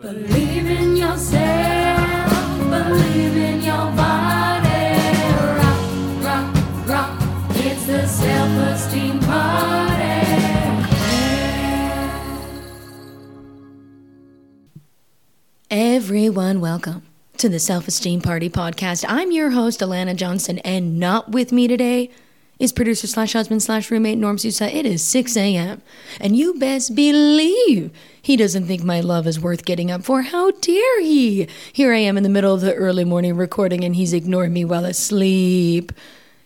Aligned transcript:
Believe 0.00 0.64
in 0.64 0.96
yourself, 0.96 2.58
believe 2.70 3.36
in 3.36 3.60
your 3.60 3.92
body. 3.92 4.96
Rock, 5.58 6.24
rock, 6.24 6.88
rock. 6.88 7.18
It's 7.56 7.84
the 7.84 8.08
self 8.08 8.50
esteem 8.72 9.20
party. 9.20 10.00
Everyone, 15.70 16.62
welcome 16.62 17.02
to 17.36 17.50
the 17.50 17.60
Self 17.60 17.86
Esteem 17.86 18.22
Party 18.22 18.48
podcast. 18.48 19.04
I'm 19.06 19.30
your 19.32 19.50
host, 19.50 19.80
Alana 19.80 20.16
Johnson, 20.16 20.60
and 20.60 20.98
not 20.98 21.30
with 21.30 21.52
me 21.52 21.68
today 21.68 22.08
is 22.58 22.72
producer 22.72 23.06
slash 23.06 23.34
husband 23.34 23.62
slash 23.62 23.90
roommate 23.90 24.16
Norm 24.16 24.38
Sousa. 24.38 24.74
It 24.74 24.86
is 24.86 25.02
6 25.04 25.36
a.m., 25.36 25.82
and 26.20 26.36
you 26.36 26.54
best 26.54 26.94
believe 26.94 27.90
he 28.22 28.36
doesn't 28.36 28.66
think 28.66 28.82
my 28.82 29.00
love 29.00 29.26
is 29.26 29.40
worth 29.40 29.64
getting 29.64 29.90
up 29.90 30.02
for. 30.02 30.22
How 30.22 30.50
dare 30.50 31.00
he? 31.00 31.48
Here 31.72 31.92
I 31.92 31.98
am 31.98 32.16
in 32.16 32.22
the 32.22 32.28
middle 32.28 32.54
of 32.54 32.60
the 32.60 32.74
early 32.74 33.04
morning 33.04 33.36
recording, 33.36 33.84
and 33.84 33.96
he's 33.96 34.12
ignoring 34.12 34.52
me 34.52 34.64
while 34.64 34.84
asleep. 34.84 35.92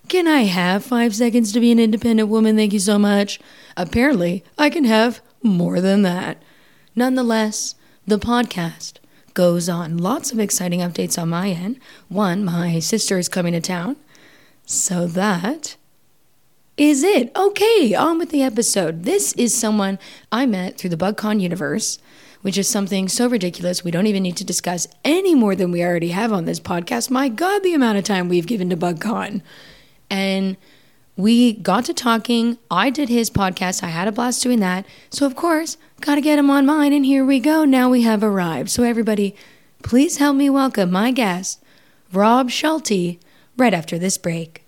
Can 0.09 0.29
I 0.29 0.43
have 0.43 0.85
five 0.85 1.15
seconds 1.15 1.53
to 1.53 1.61
be 1.61 1.73
an 1.73 1.79
independent 1.79 2.29
woman? 2.29 2.57
Thank 2.57 2.73
you 2.73 2.79
so 2.79 2.99
much. 2.99 3.41
Apparently, 3.77 4.45
I 4.59 4.71
can 4.71 4.85
have 4.85 5.21
more 5.43 5.81
than 5.81 6.03
that. 6.03 6.43
Nonetheless, 6.95 7.75
the 8.07 8.19
podcast 8.19 8.99
goes 9.33 9.69
on. 9.69 9.97
Lots 9.97 10.31
of 10.31 10.39
exciting 10.39 10.81
updates 10.81 11.21
on 11.21 11.31
my 11.31 11.51
end. 11.51 11.81
One, 12.09 12.45
my 12.45 12.79
sister 12.79 13.19
is 13.19 13.29
coming 13.29 13.53
to 13.55 13.61
town. 13.61 13.97
So 14.67 15.07
that 15.09 15.77
is 16.77 17.05
it. 17.05 17.31
Okay, 17.37 17.95
on 17.95 18.19
with 18.19 18.31
the 18.31 18.43
episode. 18.43 19.05
This 19.05 19.33
is 19.35 19.55
someone 19.55 19.99
I 20.33 20.47
met 20.47 20.77
through 20.77 20.91
the 20.91 20.97
BugCon 20.97 21.41
universe, 21.41 21.99
which 22.43 22.59
is 22.59 22.69
something 22.69 23.09
so 23.09 23.29
ridiculous 23.29 23.85
we 23.85 23.91
don't 23.91 24.09
even 24.09 24.25
need 24.25 24.37
to 24.39 24.45
discuss 24.45 24.89
any 25.05 25.35
more 25.35 25.55
than 25.55 25.71
we 25.71 25.85
already 25.85 26.09
have 26.09 26.33
on 26.33 26.47
this 26.47 26.59
podcast. 26.59 27.11
My 27.11 27.29
God, 27.29 27.63
the 27.63 27.75
amount 27.75 27.99
of 27.99 28.05
time 28.05 28.29
we've 28.29 28.47
given 28.47 28.71
to 28.71 28.77
BugCon. 28.77 29.41
And 30.11 30.57
we 31.17 31.53
got 31.53 31.85
to 31.85 31.95
talking. 31.95 32.59
I 32.71 32.91
did 32.91 33.09
his 33.09 33.31
podcast. 33.31 33.85
I 33.85 33.89
had 33.89 34.09
a 34.09 34.13
blast 34.13 34.43
doing 34.43 34.59
that. 34.61 34.85
So, 35.11 35.27
of 35.27 35.37
course, 35.37 35.77
got 36.01 36.17
to 36.17 36.21
get 36.21 36.41
him 36.41 36.51
on 36.51 36.67
mine. 36.67 36.93
And 36.93 37.07
here 37.07 37.25
we 37.25 37.39
go. 37.39 37.65
Now 37.65 37.89
we 37.89 38.03
have 38.03 38.25
arrived. 38.25 38.71
So, 38.71 38.83
everybody, 38.83 39.37
please 39.85 40.17
help 40.17 40.37
me 40.37 40.51
welcome 40.51 40.91
my 40.91 41.13
guest, 41.13 41.63
Rob 42.13 42.51
Schulte, 42.51 43.19
right 43.57 43.73
after 43.73 43.97
this 43.97 44.19
break. 44.19 44.64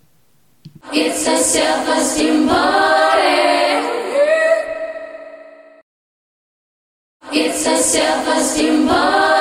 It's 0.93 1.27
a 1.27 1.37
self 1.37 1.87
esteem 1.97 2.47
party. 2.47 3.87
It's 7.31 7.65
a 7.65 7.77
self 7.77 8.27
esteem 8.27 8.87
party. 8.87 9.37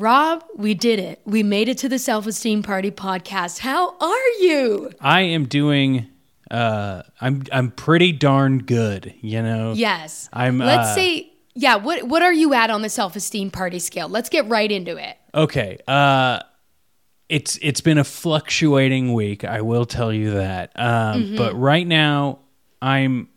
Rob, 0.00 0.42
we 0.56 0.72
did 0.72 0.98
it. 0.98 1.20
We 1.26 1.42
made 1.42 1.68
it 1.68 1.76
to 1.78 1.88
the 1.88 1.98
Self 1.98 2.26
Esteem 2.26 2.62
Party 2.62 2.90
podcast. 2.90 3.58
How 3.58 3.98
are 3.98 4.28
you? 4.40 4.90
I 4.98 5.20
am 5.20 5.44
doing. 5.44 6.08
Uh, 6.50 7.02
I'm 7.20 7.42
I'm 7.52 7.70
pretty 7.70 8.12
darn 8.12 8.60
good. 8.60 9.12
You 9.20 9.42
know. 9.42 9.74
Yes. 9.76 10.30
I'm, 10.32 10.56
Let's 10.56 10.88
uh, 10.88 10.94
say, 10.94 11.30
yeah. 11.54 11.76
What 11.76 12.04
What 12.04 12.22
are 12.22 12.32
you 12.32 12.54
at 12.54 12.70
on 12.70 12.80
the 12.80 12.88
Self 12.88 13.14
Esteem 13.14 13.50
Party 13.50 13.78
scale? 13.78 14.08
Let's 14.08 14.30
get 14.30 14.48
right 14.48 14.72
into 14.72 14.96
it. 14.96 15.18
Okay. 15.34 15.78
Uh, 15.86 16.40
it's 17.30 17.58
it's 17.62 17.80
been 17.80 17.96
a 17.98 18.04
fluctuating 18.04 19.14
week. 19.14 19.44
I 19.44 19.60
will 19.62 19.86
tell 19.86 20.12
you 20.12 20.32
that. 20.32 20.72
Um, 20.78 21.22
Mm-hmm. 21.24 21.36
but 21.36 21.54
right 21.58 21.86
now, 21.86 22.40
I'm 22.82 23.28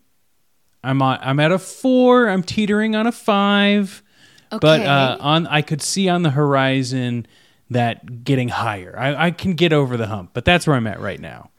I'm 0.84 1.02
on, 1.02 1.20
I'm 1.22 1.40
at 1.40 1.52
a 1.52 1.60
four. 1.60 2.28
I'm 2.28 2.44
teetering 2.44 2.96
on 2.96 3.08
a 3.08 3.12
five. 3.12 4.02
But 4.50 4.82
Okay. 4.82 4.86
uh, 4.86 5.18
on 5.20 5.48
I 5.48 5.62
could 5.62 5.82
see 5.82 6.10
on 6.10 6.24
the 6.24 6.32
horizon 6.32 7.26
that 7.70 8.24
getting 8.24 8.50
higher. 8.50 8.94
I, 8.98 9.28
I 9.28 9.32
can 9.32 9.54
get 9.54 9.74
over 9.74 9.98
the 9.98 10.08
hump, 10.08 10.32
but 10.34 10.46
that's 10.46 10.68
where 10.68 10.76
I'm 10.76 10.86
at 10.88 11.00
right 11.00 11.20
now. 11.20 11.50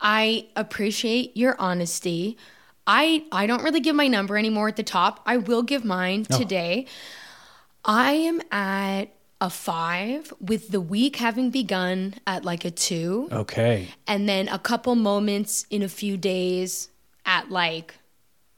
I 0.00 0.48
appreciate 0.56 1.36
your 1.36 1.56
honesty. 1.58 2.36
I 2.86 3.24
I 3.32 3.46
don't 3.46 3.62
really 3.62 3.80
give 3.80 3.94
my 3.94 4.08
number 4.08 4.36
anymore 4.36 4.68
at 4.68 4.76
the 4.76 4.82
top. 4.82 5.20
I 5.24 5.36
will 5.36 5.62
give 5.62 5.84
mine 5.84 6.26
Oh. 6.30 6.36
today. 6.38 6.86
I 7.84 8.12
am 8.12 8.40
at 8.50 9.14
a 9.42 9.50
five 9.50 10.32
with 10.40 10.68
the 10.68 10.80
week 10.80 11.16
having 11.16 11.50
begun 11.50 12.14
at 12.28 12.44
like 12.44 12.64
a 12.64 12.70
two. 12.70 13.28
Okay. 13.32 13.88
and 14.06 14.28
then 14.28 14.46
a 14.48 14.58
couple 14.58 14.94
moments 14.94 15.66
in 15.68 15.82
a 15.82 15.88
few 15.88 16.16
days 16.16 16.88
at 17.26 17.50
like 17.50 17.96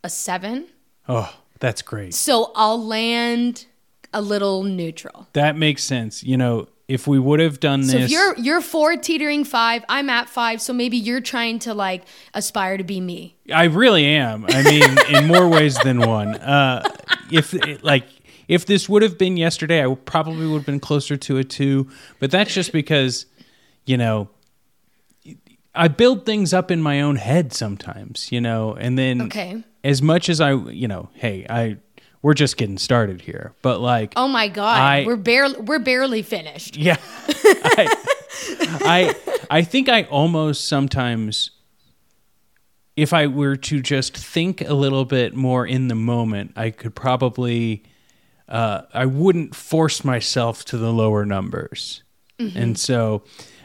a 0.05 0.11
seven. 0.11 0.67
Oh, 1.09 1.35
that's 1.59 1.81
great. 1.81 2.13
So 2.13 2.53
I'll 2.55 2.85
land 2.85 3.65
a 4.13 4.21
little 4.21 4.63
neutral. 4.63 5.27
That 5.33 5.57
makes 5.57 5.83
sense. 5.83 6.23
You 6.23 6.37
know, 6.37 6.69
if 6.87 7.07
we 7.07 7.19
would 7.19 7.41
have 7.41 7.61
done 7.61 7.83
So 7.83 7.97
this, 7.97 8.05
if 8.05 8.11
you're 8.11 8.37
you're 8.37 8.61
four 8.61 8.95
teetering 8.97 9.45
five, 9.45 9.87
I'm 9.89 10.11
at 10.11 10.29
five. 10.29 10.61
So 10.61 10.75
maybe 10.75 10.99
you're 10.99 11.23
trying 11.23 11.61
to 11.61 11.73
like 11.73 12.03
aspire 12.35 12.77
to 12.77 12.85
be 12.85 13.01
me. 13.01 13.37
I 13.53 13.65
really 13.65 14.05
am. 14.05 14.45
I 14.47 14.63
mean, 14.63 15.17
in 15.17 15.27
more 15.27 15.49
ways 15.49 15.79
than 15.79 16.01
one. 16.01 16.35
Uh, 16.35 16.87
if 17.31 17.55
like 17.83 18.05
if 18.49 18.67
this 18.67 18.89
would 18.89 19.03
have 19.03 19.17
been 19.19 19.37
yesterday, 19.37 19.85
I 19.85 19.95
probably 19.95 20.47
would 20.47 20.59
have 20.59 20.67
been 20.67 20.81
closer 20.81 21.17
to 21.17 21.39
a 21.39 21.45
two. 21.45 21.89
But 22.19 22.31
that's 22.31 22.53
just 22.55 22.73
because, 22.73 23.27
you 23.87 23.97
know, 23.97 24.29
I 25.75 25.89
build 25.89 26.25
things 26.25 26.53
up 26.55 26.71
in 26.71 26.81
my 26.81 27.01
own 27.01 27.17
head 27.17 27.53
sometimes. 27.53 28.31
You 28.31 28.41
know, 28.41 28.75
and 28.75 28.99
then 28.99 29.23
Okay. 29.23 29.63
as 29.83 30.01
much 30.03 30.29
as 30.29 30.41
I, 30.41 30.53
you 30.55 30.89
know, 30.89 31.09
hey, 31.15 31.47
I 31.49 31.77
we're 32.23 32.35
just 32.35 32.57
getting 32.57 32.79
started 32.79 33.21
here, 33.21 33.53
but 33.61 33.81
like. 33.81 34.13
Oh 34.17 34.29
my 34.29 34.49
god, 34.49 34.81
I- 34.81 35.05
we're 35.07 35.17
barely 35.17 35.61
we're 35.61 35.79
barely 35.79 36.23
finished. 36.23 36.77
Yeah. 36.77 36.97
I, 37.29 37.95
I 38.83 39.15
I 39.51 39.63
think 39.63 39.89
I 39.89 40.05
almost 40.05 40.67
sometimes 40.67 41.51
if 42.97 43.13
I 43.13 43.27
were 43.27 43.57
to 43.57 43.81
just 43.81 44.17
think 44.17 44.61
a 44.61 44.73
little 44.75 45.05
bit 45.05 45.35
more 45.35 45.67
in 45.67 45.89
the 45.89 45.95
moment, 45.97 46.53
I 46.57 46.71
could 46.71 46.95
probably 46.95 47.83
uh, 48.49 48.83
I 48.93 49.07
wouldn't 49.07 49.55
force 49.55 50.05
myself 50.05 50.65
to 50.67 50.79
the 50.79 50.93
lower 50.93 51.25
numbers. 51.25 52.03
And 52.39 52.79
so 52.79 53.23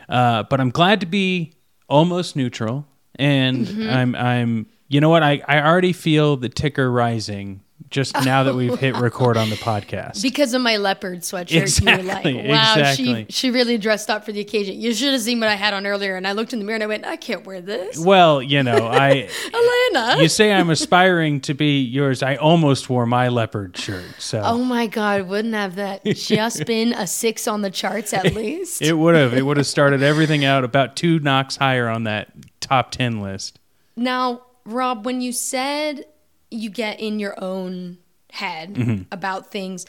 uh, 0.09 0.43
but 0.43 0.59
I'm 0.59 0.69
glad 0.71 0.99
to 1.01 1.05
be 1.05 1.53
almost 1.87 2.35
neutral. 2.35 2.87
And 3.15 3.67
I'm 3.89 4.15
I'm 4.15 4.67
you 4.87 5.01
know 5.01 5.09
what? 5.09 5.21
I, 5.23 5.41
I 5.47 5.61
already 5.61 5.93
feel 5.93 6.35
the 6.37 6.49
ticker 6.49 6.91
rising 6.91 7.61
just 7.89 8.13
now 8.23 8.43
that 8.43 8.53
we've 8.55 8.77
hit 8.77 8.95
record 8.99 9.35
on 9.37 9.49
the 9.49 9.55
podcast. 9.55 10.21
Because 10.21 10.53
of 10.53 10.61
my 10.61 10.77
leopard 10.77 11.21
sweatshirt, 11.21 11.51
you 11.51 11.59
were 11.59 11.63
Exactly, 11.99 12.33
like, 12.33 12.47
"Wow, 12.47 12.73
exactly. 12.77 13.25
she 13.29 13.31
she 13.31 13.51
really 13.51 13.77
dressed 13.77 14.09
up 14.09 14.25
for 14.25 14.31
the 14.31 14.39
occasion." 14.39 14.79
You 14.79 14.93
should 14.93 15.11
have 15.13 15.21
seen 15.21 15.39
what 15.39 15.49
I 15.49 15.55
had 15.55 15.73
on 15.73 15.85
earlier, 15.87 16.15
and 16.15 16.27
I 16.27 16.33
looked 16.33 16.53
in 16.53 16.59
the 16.59 16.65
mirror 16.65 16.75
and 16.75 16.83
I 16.83 16.87
went, 16.87 17.05
"I 17.05 17.15
can't 17.15 17.45
wear 17.45 17.61
this." 17.61 17.97
Well, 17.97 18.41
you 18.41 18.61
know, 18.63 18.87
I 18.87 19.27
Alana. 19.93 20.21
you 20.21 20.29
say 20.29 20.53
I'm 20.53 20.69
aspiring 20.69 21.41
to 21.41 21.53
be 21.53 21.81
yours. 21.81 22.21
I 22.23 22.35
almost 22.35 22.89
wore 22.89 23.05
my 23.05 23.27
leopard 23.29 23.75
shirt, 23.77 24.05
so 24.19 24.41
Oh 24.43 24.63
my 24.63 24.87
God, 24.87 25.27
wouldn't 25.27 25.53
have 25.55 25.75
that 25.75 26.05
just 26.05 26.65
been 26.67 26.93
a 26.93 27.07
six 27.07 27.47
on 27.47 27.61
the 27.61 27.71
charts 27.71 28.13
at 28.13 28.33
least? 28.35 28.81
it 28.81 28.93
would 28.93 29.15
have 29.15 29.33
it 29.33 29.41
would 29.45 29.57
have 29.57 29.67
started 29.67 30.03
everything 30.03 30.45
out 30.45 30.63
about 30.63 30.95
two 30.95 31.19
knocks 31.19 31.55
higher 31.57 31.87
on 31.87 32.03
that 32.03 32.29
top 32.59 32.91
ten 32.91 33.21
list. 33.21 33.59
now, 33.95 34.41
Rob, 34.65 35.05
when 35.05 35.19
you 35.21 35.31
said 35.31 36.05
you 36.51 36.69
get 36.69 36.99
in 36.99 37.19
your 37.19 37.35
own 37.43 37.97
head 38.31 38.75
Mm-hmm. 38.75 39.03
about 39.11 39.51
things, 39.51 39.85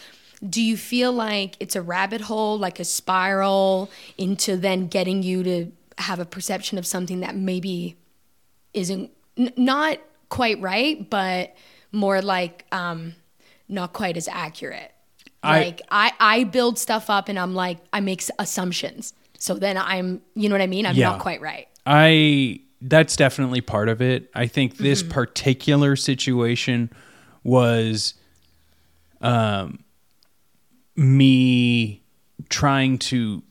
do 0.48 0.62
you 0.62 0.76
feel 0.76 1.12
like 1.12 1.56
it's 1.60 1.76
a 1.76 1.82
rabbit 1.82 2.22
hole, 2.22 2.58
like 2.58 2.80
a 2.80 2.84
spiral 2.84 3.90
into 4.16 4.56
then 4.56 4.86
getting 4.86 5.22
you 5.22 5.42
to 5.42 5.72
have 5.98 6.18
a 6.18 6.24
perception 6.24 6.78
of 6.78 6.86
something 6.86 7.20
that 7.20 7.36
maybe 7.36 7.96
isn't 8.72 9.10
n- 9.36 9.52
not 9.56 9.98
quite 10.30 10.60
right, 10.60 11.08
but 11.10 11.54
more 11.92 12.22
like 12.22 12.64
um, 12.72 13.14
not 13.68 13.92
quite 13.92 14.16
as 14.16 14.28
accurate? 14.28 14.92
I- 15.42 15.60
like 15.64 15.82
I, 15.90 16.12
I 16.20 16.44
build 16.44 16.78
stuff 16.78 17.10
up 17.10 17.28
and 17.28 17.38
I'm 17.38 17.54
like 17.54 17.78
I 17.92 18.00
make 18.00 18.22
assumptions. 18.38 19.12
So 19.38 19.54
then 19.54 19.76
I'm 19.76 20.20
you 20.34 20.48
know 20.48 20.54
what 20.54 20.62
I 20.62 20.66
mean? 20.66 20.86
I'm 20.86 20.94
Yeah. 20.96 21.10
not 21.10 21.20
quite 21.20 21.40
right. 21.40 21.66
I 21.86 22.60
that's 22.82 23.16
definitely 23.16 23.60
part 23.60 23.88
of 23.88 24.00
it. 24.02 24.30
I 24.34 24.46
think 24.46 24.76
this 24.78 25.02
Mm-hmm. 25.02 25.12
particular 25.12 25.96
situation 25.96 26.90
was 27.44 28.14
um 29.20 29.84
me 30.96 32.02
trying 32.48 32.98
to 32.98 33.42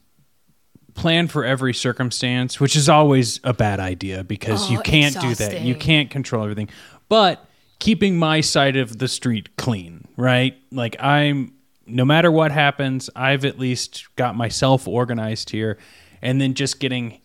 plan 0.93 1.27
for 1.27 1.45
every 1.45 1.73
circumstance, 1.73 2.59
which 2.59 2.75
is 2.75 2.89
always 2.89 3.39
a 3.43 3.53
bad 3.53 3.79
idea 3.79 4.23
because 4.23 4.69
you 4.69 4.79
Oh, 4.79 4.81
can't 4.81 5.19
do 5.19 5.33
that. 5.35 5.61
You 5.61 5.75
can't 5.75 6.09
control 6.09 6.43
everything. 6.43 6.69
But 7.07 7.45
keeping 7.79 8.17
my 8.17 8.41
side 8.41 8.75
of 8.75 8.97
the 8.99 9.07
street 9.07 9.55
clean, 9.57 10.05
right? 10.17 10.57
Like 10.71 10.95
I'm 10.99 11.53
no 11.87 12.05
matter 12.05 12.31
what 12.31 12.51
happens, 12.51 13.09
I've 13.15 13.45
at 13.45 13.57
least 13.57 14.07
got 14.15 14.35
myself 14.35 14.87
organized 14.87 15.49
here 15.49 15.77
and 16.21 16.39
then 16.39 16.53
just 16.53 16.79
getting 16.79 17.19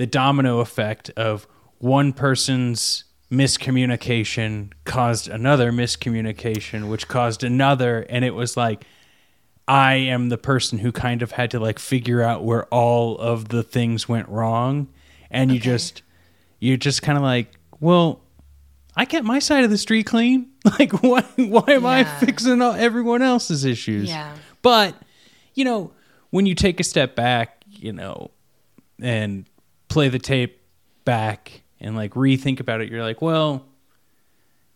the 0.00 0.06
domino 0.06 0.60
effect 0.60 1.10
of 1.10 1.46
one 1.76 2.14
person's 2.14 3.04
miscommunication 3.30 4.72
caused 4.86 5.28
another 5.28 5.70
miscommunication, 5.70 6.88
which 6.88 7.06
caused 7.06 7.44
another. 7.44 8.06
And 8.08 8.24
it 8.24 8.30
was 8.30 8.56
like, 8.56 8.86
I 9.68 9.96
am 9.96 10.30
the 10.30 10.38
person 10.38 10.78
who 10.78 10.90
kind 10.90 11.20
of 11.20 11.32
had 11.32 11.50
to 11.50 11.60
like 11.60 11.78
figure 11.78 12.22
out 12.22 12.42
where 12.44 12.64
all 12.68 13.18
of 13.18 13.50
the 13.50 13.62
things 13.62 14.08
went 14.08 14.26
wrong. 14.30 14.88
And 15.30 15.52
you 15.52 15.60
just, 15.60 16.00
you're 16.60 16.78
just 16.78 17.02
kind 17.02 17.18
of 17.18 17.22
like, 17.22 17.52
well, 17.78 18.22
I 18.96 19.04
kept 19.04 19.26
my 19.26 19.38
side 19.38 19.64
of 19.64 19.70
the 19.70 19.76
street 19.76 20.06
clean. 20.06 20.46
Like, 20.78 21.02
why, 21.02 21.24
why 21.36 21.64
am 21.68 21.84
I 21.84 22.04
fixing 22.04 22.62
all, 22.62 22.72
everyone 22.72 23.20
else's 23.20 23.66
issues? 23.66 24.08
Yeah. 24.08 24.34
But, 24.62 24.94
you 25.52 25.64
know, 25.66 25.92
when 26.30 26.46
you 26.46 26.54
take 26.54 26.80
a 26.80 26.84
step 26.84 27.14
back, 27.14 27.64
you 27.68 27.92
know, 27.92 28.30
and 29.02 29.46
play 29.90 30.08
the 30.08 30.18
tape 30.18 30.62
back 31.04 31.62
and 31.80 31.94
like 31.94 32.14
rethink 32.14 32.60
about 32.60 32.80
it, 32.80 32.90
you're 32.90 33.02
like, 33.02 33.20
well, 33.20 33.66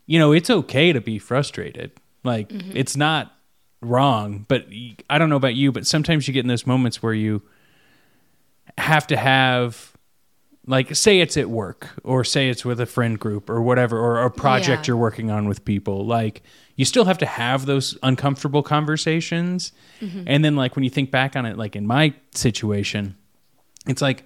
you 0.07 0.19
know, 0.19 0.33
it's 0.33 0.51
okay 0.51 0.93
to 0.93 1.01
be 1.01 1.19
frustrated. 1.19 1.93
Like, 2.23 2.51
mm-hmm. 2.51 2.77
it's 2.77 2.97
not 2.97 3.33
wrong. 3.81 4.45
But 4.49 4.67
I 5.09 5.19
don't 5.19 5.31
know 5.31 5.37
about 5.37 5.55
you, 5.55 5.73
but 5.73 5.87
sometimes 5.87 6.29
you 6.29 6.35
get 6.35 6.41
in 6.41 6.49
those 6.49 6.67
moments 6.67 7.03
where 7.03 7.15
you 7.15 7.43
have 8.77 9.07
to 9.07 9.17
have, 9.17 9.93
like, 10.67 10.95
say 10.95 11.21
it's 11.21 11.37
at 11.37 11.49
work 11.49 11.91
or 12.03 12.25
say 12.25 12.49
it's 12.49 12.65
with 12.65 12.81
a 12.81 12.87
friend 12.87 13.19
group 13.19 13.49
or 13.49 13.63
whatever, 13.63 13.99
or 13.99 14.23
a 14.23 14.31
project 14.31 14.83
Yeah. 14.83 14.93
you're 14.93 14.97
working 14.97 15.31
on 15.31 15.49
with 15.49 15.65
people. 15.65 16.05
Like, 16.05 16.43
you 16.77 16.85
still 16.85 17.05
have 17.05 17.19
to 17.19 17.27
have 17.27 17.67
those 17.67 17.97
uncomfortable 18.03 18.63
conversations. 18.63 19.73
Mm-hmm. 20.01 20.25
And 20.27 20.45
then, 20.45 20.57
like, 20.57 20.77
when 20.77 20.83
you 20.83 20.91
think 20.91 21.11
back 21.11 21.37
on 21.37 21.47
it, 21.47 21.57
like 21.57 21.77
in 21.77 21.87
my 21.87 22.15
situation, 22.35 23.17
it's 23.87 24.03
like, 24.03 24.25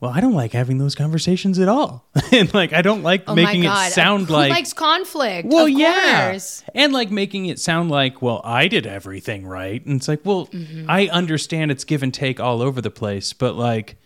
well, 0.00 0.10
I 0.10 0.20
don't 0.20 0.32
like 0.34 0.52
having 0.52 0.78
those 0.78 0.94
conversations 0.94 1.58
at 1.58 1.68
all. 1.68 2.08
and 2.32 2.52
like, 2.54 2.72
I 2.72 2.80
don't 2.82 3.02
like 3.02 3.24
Oh 3.26 3.34
making 3.34 3.64
it 3.64 3.92
sound 3.92 4.26
Who 4.28 4.32
like. 4.32 4.50
likes 4.50 4.72
conflict? 4.72 5.46
well, 5.48 5.66
Of 5.66 5.70
yeah. 5.72 6.30
course. 6.30 6.64
And 6.74 6.92
like 6.92 7.10
making 7.10 7.46
it 7.46 7.58
sound 7.60 7.90
like, 7.90 8.22
well, 8.22 8.40
I 8.44 8.66
did 8.68 8.86
everything 8.86 9.46
right. 9.46 9.84
And 9.84 9.96
it's 9.96 10.08
like, 10.08 10.20
well, 10.24 10.46
Mm-hmm. 10.46 10.90
I 10.90 11.08
understand 11.08 11.70
it's 11.70 11.84
give 11.84 12.02
and 12.02 12.12
take 12.14 12.40
all 12.40 12.62
over 12.62 12.80
the 12.80 12.90
place, 12.90 13.32
but 13.34 13.54
like, 13.56 13.96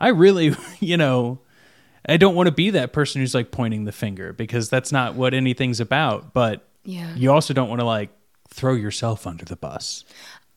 I 0.00 0.08
really, 0.08 0.54
you 0.80 0.96
know, 0.96 1.40
I 2.08 2.16
don't 2.16 2.34
want 2.34 2.46
to 2.46 2.52
be 2.52 2.70
that 2.70 2.92
person 2.92 3.20
who's 3.20 3.34
like 3.34 3.50
pointing 3.50 3.84
the 3.84 3.92
finger 3.92 4.32
because 4.32 4.68
that's 4.70 4.90
not 4.92 5.14
what 5.16 5.34
anything's 5.34 5.80
about. 5.80 6.32
But 6.34 6.66
Yeah. 6.84 7.14
you 7.16 7.32
also 7.32 7.52
don't 7.54 7.68
want 7.68 7.80
to 7.80 7.86
like 7.86 8.10
throw 8.48 8.74
yourself 8.74 9.26
under 9.26 9.44
the 9.44 9.56
bus. 9.56 10.04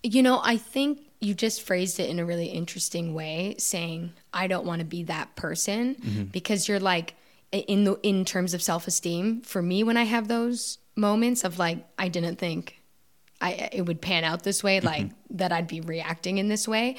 You 0.04 0.22
know, 0.22 0.40
I 0.44 0.58
think 0.58 1.00
you 1.26 1.34
just 1.34 1.62
phrased 1.62 2.00
it 2.00 2.10
in 2.10 2.20
a 2.20 2.26
really 2.26 2.48
interesting 2.48 3.14
way, 3.14 3.56
saying 3.58 4.14
I 4.34 4.48
don't 4.48 4.66
want 4.66 4.80
to 4.80 4.86
be 4.86 5.04
that 5.04 5.36
person 5.36 5.96
Mm-hmm. 5.96 6.24
because 6.26 6.68
you're 6.68 6.80
like 6.80 7.16
in 7.52 7.84
the 7.86 7.94
in 8.04 8.26
terms 8.26 8.54
of 8.54 8.62
self-esteem, 8.62 9.42
for 9.42 9.62
me 9.62 9.84
when 9.84 9.98
I 9.98 10.04
have 10.04 10.28
those 10.28 10.78
moments 10.96 11.44
of 11.44 11.58
like 11.60 11.80
I 11.98 12.08
didn't 12.10 12.38
think 12.38 12.82
I 13.42 13.70
it 13.72 13.84
would 13.88 14.02
pan 14.02 14.24
out 14.24 14.44
this 14.44 14.64
way, 14.64 14.80
like 14.80 15.08
that 15.32 15.52
I'd 15.52 15.68
be 15.68 15.82
reacting 15.82 16.38
in 16.38 16.48
this 16.48 16.68
way. 16.68 16.98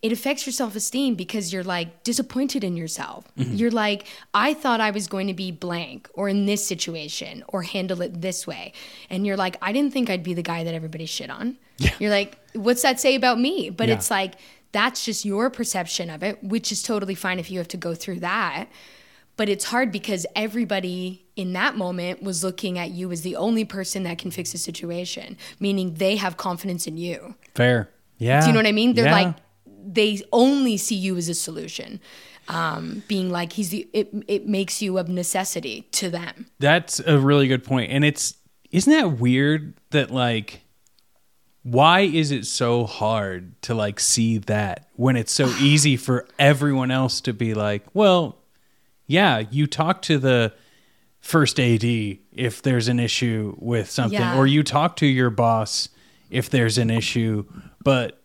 It 0.00 0.12
affects 0.12 0.46
your 0.46 0.52
self 0.52 0.76
esteem 0.76 1.16
because 1.16 1.52
you're 1.52 1.64
like 1.64 2.04
disappointed 2.04 2.62
in 2.62 2.76
yourself. 2.76 3.26
Mm-hmm. 3.36 3.54
You're 3.54 3.72
like, 3.72 4.06
I 4.32 4.54
thought 4.54 4.80
I 4.80 4.92
was 4.92 5.08
going 5.08 5.26
to 5.26 5.34
be 5.34 5.50
blank 5.50 6.08
or 6.14 6.28
in 6.28 6.46
this 6.46 6.64
situation 6.66 7.42
or 7.48 7.62
handle 7.62 8.00
it 8.02 8.20
this 8.22 8.46
way. 8.46 8.72
And 9.10 9.26
you're 9.26 9.36
like, 9.36 9.56
I 9.60 9.72
didn't 9.72 9.92
think 9.92 10.08
I'd 10.08 10.22
be 10.22 10.34
the 10.34 10.42
guy 10.42 10.62
that 10.62 10.72
everybody 10.74 11.06
shit 11.06 11.30
on. 11.30 11.56
You're 11.98 12.10
like, 12.10 12.38
what's 12.54 12.82
that 12.82 13.00
say 13.00 13.16
about 13.16 13.40
me? 13.40 13.70
But 13.70 13.88
Yeah. 13.88 13.94
it's 13.96 14.10
like, 14.10 14.34
that's 14.70 15.04
just 15.04 15.24
your 15.24 15.50
perception 15.50 16.10
of 16.10 16.22
it, 16.22 16.44
which 16.44 16.70
is 16.70 16.82
totally 16.82 17.14
fine 17.16 17.38
if 17.40 17.50
you 17.50 17.58
have 17.58 17.68
to 17.68 17.76
go 17.76 17.94
through 17.94 18.20
that. 18.20 18.66
But 19.36 19.48
it's 19.48 19.64
hard 19.64 19.90
because 19.92 20.26
everybody 20.36 21.24
in 21.36 21.52
that 21.54 21.76
moment 21.76 22.22
was 22.22 22.42
looking 22.44 22.78
at 22.78 22.90
you 22.90 23.10
as 23.12 23.22
the 23.22 23.36
only 23.36 23.64
person 23.64 24.02
that 24.02 24.18
can 24.18 24.30
fix 24.30 24.52
the 24.52 24.58
situation, 24.58 25.36
meaning 25.60 25.94
they 25.94 26.16
have 26.16 26.36
confidence 26.36 26.86
in 26.86 26.96
you. 26.98 27.34
Fair. 27.54 27.88
Yeah. 28.18 28.40
Do 28.40 28.48
you 28.48 28.52
know 28.52 28.58
what 28.58 28.66
I 28.66 28.72
mean? 28.72 28.94
They're 28.94 29.04
Yeah. 29.06 29.12
like 29.26 29.36
they 29.94 30.20
only 30.32 30.76
see 30.76 30.94
you 30.96 31.16
as 31.16 31.28
a 31.28 31.34
solution. 31.34 32.00
Um, 32.50 33.02
being 33.08 33.28
like 33.28 33.52
he's 33.52 33.68
the 33.68 33.86
it 33.92 34.08
it 34.26 34.46
makes 34.46 34.80
you 34.80 34.96
of 34.96 35.08
necessity 35.08 35.82
to 35.92 36.08
them. 36.08 36.46
That's 36.58 36.98
a 37.00 37.18
really 37.18 37.46
good. 37.46 37.62
And 37.70 38.04
it's 38.06 38.34
isn't 38.70 38.90
that 38.92 39.18
weird 39.20 39.74
that 39.90 40.10
like 40.10 40.62
why 41.62 42.00
is 42.00 42.30
it 42.30 42.46
so 42.46 42.86
hard 42.86 43.60
to 43.62 43.74
like 43.74 44.00
see 44.00 44.38
that 44.38 44.88
when 44.94 45.16
it's 45.16 45.32
so 45.32 45.48
easy 45.60 45.96
for 45.98 46.26
everyone 46.38 46.90
else 46.90 47.20
to 47.22 47.34
be 47.34 47.52
like, 47.52 47.84
well, 47.92 48.38
yeah, 49.06 49.42
you 49.50 49.66
talk 49.66 50.00
to 50.02 50.18
the 50.18 50.54
first 51.20 51.60
AD 51.60 51.84
if 51.84 52.62
there's 52.62 52.88
an 52.88 52.98
issue 52.98 53.54
with 53.58 53.90
something 53.90 54.18
Yeah. 54.18 54.38
or 54.38 54.46
you 54.46 54.62
talk 54.62 54.96
to 54.96 55.06
your 55.06 55.28
boss 55.30 55.90
if 56.30 56.48
there's 56.48 56.78
an 56.78 56.88
issue, 56.90 57.44
but 57.84 58.22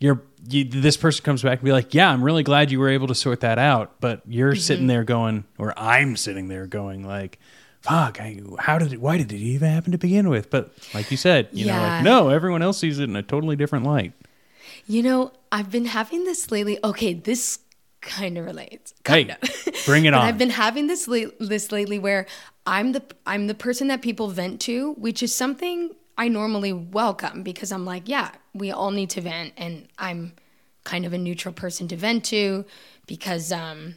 you're 0.00 0.22
you, 0.48 0.64
this 0.64 0.96
person 0.96 1.24
comes 1.24 1.42
back 1.42 1.58
and 1.58 1.64
be 1.64 1.72
like, 1.72 1.94
"Yeah, 1.94 2.10
I'm 2.10 2.22
really 2.22 2.42
glad 2.42 2.70
you 2.70 2.78
were 2.80 2.88
able 2.88 3.06
to 3.08 3.14
sort 3.14 3.40
that 3.40 3.58
out," 3.58 4.00
but 4.00 4.22
you're 4.26 4.52
Mm-hmm. 4.52 4.60
sitting 4.60 4.86
there 4.86 5.04
going, 5.04 5.44
or 5.58 5.72
I'm 5.78 6.16
sitting 6.16 6.48
there 6.48 6.66
going, 6.66 7.06
like, 7.06 7.38
"Fuck, 7.80 8.20
I, 8.20 8.40
how 8.58 8.78
did 8.78 8.92
it? 8.92 9.00
Why 9.00 9.18
did 9.18 9.32
it 9.32 9.36
even 9.36 9.68
happen 9.68 9.92
to 9.92 9.98
begin 9.98 10.28
with?" 10.28 10.50
But 10.50 10.72
like 10.94 11.10
you 11.10 11.16
said, 11.16 11.48
you 11.52 11.66
know, 11.66 11.76
like, 11.80 12.02
no, 12.04 12.28
everyone 12.30 12.62
else 12.62 12.78
sees 12.78 12.98
it 12.98 13.04
in 13.04 13.16
a 13.16 13.22
totally 13.22 13.56
different 13.56 13.84
light. 13.84 14.12
You 14.86 15.02
know, 15.02 15.32
I've 15.52 15.70
been 15.70 15.84
having 15.86 16.24
this 16.24 16.50
lately. 16.50 16.78
Okay, 16.82 17.14
this 17.14 17.60
kind 18.00 18.36
of 18.36 18.44
relates. 18.44 18.94
Hey, 19.06 19.24
Kinda. 19.26 19.38
bring 19.86 20.06
it 20.06 20.14
on. 20.14 20.22
I've 20.22 20.38
been 20.38 20.50
having 20.50 20.88
this 20.88 21.06
la- 21.06 21.30
this 21.38 21.70
lately 21.70 21.98
where 22.00 22.26
I'm 22.66 22.92
the 22.92 23.02
I'm 23.26 23.46
the 23.46 23.54
person 23.54 23.86
that 23.88 24.02
people 24.02 24.28
vent 24.28 24.60
to, 24.62 24.94
which 24.94 25.22
is 25.22 25.32
something 25.32 25.90
I 26.16 26.28
normally 26.28 26.72
welcome 26.72 27.42
because 27.42 27.72
I'm 27.72 27.84
like, 27.84 28.08
yeah, 28.08 28.30
we 28.54 28.70
all 28.70 28.90
need 28.90 29.10
to 29.10 29.20
vent, 29.20 29.54
and 29.56 29.88
I'm 29.98 30.34
kind 30.84 31.04
of 31.06 31.12
a 31.12 31.18
neutral 31.18 31.54
person 31.54 31.88
to 31.88 31.96
vent 31.96 32.24
to 32.26 32.64
because 33.06 33.52
um, 33.52 33.94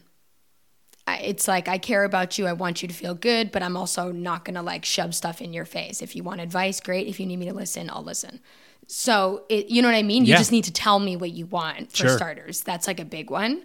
I, 1.08 1.18
it's 1.18 1.48
like 1.48 1.68
I 1.68 1.78
care 1.78 2.04
about 2.04 2.38
you, 2.38 2.48
I 2.48 2.54
want 2.54 2.82
you 2.82 2.88
to 2.88 2.94
feel 2.94 3.14
good, 3.14 3.52
but 3.52 3.62
I'm 3.62 3.76
also 3.78 4.12
not 4.12 4.46
gonna 4.46 4.64
like 4.64 4.86
shove 4.86 5.14
stuff 5.14 5.42
in 5.42 5.54
your 5.54 5.66
face. 5.66 6.02
If 6.02 6.16
you 6.16 6.24
want 6.24 6.42
advice, 6.42 6.80
great. 6.80 7.08
If 7.08 7.20
you 7.20 7.26
need 7.26 7.38
me 7.38 7.46
to 7.48 7.54
listen, 7.54 7.90
I'll 7.90 8.04
listen. 8.04 8.40
So 8.88 9.44
it, 9.50 9.68
you 9.68 9.82
know 9.82 9.88
what 9.88 9.96
I 9.96 10.04
mean? 10.04 10.26
You 10.26 10.32
Yeah. 10.32 10.38
just 10.38 10.52
need 10.52 10.64
to 10.66 10.74
tell 10.74 11.00
me 11.00 11.16
what 11.16 11.32
you 11.32 11.48
want 11.48 11.92
for 11.92 11.98
Sure. 11.98 12.18
starters. 12.18 12.62
That's 12.62 12.88
like 12.88 13.00
a 13.00 13.06
big 13.06 13.30
one 13.30 13.64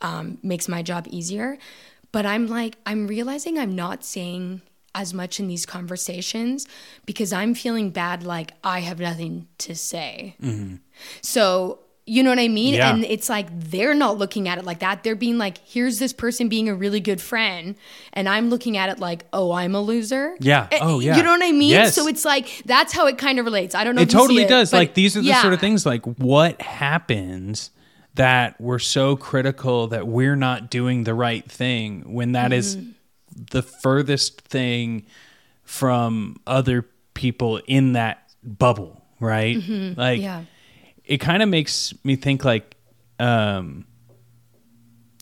um, 0.00 0.38
makes 0.42 0.68
my 0.68 0.82
job 0.82 1.06
easier. 1.10 1.58
But 2.12 2.26
I'm 2.26 2.46
like, 2.46 2.76
I'm 2.86 3.06
realizing 3.06 3.58
I'm 3.58 3.74
not 3.74 4.04
saying 4.04 4.62
as 4.94 5.12
much 5.12 5.40
in 5.40 5.48
these 5.48 5.66
conversations 5.66 6.66
because 7.06 7.32
I'm 7.32 7.54
feeling 7.54 7.90
bad, 7.90 8.22
like 8.22 8.52
I 8.62 8.80
have 8.80 9.00
nothing 9.00 9.48
to 9.58 9.74
say. 9.74 10.36
So, 11.20 11.80
you 12.06 12.22
know 12.22 12.30
what 12.30 12.38
I 12.38 12.48
mean? 12.48 12.74
Mm-hmm. 12.74 12.78
Yeah. 12.78 12.94
And 12.94 13.04
it's 13.04 13.28
like 13.30 13.48
they're 13.50 13.94
not 13.94 14.18
looking 14.18 14.46
at 14.46 14.58
it 14.58 14.64
like 14.64 14.80
that. 14.80 15.02
They're 15.02 15.16
being 15.16 15.38
like, 15.38 15.58
here's 15.66 15.98
this 15.98 16.12
person 16.12 16.48
being 16.48 16.68
a 16.68 16.74
really 16.74 17.00
good 17.00 17.20
friend. 17.20 17.76
And 18.12 18.28
I'm 18.28 18.50
looking 18.50 18.76
at 18.76 18.90
it 18.90 18.98
like, 18.98 19.24
oh, 19.32 19.52
I'm 19.52 19.74
a 19.74 19.80
loser. 19.80 20.36
Yeah. 20.38 20.68
Eh, 20.70 20.78
Oh, 20.82 21.00
yeah. 21.00 21.16
You 21.16 21.22
know 21.22 21.30
what 21.30 21.42
I 21.42 21.50
mean? 21.52 21.70
Yes. 21.70 21.94
So 21.94 22.06
it's 22.06 22.24
like, 22.24 22.62
that's 22.66 22.92
how 22.92 23.06
it 23.06 23.16
kind 23.16 23.38
of 23.38 23.46
relates. 23.46 23.74
I 23.74 23.84
don't 23.84 23.94
know 23.94 24.02
it 24.02 24.08
if 24.08 24.12
you 24.12 24.18
see 24.20 24.22
totally 24.22 24.44
does. 24.44 24.72
Like 24.72 24.94
these 24.94 25.16
are 25.16 25.22
the 25.22 25.34
sort 25.40 25.54
of 25.54 25.60
things 25.60 25.86
like 25.86 26.04
what 26.04 26.60
happens 26.60 27.70
that 28.16 28.60
we're 28.60 28.78
so 28.78 29.16
critical 29.16 29.88
that 29.88 30.06
we're 30.06 30.36
not 30.36 30.70
doing 30.70 31.04
the 31.04 31.14
right 31.14 31.50
thing 31.50 32.12
when 32.12 32.32
that 32.32 32.52
is 32.52 32.76
Mm-hmm. 32.76 32.90
The 33.36 33.62
furthest 33.62 34.40
thing 34.42 35.06
from 35.62 36.36
other 36.46 36.86
people 37.14 37.60
in 37.66 37.92
that 37.94 38.32
bubble, 38.42 39.02
right? 39.20 39.56
Like 39.56 39.64
Mm-hmm. 39.64 40.20
Yeah. 40.20 40.44
it 41.04 41.18
kind 41.18 41.42
of 41.42 41.48
makes 41.48 41.94
me 42.04 42.16
think 42.16 42.44
like 42.44 42.76
um 43.18 43.86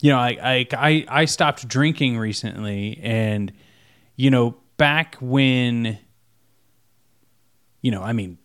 you 0.01 0.09
know 0.11 0.17
I 0.17 0.67
i 0.73 1.05
i 1.07 1.25
stopped 1.25 1.67
drinking 1.67 2.17
recently 2.17 2.99
and 3.01 3.53
you 4.15 4.29
know 4.31 4.55
back 4.77 5.15
when 5.21 5.97
you 7.81 7.91
know 7.91 8.01
i 8.01 8.11
mean 8.11 8.37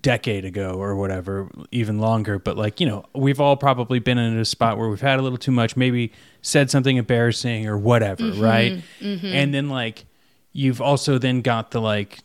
decade 0.00 0.44
ago 0.44 0.72
or 0.72 0.96
whatever 0.96 1.48
even 1.70 1.98
longer 1.98 2.38
but 2.38 2.56
like 2.56 2.80
you 2.80 2.86
know 2.86 3.04
we've 3.14 3.40
all 3.40 3.56
probably 3.56 3.98
been 3.98 4.18
in 4.18 4.36
a 4.38 4.44
spot 4.44 4.78
where 4.78 4.88
we've 4.88 5.00
had 5.00 5.18
a 5.18 5.22
little 5.22 5.38
too 5.38 5.52
much 5.52 5.76
maybe 5.76 6.10
said 6.40 6.70
something 6.70 6.96
embarrassing 6.96 7.66
or 7.66 7.76
whatever 7.76 8.22
mm-hmm, 8.22 8.40
right 8.40 8.82
mm-hmm. 9.00 9.26
and 9.26 9.52
then 9.52 9.68
like 9.68 10.06
you've 10.52 10.80
also 10.80 11.18
then 11.18 11.42
got 11.42 11.70
the 11.70 11.80
like 11.80 12.20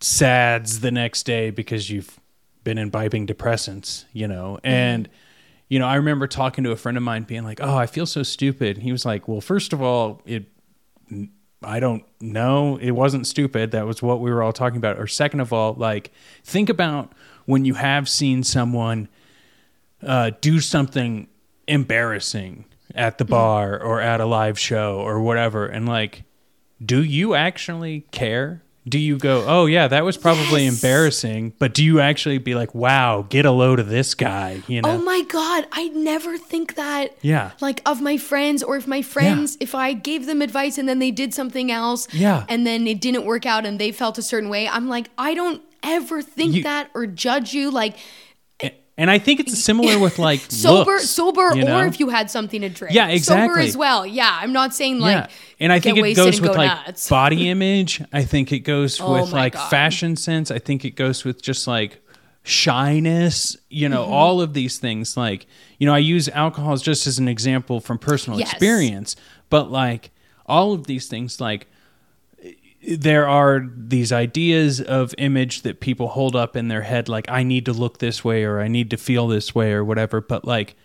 sads 0.00 0.80
the 0.80 0.90
next 0.90 1.24
day 1.24 1.50
because 1.50 1.90
you've 1.90 2.20
been 2.62 2.78
imbibing 2.78 3.26
depressants, 3.26 4.04
you 4.12 4.28
know. 4.28 4.58
Mm-hmm. 4.58 4.66
And 4.66 5.08
you 5.68 5.78
know, 5.78 5.86
I 5.86 5.96
remember 5.96 6.26
talking 6.26 6.64
to 6.64 6.72
a 6.72 6.76
friend 6.76 6.96
of 6.96 7.02
mine 7.02 7.24
being 7.24 7.44
like, 7.44 7.60
"Oh, 7.60 7.76
I 7.76 7.86
feel 7.86 8.06
so 8.06 8.22
stupid." 8.22 8.76
And 8.76 8.84
He 8.84 8.92
was 8.92 9.04
like, 9.04 9.26
"Well, 9.28 9.40
first 9.40 9.72
of 9.72 9.82
all, 9.82 10.22
it 10.26 10.44
I 11.64 11.80
don't 11.80 12.04
know, 12.20 12.76
it 12.76 12.92
wasn't 12.92 13.26
stupid. 13.26 13.72
That 13.72 13.86
was 13.86 14.02
what 14.02 14.20
we 14.20 14.30
were 14.30 14.42
all 14.42 14.52
talking 14.52 14.76
about." 14.76 14.98
Or 14.98 15.06
second 15.06 15.40
of 15.40 15.52
all, 15.52 15.74
like 15.74 16.12
think 16.44 16.68
about 16.68 17.12
when 17.46 17.64
you 17.64 17.74
have 17.74 18.08
seen 18.08 18.42
someone 18.42 19.08
uh, 20.02 20.30
do 20.40 20.60
something 20.60 21.28
embarrassing 21.66 22.66
at 22.94 23.18
the 23.18 23.24
bar 23.24 23.80
or 23.80 24.00
at 24.00 24.20
a 24.20 24.26
live 24.26 24.58
show 24.58 24.98
or 24.98 25.20
whatever 25.20 25.66
and 25.66 25.88
like 25.88 26.24
do 26.84 27.02
you 27.02 27.34
actually 27.34 28.00
care? 28.10 28.62
Do 28.86 28.98
you 28.98 29.16
go, 29.16 29.44
oh 29.48 29.64
yeah, 29.64 29.88
that 29.88 30.04
was 30.04 30.18
probably 30.18 30.66
embarrassing, 30.66 31.54
but 31.58 31.72
do 31.72 31.82
you 31.82 32.00
actually 32.00 32.36
be 32.36 32.54
like, 32.54 32.74
wow, 32.74 33.24
get 33.28 33.46
a 33.46 33.50
load 33.50 33.80
of 33.80 33.88
this 33.88 34.14
guy? 34.14 34.62
You 34.68 34.82
know? 34.82 34.90
Oh 34.90 34.98
my 34.98 35.22
god, 35.22 35.66
I 35.72 35.88
never 35.88 36.36
think 36.36 36.74
that. 36.74 37.16
Yeah. 37.22 37.52
Like 37.62 37.80
of 37.86 38.02
my 38.02 38.18
friends 38.18 38.62
or 38.62 38.76
if 38.76 38.86
my 38.86 39.00
friends 39.00 39.56
if 39.58 39.74
I 39.74 39.94
gave 39.94 40.26
them 40.26 40.42
advice 40.42 40.76
and 40.76 40.86
then 40.86 40.98
they 40.98 41.10
did 41.10 41.32
something 41.32 41.70
else 41.72 42.12
Yeah. 42.12 42.44
and 42.48 42.66
then 42.66 42.86
it 42.86 43.00
didn't 43.00 43.24
work 43.24 43.46
out 43.46 43.64
and 43.64 43.78
they 43.78 43.90
felt 43.90 44.18
a 44.18 44.22
certain 44.22 44.50
way, 44.50 44.68
I'm 44.68 44.88
like, 44.88 45.08
I 45.16 45.32
don't 45.34 45.62
ever 45.82 46.20
think 46.20 46.54
You- 46.56 46.62
that 46.64 46.90
or 46.94 47.06
judge 47.06 47.54
you 47.54 47.70
like 47.70 47.96
and 48.96 49.10
I 49.10 49.18
think 49.18 49.40
it's 49.40 49.58
similar 49.62 49.98
with 49.98 50.18
like 50.18 50.40
sober 50.48 50.92
looks, 50.92 51.10
sober 51.10 51.54
you 51.56 51.64
know? 51.64 51.80
or 51.80 51.86
if 51.86 51.98
you 52.00 52.08
had 52.10 52.30
something 52.30 52.60
to 52.60 52.68
drink. 52.68 52.94
Yeah, 52.94 53.08
exactly. 53.08 53.48
Sober 53.48 53.60
as 53.60 53.76
well. 53.76 54.06
Yeah, 54.06 54.38
I'm 54.40 54.52
not 54.52 54.74
saying 54.74 55.00
like 55.00 55.14
yeah, 55.16 55.26
and 55.60 55.72
I 55.72 55.80
think 55.80 55.98
it 55.98 56.14
goes 56.14 56.40
with 56.40 56.52
go 56.52 56.56
like 56.56 56.86
nuts. 56.86 57.08
body 57.08 57.48
image. 57.48 58.02
I 58.12 58.22
think 58.24 58.52
it 58.52 58.60
goes 58.60 59.00
Oh 59.00 59.12
with 59.20 59.32
like 59.32 59.54
God. 59.54 59.68
fashion 59.68 60.16
sense. 60.16 60.50
I 60.50 60.58
think 60.58 60.84
it 60.84 60.92
goes 60.96 61.24
with 61.24 61.42
just 61.42 61.66
like 61.66 62.00
shyness. 62.42 63.56
You 63.68 63.88
Mm-hmm. 63.88 63.94
know, 63.94 64.04
all 64.04 64.40
of 64.40 64.54
these 64.54 64.78
things. 64.78 65.16
Like 65.16 65.46
you 65.78 65.86
know, 65.86 65.94
I 65.94 65.98
use 65.98 66.28
alcohol 66.28 66.76
just 66.76 67.06
as 67.06 67.18
an 67.18 67.28
example 67.28 67.80
from 67.80 67.98
personal 67.98 68.38
Yes. 68.38 68.52
experience, 68.52 69.16
but 69.50 69.70
like 69.70 70.10
all 70.46 70.72
of 70.72 70.86
these 70.86 71.08
things, 71.08 71.40
like 71.40 71.66
there 72.86 73.28
are 73.28 73.66
these 73.76 74.12
ideas 74.12 74.80
of 74.80 75.14
image 75.18 75.62
that 75.62 75.80
people 75.80 76.08
hold 76.08 76.36
up 76.36 76.56
in 76.56 76.68
their 76.68 76.82
head 76.82 77.08
like 77.08 77.30
I 77.30 77.42
need 77.42 77.66
to 77.66 77.72
look 77.72 77.98
this 77.98 78.24
way 78.24 78.44
or 78.44 78.60
I 78.60 78.68
need 78.68 78.90
to 78.90 78.96
feel 78.96 79.28
this 79.28 79.54
way 79.54 79.72
or 79.72 79.84
whatever 79.84 80.20
but 80.20 80.44
like 80.44 80.76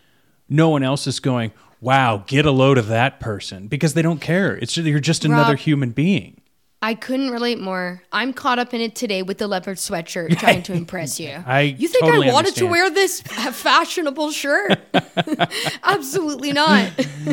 no 0.48 0.70
one 0.70 0.84
else 0.84 1.08
is 1.08 1.20
going 1.20 1.51
wow 1.82 2.24
get 2.27 2.46
a 2.46 2.51
load 2.51 2.77
of 2.77 2.88
that 2.88 3.20
person 3.20 3.68
because 3.68 3.94
they 3.94 4.01
don't 4.01 4.22
care. 4.22 4.56
It's 4.58 4.74
just, 4.74 4.88
you're 4.88 5.00
just 5.00 5.25
another 5.25 5.56
human 5.56 5.91
being 5.91 6.38
I 6.82 6.94
couldn't 6.94 7.32
relate 7.32 7.60
more. 7.60 8.02
I'm 8.14 8.32
caught 8.32 8.58
up 8.58 8.74
in 8.74 8.80
it 8.80 8.96
today 8.96 9.22
with 9.22 9.38
the 9.38 9.48
leopard 9.48 9.78
sweatshirt 9.78 10.38
trying 10.40 10.64
to 10.64 10.74
impress 10.74 11.20
you. 11.20 11.44
I 11.46 11.62
you 11.62 11.88
think 11.90 12.06
totally 12.06 12.30
I 12.30 12.34
wanted 12.34 12.50
understand. 12.50 12.68
to 12.68 12.72
wear 12.72 12.90
this 12.90 13.22
fashionable 13.22 14.32
shirt? 14.32 14.80
Absolutely 15.84 16.54
not. 16.54 16.92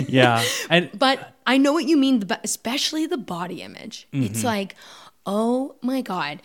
yeah 0.09 0.43
and 0.71 0.91
But 0.99 1.33
I 1.47 1.59
know 1.59 1.73
what 1.73 1.85
you 1.85 1.97
mean, 1.97 2.25
especially 2.43 3.07
the 3.07 3.19
body 3.19 3.63
image. 3.63 4.09
It's 4.13 4.39
Mm-hmm. 4.39 4.47
like, 4.47 4.75
oh 5.25 5.77
my 5.81 6.01
God. 6.01 6.43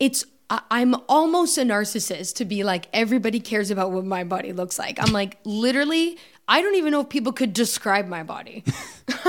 It's, 0.00 0.24
I'm 0.48 0.96
almost 1.08 1.56
a 1.58 1.62
narcissist 1.62 2.34
to 2.36 2.44
be 2.44 2.64
like, 2.64 2.86
everybody 2.92 3.38
cares 3.38 3.70
about 3.70 3.92
what 3.92 4.04
my 4.04 4.24
body 4.24 4.52
looks 4.52 4.78
like. 4.78 4.98
I'm 5.00 5.12
like, 5.12 5.38
literally, 5.44 6.18
I 6.52 6.60
don't 6.62 6.74
even 6.74 6.90
know 6.90 7.00
if 7.02 7.08
people 7.08 7.32
could 7.32 7.52
describe 7.52 8.08
my 8.08 8.22
body. 8.24 8.64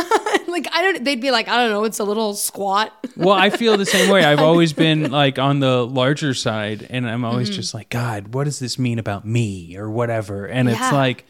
like, 0.47 0.67
I 0.73 0.81
don't, 0.81 1.03
they'd 1.03 1.21
be 1.21 1.29
like, 1.31 1.47
I 1.47 1.57
don't 1.57 1.69
know, 1.69 1.83
it's 1.83 1.99
a 1.99 2.03
little 2.03 2.33
squat. 2.33 2.91
well 3.15 3.35
i 3.37 3.49
feel 3.49 3.77
the 3.77 3.85
same 3.85 4.09
way 4.09 4.23
i've 4.31 4.39
always 4.39 4.73
been 4.73 5.11
like 5.11 5.37
on 5.37 5.59
the 5.59 5.85
larger 5.85 6.33
side 6.33 6.87
and 6.89 7.07
i'm 7.09 7.23
always 7.25 7.49
Mm-hmm. 7.49 7.55
just 7.55 7.73
like 7.73 7.89
god 7.89 8.33
what 8.33 8.45
does 8.45 8.59
this 8.59 8.79
mean 8.79 8.99
about 8.99 9.25
me 9.25 9.75
or 9.77 9.89
whatever 9.89 10.45
and 10.45 10.67
Yeah. 10.69 10.75
it's 10.75 10.91
like 10.93 11.25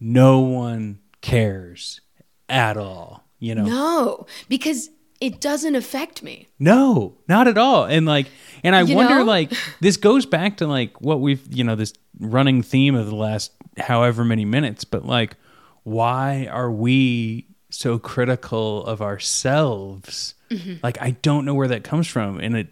no 0.00 0.40
one 0.40 0.98
cares 1.20 2.00
at 2.48 2.76
all 2.76 3.24
you 3.38 3.54
know 3.54 3.64
No, 3.64 4.26
because 4.48 4.90
it 5.24 5.40
doesn't 5.40 5.74
affect 5.74 6.22
me. 6.22 6.48
No, 6.58 7.16
not 7.26 7.48
at 7.48 7.56
all. 7.56 7.84
And 7.84 8.04
like, 8.04 8.26
and 8.62 8.76
I 8.76 8.82
You 8.82 8.94
wonder, 8.94 9.20
know? 9.20 9.24
like, 9.24 9.52
this 9.80 9.96
goes 9.96 10.26
back 10.26 10.58
to 10.58 10.66
like 10.66 11.00
what 11.00 11.20
we've, 11.20 11.42
you 11.50 11.64
know, 11.64 11.76
this 11.76 11.94
running 12.20 12.62
theme 12.62 12.94
of 12.94 13.06
the 13.06 13.14
last 13.14 13.52
however 13.78 14.22
many 14.22 14.44
minutes, 14.44 14.84
but 14.84 15.06
like, 15.06 15.36
why 15.82 16.46
are 16.50 16.70
we 16.70 17.48
so 17.70 17.98
critical 17.98 18.84
of 18.84 19.00
ourselves? 19.00 20.34
Mm-hmm. 20.50 20.74
Like, 20.82 21.00
I 21.00 21.12
don't 21.22 21.46
know 21.46 21.54
where 21.54 21.68
that 21.68 21.84
comes 21.84 22.06
from. 22.06 22.38
And 22.38 22.56
it, 22.56 22.68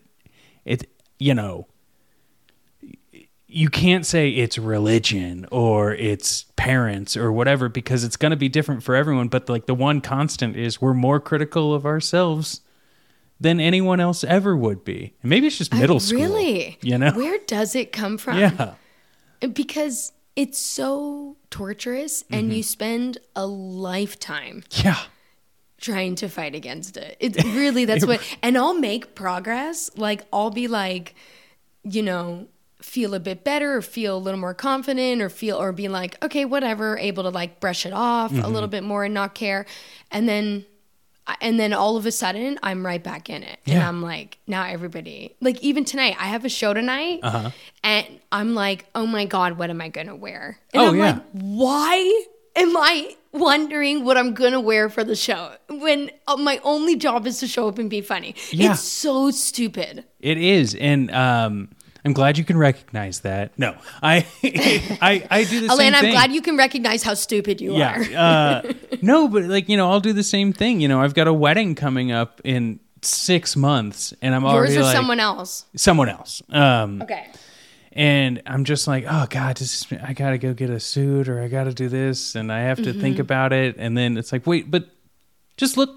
it, 0.67 0.91
you 1.19 1.35
know, 1.35 1.67
you 3.55 3.69
can't 3.69 4.07
say 4.07 4.31
it's 4.31 4.57
religion 4.59 5.47
or 5.51 5.93
it's 5.95 6.45
parents 6.57 7.17
or 7.17 7.31
whatever 7.31 7.69
because 7.69 8.03
it's 8.05 8.17
going 8.17 8.31
to 8.31 8.37
be 8.37 8.49
different 8.49 8.83
for 8.83 8.95
everyone 8.95 9.29
but 9.29 9.49
like 9.49 9.67
the 9.67 9.75
one 9.75 10.01
constant 10.01 10.57
is 10.57 10.81
we're 10.81 10.95
more 10.95 11.21
critical 11.21 11.75
of 11.75 11.85
ourselves 11.85 12.63
than 13.41 13.61
anyone 13.61 14.01
else 14.01 14.25
ever 14.25 14.57
would 14.57 14.85
be 14.85 15.13
and 15.23 15.31
maybe 15.31 15.47
it's 15.49 15.59
just 15.59 15.75
middle 15.75 16.01
school 16.01 16.21
Really? 16.21 16.79
you 16.83 16.97
know 16.97 17.13
Where 17.13 17.39
does 17.47 17.75
it 17.75 17.93
come 17.93 18.17
from? 18.19 18.39
yeah 18.39 18.75
Because 19.53 20.13
it's 20.37 20.59
so 20.59 21.37
torturous 21.51 22.23
Mm-hmm. 22.23 22.35
and 22.35 22.53
you 22.55 22.63
spend 22.63 23.19
a 23.37 23.47
lifetime 23.47 24.65
yeah 24.71 24.99
trying 25.81 26.15
to 26.15 26.29
fight 26.29 26.55
against 26.55 26.97
it. 26.97 27.17
It's 27.19 27.43
really 27.45 27.85
that's 27.91 28.07
what 28.07 28.21
and 28.41 28.57
I'll 28.57 28.73
make 28.79 29.17
progress. 29.17 29.91
Like 29.97 30.23
I'll 30.33 30.51
be 30.53 30.69
like, 30.69 31.17
you 31.83 32.03
know, 32.05 32.47
feel 32.83 33.15
a 33.15 33.21
bit 33.21 33.45
better 33.45 33.77
or 33.77 33.83
feel 33.83 34.17
a 34.17 34.19
little 34.19 34.41
more 34.41 34.55
confident 34.55 35.23
or 35.23 35.29
feel 35.29 35.57
or 35.57 35.73
be 35.73 35.89
like, 35.89 36.23
okay, 36.25 36.45
whatever, 36.45 36.99
able 36.99 37.23
to 37.23 37.31
like 37.31 37.61
brush 37.61 37.87
it 37.87 37.93
off 37.93 38.33
a 38.33 38.35
Mm-hmm. 38.35 38.53
little 38.53 38.69
bit 38.69 38.83
more 38.83 39.05
and 39.05 39.15
not 39.15 39.35
care. 39.35 39.65
And 40.11 40.29
then 40.29 40.67
and 41.41 41.59
then 41.59 41.73
all 41.73 41.97
of 41.97 42.05
a 42.05 42.11
sudden 42.11 42.59
I'm 42.65 42.85
right 42.85 43.03
back 43.03 43.31
in 43.31 43.45
it. 43.45 43.61
And 43.67 43.81
I'm 43.81 44.03
like, 44.03 44.39
now 44.49 44.65
everybody 44.67 45.37
like 45.41 45.61
even 45.63 45.85
tonight, 45.85 46.17
I 46.19 46.25
have 46.27 46.45
a 46.45 46.49
show 46.49 46.75
tonight 46.75 47.21
Uh-huh. 47.23 47.51
and 47.85 48.07
I'm 48.33 48.55
like, 48.55 48.87
oh 48.95 49.07
my 49.07 49.25
God, 49.25 49.57
what 49.59 49.71
am 49.71 49.81
I 49.81 49.89
gonna 49.89 50.17
wear? 50.17 50.59
And 50.75 50.83
Oh, 50.83 50.89
I'm 50.89 50.97
yeah. 50.97 51.05
like, 51.05 51.23
why 51.33 52.25
am 52.57 52.77
I 52.77 53.17
wondering 53.31 54.05
what 54.05 54.17
I'm 54.19 54.35
gonna 54.35 54.61
wear 54.61 54.89
for 54.91 55.05
the 55.05 55.15
show 55.17 55.53
when 55.71 56.11
uh, 56.27 56.37
my 56.37 56.61
only 56.65 56.97
job 56.97 57.27
is 57.27 57.39
to 57.39 57.47
show 57.47 57.69
up 57.69 57.79
and 57.79 57.89
be 57.89 58.01
funny? 58.01 58.35
Yeah. 58.51 58.73
It's 58.73 58.81
so 58.83 59.31
stupid. 59.31 60.05
it 60.19 60.39
is 60.39 60.75
and 60.75 61.11
um 61.13 61.69
i'm 62.05 62.13
glad 62.13 62.37
you 62.39 62.45
can 62.45 62.57
recognize 62.57 63.21
that 63.21 63.53
no 63.59 63.75
i 64.03 64.27
i 65.01 65.27
i 65.31 65.45
do 65.45 65.61
the 65.61 65.69
same 65.69 65.93
Alana, 65.93 65.97
I'm 66.05 66.11
glad 66.11 66.33
you 66.33 66.43
can 66.43 66.57
recognize 66.57 67.03
how 67.03 67.15
stupid 67.15 67.61
you 67.61 67.73
are. 67.75 67.77
yeah 68.03 68.63
uh 68.65 68.73
no 69.03 69.29
but 69.29 69.45
like 69.45 69.69
you 69.69 69.77
know 69.77 69.91
i'll 69.91 70.01
do 70.01 70.13
the 70.13 70.23
same 70.23 70.53
thing 70.53 70.81
you 70.81 70.89
know 70.89 71.01
i've 71.01 71.15
got 71.15 71.27
a 71.29 71.33
wedding 71.33 71.75
coming 71.75 72.13
up 72.13 72.41
in 72.45 72.81
six 73.03 73.57
months 73.57 74.15
and 74.23 74.35
i'm 74.35 74.43
Yours 74.43 74.55
already 74.55 74.77
or 74.79 74.83
like 74.83 74.97
someone 74.97 75.21
else. 75.21 75.65
someone 75.77 76.09
else 76.09 76.43
um 76.51 77.03
Okay. 77.03 77.27
and 77.93 78.41
I'm 78.47 78.65
just 78.65 78.87
like, 78.89 79.05
oh 79.09 79.27
god, 79.29 79.57
this 79.59 79.83
is, 79.83 79.99
I 80.03 80.13
gotta 80.15 80.39
go 80.39 80.55
get 80.55 80.71
a 80.71 80.81
suit 80.81 81.29
or 81.29 81.43
I 81.43 81.49
gotta 81.49 81.75
do 81.75 81.89
this, 81.91 82.35
and 82.37 82.51
I 82.51 82.61
have 82.61 82.79
to 82.79 82.93
think 82.93 83.17
Mm-hmm. 83.17 83.21
about 83.21 83.53
it, 83.53 83.77
and 83.79 83.97
then 83.99 84.17
it's 84.17 84.33
like, 84.33 84.47
wait, 84.47 84.71
but 84.71 84.87
just 85.59 85.77
look 85.77 85.91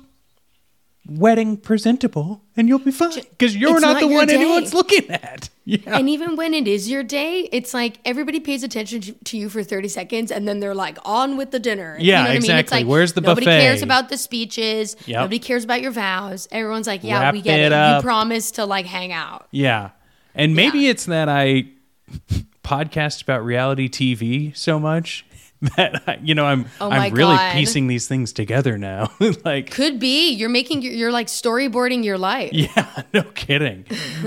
wedding 1.08 1.56
presentable, 1.58 2.42
and 2.58 2.68
you'll 2.68 2.80
be 2.80 2.92
fine 2.92 3.12
because 3.14 3.56
you're 3.56 3.80
not, 3.80 3.94
not 3.94 4.00
the 4.00 4.08
one 4.08 4.28
day. 4.28 4.36
anyone's 4.36 4.74
looking 4.74 5.10
at. 5.10 5.50
Yeah, 5.68 5.98
And 5.98 6.08
even 6.08 6.36
when 6.36 6.54
it 6.54 6.68
is 6.68 6.92
your 6.92 7.02
day, 7.02 7.50
it's 7.52 7.74
like 7.74 7.98
everybody 8.06 8.40
pays 8.40 8.62
attention 8.62 9.02
to, 9.24 9.36
you 9.36 9.50
for 9.50 9.64
30 9.64 9.88
seconds 9.88 10.32
and 10.32 10.48
then 10.48 10.60
they're 10.60 10.76
like 10.76 11.00
on 11.04 11.38
with 11.38 11.50
the 11.50 11.58
dinner. 11.58 11.98
Yeah, 12.00 12.04
you 12.04 12.12
know 12.12 12.20
what 12.20 12.26
I 12.26 12.28
mean? 12.30 12.36
It's 12.38 12.46
exactly. 12.46 12.78
like 12.78 12.88
Where's 12.88 13.14
the 13.14 13.22
nobody 13.22 13.48
buffet? 13.48 13.62
cares 13.62 13.82
about 13.82 14.10
the 14.10 14.18
speeches. 14.20 14.96
Yep. 15.08 15.22
Nobody 15.22 15.40
cares 15.40 15.64
about 15.64 15.82
your 15.82 15.90
vows. 15.90 16.48
Everyone's 16.52 16.86
like, 16.86 17.04
yeah, 17.04 17.20
Wrap 17.20 17.34
we 17.34 17.42
get 17.42 17.60
it 17.60 17.72
it. 17.72 17.96
You 17.96 18.02
promised 18.04 18.54
to 18.56 18.66
like 18.68 18.86
hang 18.86 19.12
out. 19.12 19.48
yeah, 19.50 19.90
and 20.36 20.56
maybe 20.56 20.82
Yeah. 20.82 20.92
it's 20.92 21.06
that 21.06 21.30
I 21.30 21.66
podcast 22.64 23.24
about 23.24 23.44
reality 23.44 23.90
TV 23.90 24.56
so 24.56 24.80
much. 24.80 25.26
That 25.78 26.20
you 26.24 26.36
know, 26.36 26.46
I'm 26.46 26.66
Oh 26.80 26.92
I'm 26.92 27.14
really 27.14 27.36
God. 27.36 27.54
piecing 27.54 27.88
these 27.88 28.08
things 28.08 28.34
together 28.34 28.78
now. 28.78 29.12
like, 29.46 29.72
Could 29.72 30.00
be. 30.00 30.32
You're 30.32 30.50
making, 30.50 30.82
you're 30.84 31.12
like 31.12 31.28
storyboarding 31.28 32.04
your 32.04 32.18
life. 32.18 32.52
Yeah, 32.54 33.04
no 33.14 33.24
kidding. 33.24 33.86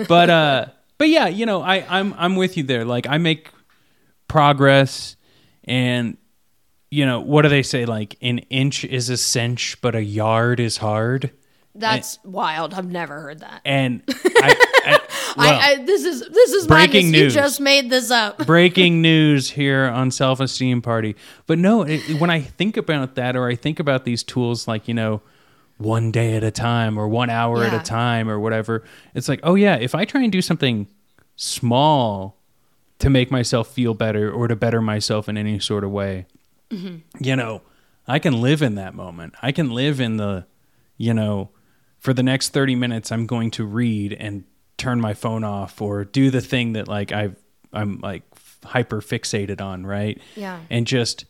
But 0.09 0.31
uh 0.31 0.67
but 0.97 1.09
yeah, 1.09 1.29
you 1.29 1.47
know, 1.47 1.63
I 1.63 1.85
I'm 1.89 2.15
I'm 2.19 2.37
with 2.37 2.57
you 2.57 2.65
there. 2.65 2.85
Like 2.85 3.07
I 3.07 3.19
make 3.19 3.51
progress 4.27 5.17
and 5.65 6.17
you 6.91 7.05
know, 7.05 7.21
what 7.21 7.43
do 7.43 7.49
they 7.51 7.63
say 7.63 7.85
like 7.85 8.17
an 8.23 8.39
inch 8.51 8.85
is 8.85 9.11
a 9.11 9.17
cinch 9.17 9.79
but 9.83 9.95
a 9.95 10.03
yard 10.03 10.59
is 10.59 10.79
hard? 10.79 11.31
That's 11.75 12.19
wild. 12.25 12.75
I've 12.75 12.91
never 12.91 13.21
heard 13.21 13.41
that. 13.41 13.61
And 13.65 14.03
I, 14.09 14.57
I, 15.37 15.37
well, 15.37 15.61
I, 15.61 15.67
I, 15.67 15.85
this 15.85 16.05
is 16.05 16.21
this 16.29 16.53
is 16.53 16.67
Breaking 16.67 17.11
news. 17.11 17.35
You 17.35 17.41
just 17.41 17.61
made 17.61 17.91
this 17.91 18.11
up. 18.11 18.39
breaking 18.47 19.03
news 19.03 19.51
here 19.51 19.85
on 19.85 20.11
self 20.11 20.41
esteem 20.41 20.83
party. 20.83 21.17
But 21.47 21.59
no, 21.59 21.83
it, 21.83 22.21
when 22.21 22.31
I 22.31 22.41
think 22.41 22.77
about 22.77 23.15
that, 23.15 23.37
or 23.37 23.49
I 23.49 23.55
think 23.55 23.79
about 23.79 24.05
these 24.05 24.23
tools, 24.23 24.67
like 24.67 24.89
you 24.89 24.95
know, 24.95 25.23
one 25.77 26.11
day 26.11 26.37
at 26.37 26.43
a 26.43 26.51
time, 26.51 26.99
or 26.99 27.09
one 27.09 27.31
hour 27.31 27.63
at 27.65 27.75
a 27.75 27.83
time, 27.85 28.29
or 28.29 28.39
whatever, 28.41 28.83
it's 29.15 29.29
like, 29.29 29.41
oh 29.43 29.55
yeah, 29.55 29.77
if 29.77 29.95
I 29.95 30.05
try 30.05 30.23
and 30.23 30.33
do 30.33 30.43
something 30.43 30.89
small 31.37 32.37
to 32.99 33.09
make 33.09 33.31
myself 33.31 33.69
feel 33.69 33.95
better 33.95 34.31
or 34.31 34.49
to 34.49 34.57
better 34.57 34.83
myself 34.83 35.29
in 35.29 35.37
any 35.37 35.59
sort 35.59 35.85
of 35.85 35.91
way, 35.91 36.27
mm-hmm. 36.71 36.97
you 37.25 37.37
know, 37.37 37.63
I 38.09 38.19
can 38.19 38.41
live 38.41 38.63
in 38.63 38.75
that 38.77 38.95
moment. 38.95 39.35
I 39.43 39.53
can 39.53 39.71
live 39.71 40.01
in 40.01 40.17
the, 40.17 40.47
you 40.97 41.15
know, 41.15 41.51
for 41.99 42.13
the 42.13 42.23
next 42.23 42.51
30 42.51 42.75
minutes, 42.75 43.13
I'm 43.13 43.27
going 43.27 43.51
to 43.53 43.65
read 43.65 44.15
and 44.15 44.45
turn 44.79 45.01
my 45.01 45.13
phone 45.15 45.45
off 45.45 45.83
or 45.83 46.05
do 46.05 46.31
the 46.31 46.41
thing 46.41 46.73
that 46.73 46.89
like 46.89 47.13
I've, 47.13 47.37
I'm 47.73 47.99
like 48.01 48.23
hyper 48.65 49.01
fixated 49.01 49.61
on, 49.61 49.85
right? 49.85 50.21
Yeah. 50.37 50.61
And 50.71 50.87
just 50.87 51.25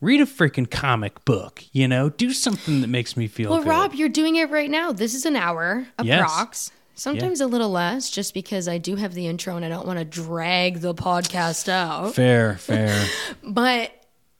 read 0.00 0.20
a 0.20 0.26
freaking 0.26 0.68
comic 0.70 1.24
book, 1.24 1.62
you 1.72 1.86
know? 1.86 2.08
Do 2.10 2.32
something 2.32 2.80
that 2.80 2.88
makes 2.88 3.16
me 3.16 3.26
feel 3.28 3.50
Well, 3.50 3.60
good. 3.62 3.68
Rob, 3.68 3.94
you're 3.94 4.08
doing 4.08 4.36
it 4.36 4.50
right 4.50 4.70
now. 4.70 4.90
This 4.92 5.14
is 5.14 5.26
an 5.26 5.36
hour 5.36 5.86
approx. 5.98 6.04
Yes. 6.06 6.70
Sometimes 6.94 7.40
a 7.40 7.46
little 7.46 7.70
less, 7.70 8.10
just 8.10 8.34
because 8.34 8.68
I 8.68 8.78
do 8.78 8.96
have 8.96 9.14
the 9.14 9.26
intro 9.26 9.56
and 9.56 9.64
I 9.64 9.68
don't 9.68 9.86
want 9.86 9.98
to 9.98 10.04
drag 10.04 10.80
the 10.80 10.94
podcast 10.94 11.68
out. 11.68 12.14
fair, 12.14 12.54
fair. 12.58 13.06
But 13.42 13.92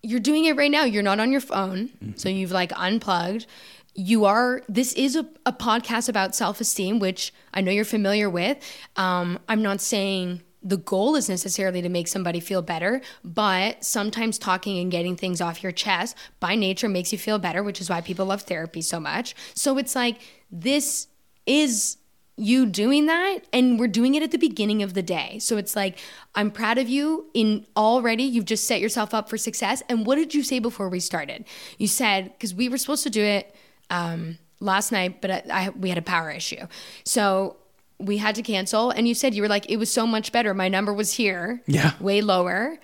you're 0.03 0.21
doing 0.21 0.45
it 0.45 0.57
right 0.57 0.71
now. 0.71 0.85
You're 0.85 1.03
not 1.03 1.19
on 1.19 1.33
your 1.33 1.41
phone. 1.41 1.91
So 2.17 2.29
you've 2.29 2.51
like 2.53 2.73
unplugged. 2.77 3.47
You 3.95 4.25
are, 4.25 4.63
this 4.69 4.93
is 4.95 5.17
a, 5.17 5.27
a 5.45 5.53
podcast 5.53 6.09
about 6.09 6.35
self 6.35 6.61
esteem, 6.61 6.99
which 6.99 7.33
I 7.53 7.61
know 7.61 7.71
you're 7.71 7.85
familiar 7.85 8.31
with. 8.31 8.59
Um, 8.97 9.39
I'm 9.49 9.63
not 9.63 9.81
saying 9.81 10.43
the 10.63 10.77
goal 10.77 11.17
is 11.17 11.29
necessarily 11.29 11.83
to 11.83 11.89
make 11.89 12.09
somebody 12.09 12.41
feel 12.41 12.63
better, 12.63 13.01
but 13.25 13.85
sometimes 13.85 14.39
talking 14.39 14.79
and 14.79 14.91
getting 14.91 15.17
things 15.17 15.41
off 15.41 15.63
your 15.63 15.73
chest 15.73 16.17
by 16.41 16.55
nature 16.55 16.89
makes 16.89 17.13
you 17.13 17.19
feel 17.19 17.39
better, 17.39 17.63
which 17.63 17.81
is 17.81 17.91
why 17.91 18.01
people 18.01 18.27
love 18.27 18.43
therapy 18.43 18.81
so 18.81 19.01
much. 19.01 19.35
So 19.55 19.77
it's 19.77 19.95
like, 19.95 20.21
this 20.51 21.09
is 21.47 21.97
you 22.37 22.65
doing 22.65 23.07
that 23.07 23.41
and 23.53 23.79
we're 23.79 23.87
doing 23.87 24.15
it 24.15 24.23
at 24.23 24.31
the 24.31 24.39
beginning 24.39 24.83
of 24.83 24.95
the 24.95 25.03
day 25.03 25.39
so 25.39 25.59
it's 25.59 25.77
like 25.77 25.99
i'm 26.35 26.51
proud 26.51 26.79
of 26.79 26.89
you 26.89 27.27
in 27.35 27.67
already 27.77 28.23
you've 28.23 28.47
just 28.47 28.67
set 28.67 28.81
yourself 28.81 29.13
up 29.13 29.29
for 29.29 29.37
success 29.37 29.83
and 29.91 30.07
what 30.07 30.17
did 30.17 30.35
you 30.35 30.43
say 30.43 30.59
before 30.59 30.89
we 30.89 30.99
started 30.99 31.45
you 31.77 31.87
said 31.87 32.33
because 32.33 32.55
we 32.55 32.71
were 32.71 32.79
supposed 32.79 33.03
to 33.03 33.11
do 33.11 33.23
it 33.23 33.55
um, 33.91 34.39
last 34.61 34.93
night 34.93 35.21
but 35.21 35.31
I, 35.31 35.43
I 35.51 35.69
we 35.71 35.89
had 35.89 35.99
a 35.99 36.03
power 36.03 36.31
issue 36.31 36.67
so 37.05 37.57
we 37.99 38.17
had 38.19 38.35
to 38.37 38.43
cancel 38.43 38.91
and 38.91 39.07
you 39.07 39.15
said 39.15 39.35
you 39.35 39.43
were 39.43 39.49
like 39.49 39.71
it 39.71 39.77
was 39.77 39.91
so 39.93 40.07
much 40.07 40.33
better 40.33 40.55
my 40.55 40.69
number 40.69 40.93
was 40.93 41.13
here 41.13 41.63
Yeah. 41.67 41.93
way 42.01 42.21
lower 42.21 42.79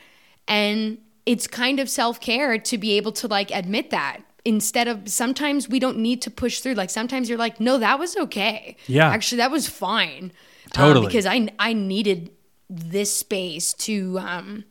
and 0.46 0.98
it's 1.26 1.46
kind 1.46 1.78
of 1.80 1.90
self-care 1.90 2.58
to 2.58 2.78
be 2.78 2.92
able 2.96 3.12
to 3.12 3.28
like 3.28 3.50
admit 3.50 3.90
that 3.90 4.20
instead 4.44 4.88
of 4.88 5.08
sometimes 5.08 5.68
we 5.68 5.78
don't 5.78 5.98
need 5.98 6.22
to 6.22 6.30
push 6.30 6.60
through 6.60 6.74
like 6.74 6.90
sometimes 6.90 7.28
you're 7.28 7.38
like 7.38 7.58
no 7.60 7.78
that 7.78 7.98
was 7.98 8.16
okay 8.16 8.76
Yeah. 8.86 9.08
actually 9.10 9.38
that 9.38 9.50
was 9.50 9.68
fine 9.68 10.24
Um, 10.24 10.70
Totally. 10.72 11.06
because 11.06 11.26
i 11.26 11.48
i 11.58 11.72
needed 11.72 12.30
this 12.70 13.14
space 13.14 13.72
to 13.74 14.18
um 14.18 14.64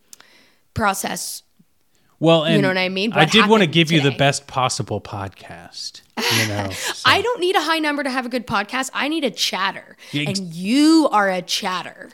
process 0.74 1.44
Well, 2.20 2.44
and 2.46 2.56
you 2.56 2.62
know 2.62 2.68
what 2.70 2.78
I 2.78 2.90
mean? 2.90 3.14
I 3.14 3.26
did 3.26 3.48
want 3.48 3.62
to 3.64 3.68
give 3.68 3.92
you 3.92 4.02
the 4.02 4.12
best 4.12 4.48
possible 4.48 5.00
podcast. 5.02 6.02
You 6.18 6.48
know, 6.48 6.70
so- 6.72 7.04
i 7.06 7.22
don't 7.22 7.40
need 7.40 7.56
a 7.56 7.62
high 7.62 7.80
number 7.80 8.04
to 8.04 8.10
have 8.10 8.26
a 8.26 8.30
good 8.30 8.48
podcast 8.48 8.90
i 8.94 9.08
need 9.08 9.24
a 9.24 9.32
chatter 9.32 9.96
ex- 10.14 10.40
and 10.40 10.54
you 10.54 11.08
are 11.12 11.30
a 11.30 11.42
chatter 11.42 12.10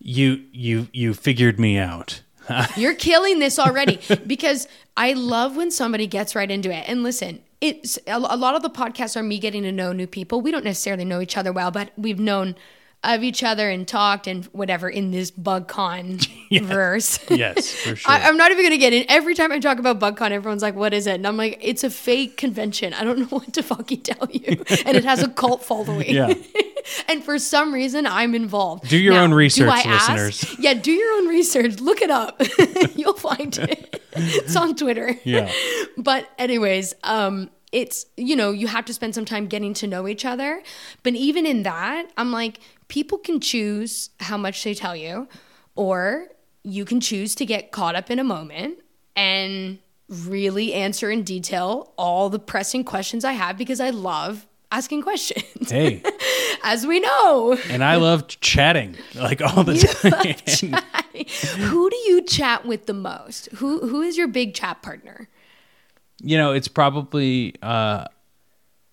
you 0.00 0.44
you 0.52 0.88
you 0.92 1.12
figured 1.12 1.58
me 1.58 1.76
out. 1.76 2.22
You're 2.76 2.94
killing 2.94 3.40
this 3.40 3.58
already 3.58 4.00
because 4.26 4.68
I 4.96 5.12
love 5.12 5.56
when 5.56 5.70
somebody 5.70 6.06
gets 6.06 6.34
right 6.34 6.50
into 6.50 6.70
it. 6.70 6.88
And 6.88 7.02
listen, 7.02 7.42
it's 7.60 7.98
a 8.06 8.12
a 8.16 8.36
lot 8.36 8.54
of 8.54 8.62
the 8.62 8.70
podcasts 8.70 9.16
are 9.16 9.22
me 9.22 9.38
getting 9.38 9.64
to 9.64 9.72
know 9.72 9.92
new 9.92 10.06
people. 10.06 10.40
We 10.40 10.50
don't 10.50 10.64
necessarily 10.64 11.04
know 11.04 11.20
each 11.20 11.36
other 11.36 11.52
well, 11.52 11.70
but 11.70 11.90
we've 11.96 12.18
known 12.20 12.54
of 13.04 13.22
each 13.22 13.44
other 13.44 13.70
and 13.70 13.86
talked 13.86 14.26
and 14.26 14.44
whatever 14.46 14.88
in 14.88 15.12
this 15.12 15.30
BugCon 15.30 16.26
verse. 16.64 17.20
Yes, 17.30 17.72
for 17.72 17.94
sure. 17.96 18.10
I, 18.12 18.22
I'm 18.28 18.36
not 18.36 18.50
even 18.50 18.64
gonna 18.64 18.76
get 18.76 18.92
in. 18.92 19.04
Every 19.08 19.34
time 19.34 19.52
I 19.52 19.58
talk 19.60 19.78
about 19.78 20.00
BugCon, 20.00 20.32
everyone's 20.32 20.62
like, 20.62 20.74
"What 20.74 20.92
is 20.92 21.06
it?" 21.06 21.14
And 21.14 21.26
I'm 21.26 21.36
like, 21.36 21.58
"It's 21.60 21.84
a 21.84 21.90
fake 21.90 22.36
convention. 22.36 22.92
I 22.94 23.04
don't 23.04 23.18
know 23.30 23.38
what 23.38 23.52
to 23.54 23.62
fucking 23.62 24.00
tell 24.02 24.28
you." 24.32 24.64
and 24.84 24.96
it 24.96 25.04
has 25.04 25.22
a 25.22 25.28
cult 25.28 25.62
following. 25.62 26.10
Yeah. 26.12 26.34
and 27.08 27.22
for 27.22 27.38
some 27.38 27.72
reason, 27.72 28.06
I'm 28.06 28.34
involved. 28.34 28.88
Do 28.88 28.98
your 28.98 29.14
own 29.14 29.32
research, 29.32 29.68
I 29.68 29.80
ask? 29.82 30.08
listeners. 30.10 30.58
Yeah, 30.58 30.74
do 30.74 30.90
your 30.90 31.12
own 31.18 31.28
research. 31.28 31.78
Look 31.80 32.02
it 32.02 32.10
up. 32.10 32.42
You'll 32.96 33.14
find 33.14 33.56
it. 33.58 34.02
It's 34.12 34.56
on 34.56 34.74
Twitter. 34.74 35.14
Yeah. 35.24 35.52
But 35.96 36.28
anyways, 36.38 36.94
um, 37.04 37.50
it's 37.70 38.06
you 38.16 38.34
know 38.34 38.50
you 38.50 38.66
have 38.66 38.86
to 38.86 38.94
spend 38.94 39.14
some 39.14 39.24
time 39.24 39.46
getting 39.46 39.74
to 39.74 39.86
know 39.86 40.08
each 40.08 40.24
other. 40.24 40.62
But 41.04 41.14
even 41.14 41.46
in 41.46 41.62
that, 41.64 42.10
I'm 42.16 42.32
like, 42.32 42.58
people 42.88 43.18
can 43.18 43.40
choose 43.40 44.10
how 44.20 44.36
much 44.36 44.64
they 44.64 44.74
tell 44.74 44.96
you, 44.96 45.28
or 45.76 46.28
you 46.64 46.84
can 46.84 47.00
choose 47.00 47.34
to 47.36 47.46
get 47.46 47.70
caught 47.70 47.94
up 47.94 48.10
in 48.10 48.18
a 48.18 48.24
moment 48.24 48.78
and 49.16 49.78
really 50.08 50.72
answer 50.72 51.10
in 51.10 51.22
detail 51.22 51.92
all 51.96 52.30
the 52.30 52.38
pressing 52.38 52.82
questions 52.84 53.24
I 53.24 53.32
have 53.32 53.56
because 53.58 53.80
I 53.80 53.90
love 53.90 54.46
asking 54.70 55.02
questions, 55.02 55.70
hey, 55.70 56.02
as 56.64 56.86
we 56.86 57.00
know. 57.00 57.58
and 57.70 57.82
I 57.84 57.96
love 57.96 58.26
chatting 58.28 58.96
like 59.14 59.40
all 59.40 59.64
the 59.64 59.78
time. 60.62 60.82
who 61.68 61.90
do 61.90 61.96
you 61.96 62.22
chat 62.22 62.66
with 62.66 62.86
the 62.86 62.94
most? 62.94 63.48
Who 63.56 63.86
who 63.88 64.02
is 64.02 64.16
your 64.16 64.28
big 64.28 64.54
chat 64.54 64.82
partner? 64.82 65.28
you 66.20 66.36
know, 66.36 66.52
it's 66.52 66.68
probably 66.68 67.54
uh, 67.62 68.04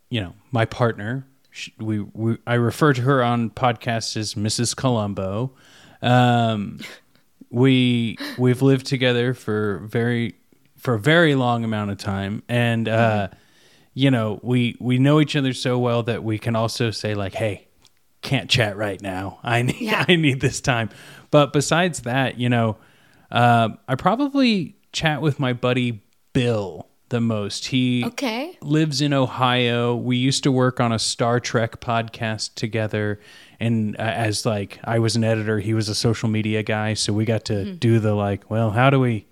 you 0.09 0.21
know 0.21 0.33
my 0.51 0.65
partner. 0.65 1.25
She, 1.55 1.73
we, 1.79 2.01
we 2.01 2.37
I 2.45 2.55
refer 2.55 2.91
to 2.91 3.01
her 3.03 3.23
on 3.23 3.49
podcasts 3.49 4.17
as 4.17 4.33
Mrs. 4.33 4.75
Columbo. 4.75 5.53
Um, 6.01 6.79
we 7.49 8.17
we've 8.37 8.61
lived 8.61 8.85
together 8.85 9.33
for 9.33 9.79
very 9.85 10.35
for 10.75 10.95
a 10.95 10.99
very 10.99 11.33
long 11.33 11.63
amount 11.63 11.91
of 11.91 11.97
time, 11.97 12.43
and 12.49 12.89
uh, 12.89 13.29
you 13.93 14.11
know 14.11 14.41
we 14.43 14.75
we 14.81 14.99
know 14.99 15.21
each 15.21 15.37
other 15.37 15.53
so 15.53 15.79
well 15.79 16.03
that 16.03 16.25
we 16.25 16.37
can 16.37 16.57
also 16.57 16.91
say 16.91 17.15
like, 17.15 17.33
hey, 17.33 17.69
can't 18.21 18.49
chat 18.49 18.75
right 18.75 19.01
now. 19.01 19.39
I 19.41 19.61
need 19.61 19.79
Yeah. 19.79 20.03
I 20.09 20.17
need 20.17 20.41
this 20.41 20.59
time. 20.59 20.89
But 21.31 21.53
besides 21.53 22.01
that, 22.01 22.37
you 22.37 22.49
know, 22.49 22.75
uh, 23.31 23.69
I 23.87 23.95
probably 23.95 24.75
chat 24.91 25.21
with 25.21 25.39
my 25.39 25.53
buddy 25.53 26.03
Bill 26.33 26.89
the 27.09 27.21
most. 27.21 27.67
He 27.67 28.03
Okay. 28.05 28.57
lives 28.61 29.01
in 29.01 29.13
Ohio. 29.13 29.95
We 29.95 30.17
used 30.17 30.43
to 30.43 30.51
work 30.51 30.79
on 30.79 30.91
a 30.91 30.99
Star 30.99 31.39
Trek 31.39 31.79
podcast 31.79 32.55
together, 32.55 33.19
and 33.59 33.95
uh, 33.97 34.01
as 34.01 34.45
like 34.45 34.79
I 34.83 34.99
was 34.99 35.15
an 35.15 35.23
editor, 35.23 35.59
he 35.59 35.73
was 35.73 35.87
a 35.89 35.95
social 35.95 36.29
media 36.29 36.63
guy, 36.63 36.93
so 36.95 37.13
we 37.13 37.25
got 37.25 37.45
to 37.45 37.73
do 37.73 37.99
the 37.99 38.13
like, 38.15 38.49
well, 38.49 38.71
how 38.71 38.89
do 38.89 38.99
we 38.99 39.27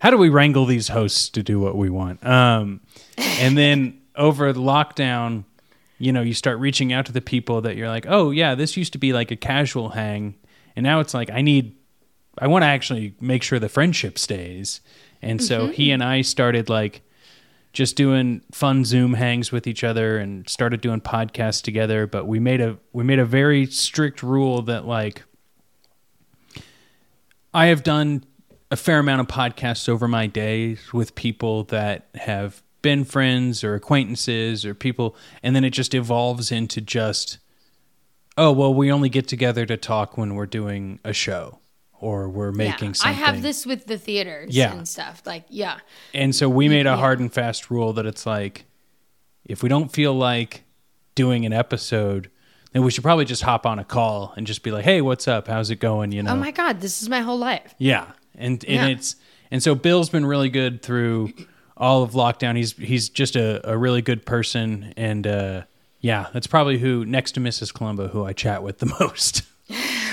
how 0.00 0.10
do 0.10 0.16
we 0.16 0.28
wrangle 0.28 0.64
these 0.66 0.88
hosts 0.88 1.28
to 1.30 1.42
do 1.42 1.60
what 1.60 1.76
we 1.76 1.88
want? 1.90 2.24
Um, 2.26 2.80
and 3.16 3.56
then 3.58 4.00
over 4.16 4.52
the 4.52 4.60
lockdown, 4.60 5.44
you 5.98 6.12
know, 6.12 6.22
you 6.22 6.34
start 6.34 6.58
reaching 6.58 6.92
out 6.92 7.06
to 7.06 7.12
the 7.12 7.20
people 7.20 7.60
that 7.62 7.76
you're 7.76 7.88
like, 7.88 8.06
oh 8.08 8.30
yeah, 8.30 8.54
this 8.54 8.76
used 8.76 8.92
to 8.92 8.98
be 8.98 9.12
like 9.12 9.30
a 9.30 9.36
casual 9.36 9.90
hang, 9.90 10.34
and 10.76 10.84
now 10.84 11.00
it's 11.00 11.14
like 11.14 11.30
I 11.30 11.42
need, 11.42 11.76
I 12.38 12.46
want 12.46 12.62
to 12.62 12.66
actually 12.66 13.14
make 13.20 13.42
sure 13.42 13.58
the 13.58 13.68
friendship 13.68 14.18
stays. 14.18 14.80
And 15.22 15.42
so 15.42 15.64
mm-hmm. 15.66 15.72
he 15.72 15.90
and 15.92 16.02
I 16.02 16.22
started 16.22 16.68
like 16.68 17.02
just 17.72 17.96
doing 17.96 18.42
fun 18.52 18.84
Zoom 18.84 19.14
hangs 19.14 19.50
with 19.50 19.66
each 19.66 19.82
other 19.82 20.18
and 20.18 20.48
started 20.48 20.80
doing 20.80 21.00
podcasts 21.00 21.62
together. 21.62 22.06
But 22.06 22.26
we 22.26 22.40
made 22.40 22.60
a 22.60 22.78
we 22.92 23.04
made 23.04 23.18
a 23.18 23.24
very 23.24 23.66
strict 23.66 24.22
rule 24.22 24.62
that 24.62 24.86
like 24.86 25.22
I 27.54 27.66
have 27.66 27.82
done 27.82 28.24
a 28.70 28.76
fair 28.76 28.98
amount 28.98 29.20
of 29.20 29.26
podcasts 29.26 29.88
over 29.88 30.08
my 30.08 30.26
days 30.26 30.92
with 30.92 31.14
people 31.14 31.64
that 31.64 32.08
have 32.14 32.62
been 32.80 33.04
friends 33.04 33.62
or 33.62 33.74
acquaintances 33.74 34.64
or 34.64 34.74
people 34.74 35.14
and 35.42 35.54
then 35.54 35.62
it 35.62 35.70
just 35.70 35.94
evolves 35.94 36.50
into 36.50 36.80
just 36.80 37.38
oh 38.36 38.50
well 38.50 38.74
we 38.74 38.90
only 38.90 39.08
get 39.08 39.28
together 39.28 39.64
to 39.64 39.76
talk 39.76 40.18
when 40.18 40.34
we're 40.34 40.46
doing 40.46 40.98
a 41.04 41.12
show 41.12 41.60
or 42.02 42.28
we're 42.28 42.52
making 42.52 42.88
yeah. 42.88 42.92
something 42.94 43.22
I 43.22 43.26
have 43.26 43.42
this 43.42 43.64
with 43.64 43.86
the 43.86 43.96
theaters 43.96 44.54
Yeah. 44.54 44.72
and 44.74 44.86
stuff. 44.88 45.22
Like, 45.24 45.44
yeah. 45.48 45.78
and 46.12 46.34
so 46.34 46.48
we 46.48 46.68
made 46.68 46.86
a 46.86 46.90
Yeah. 46.90 46.96
hard 46.96 47.20
and 47.20 47.32
fast 47.32 47.70
rule 47.70 47.92
that 47.94 48.04
it's 48.06 48.26
like, 48.26 48.64
if 49.46 49.62
we 49.62 49.68
don't 49.68 49.90
feel 49.90 50.12
like 50.14 50.64
doing 51.14 51.46
an 51.46 51.52
episode, 51.52 52.30
then 52.72 52.82
we 52.82 52.90
should 52.90 53.04
probably 53.04 53.24
just 53.24 53.42
hop 53.42 53.66
on 53.66 53.78
a 53.78 53.84
call 53.84 54.32
and 54.36 54.46
just 54.46 54.62
be 54.62 54.70
like, 54.70 54.84
"Hey, 54.84 55.00
what's 55.00 55.28
up? 55.28 55.46
How's 55.48 55.70
it 55.70 55.76
going?" 55.80 56.10
You 56.12 56.22
know? 56.22 56.32
Oh 56.32 56.36
my 56.36 56.50
God, 56.50 56.80
this 56.80 57.02
is 57.02 57.08
my 57.08 57.20
whole 57.20 57.38
life. 57.38 57.74
yeah, 57.78 58.06
and 58.34 58.64
and 58.64 58.74
Yeah. 58.74 58.86
it's 58.96 59.16
and 59.50 59.62
so 59.62 59.74
Bill's 59.74 60.08
been 60.08 60.24
really 60.26 60.48
good 60.48 60.82
through 60.82 61.32
all 61.76 62.02
of 62.02 62.12
lockdown. 62.12 62.56
He's 62.56 62.72
he's 62.72 63.08
just 63.10 63.36
a, 63.36 63.60
a 63.70 63.76
really 63.76 64.00
good 64.02 64.24
person, 64.24 64.94
and 64.96 65.26
uh, 65.26 65.62
yeah, 66.00 66.28
that's 66.32 66.46
probably 66.46 66.78
who 66.78 67.04
next 67.04 67.32
to 67.32 67.40
Mrs. 67.40 67.74
Columbo 67.74 68.08
who 68.08 68.24
I 68.24 68.32
chat 68.32 68.62
with 68.62 68.78
the 68.78 68.86
most. 69.00 69.42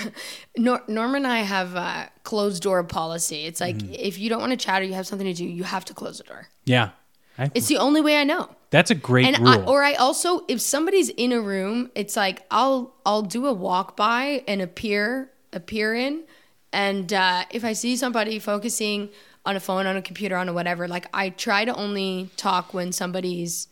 Nor- 0.57 0.83
Norm 0.88 1.15
and 1.15 1.25
I 1.27 1.39
have 1.39 1.75
a 1.75 2.12
closed 2.23 2.63
door 2.63 2.83
policy. 2.83 3.45
It's 3.45 3.62
like 3.62 3.77
Mm-hmm. 3.77 3.93
if 3.97 4.17
you 4.19 4.29
don't 4.29 4.39
want 4.39 4.51
to 4.51 4.57
chat 4.57 4.81
or 4.81 4.85
you 4.85 4.93
have 4.93 5.07
something 5.07 5.27
to 5.27 5.33
do, 5.33 5.45
you 5.45 5.63
have 5.63 5.85
to 5.85 5.93
close 5.93 6.17
the 6.17 6.23
door. 6.25 6.47
yeah, 6.65 6.89
I, 7.38 7.51
It's 7.55 7.67
the 7.67 7.77
only 7.77 8.01
way 8.01 8.17
I 8.17 8.23
know. 8.23 8.49
that's 8.69 8.91
a 8.91 8.95
great 8.95 9.25
And 9.27 9.39
rule. 9.39 9.49
I, 9.49 9.63
or 9.65 9.83
I 9.83 9.93
also, 9.93 10.45
if 10.47 10.59
somebody's 10.62 11.09
in 11.09 11.31
a 11.31 11.41
room, 11.41 11.89
it's 11.95 12.15
like 12.17 12.45
I'll 12.51 12.93
I'll 13.05 13.21
do 13.23 13.45
a 13.47 13.53
walk 13.53 13.95
by 13.95 14.43
and 14.47 14.62
appear 14.62 15.31
appear 15.53 15.95
in, 15.95 16.23
and 16.73 17.12
uh, 17.13 17.45
if 17.51 17.63
I 17.65 17.73
see 17.73 17.95
somebody 17.95 18.38
focusing 18.39 19.09
on 19.45 19.55
a 19.55 19.59
phone, 19.59 19.88
on 19.88 19.95
a 19.97 20.01
computer, 20.01 20.35
on 20.35 20.49
a 20.49 20.53
whatever, 20.53 20.88
like 20.88 21.07
I 21.13 21.29
try 21.29 21.65
to 21.65 21.73
only 21.73 22.29
talk 22.38 22.73
when 22.73 22.91
somebody's 22.91 23.67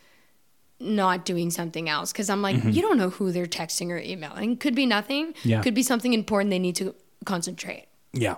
not 0.80 1.26
doing 1.26 1.50
something 1.50 1.90
else 1.90 2.12
because 2.12 2.30
I'm 2.30 2.42
like, 2.42 2.64
you 2.64 2.82
don't 2.82 2.98
know 2.98 3.10
who 3.10 3.32
they're 3.32 3.46
texting 3.48 3.90
or 3.90 3.98
emailing. 3.98 4.58
Could 4.58 4.76
be 4.76 4.86
nothing. 4.86 5.34
Mm-hmm. 5.34 5.50
Yeah. 5.50 5.62
Could 5.62 5.74
be 5.74 5.84
something 5.84 6.14
important 6.14 6.52
they 6.52 6.60
need 6.60 6.76
to 6.78 6.94
concentrate. 7.26 7.88
yeah, 8.14 8.36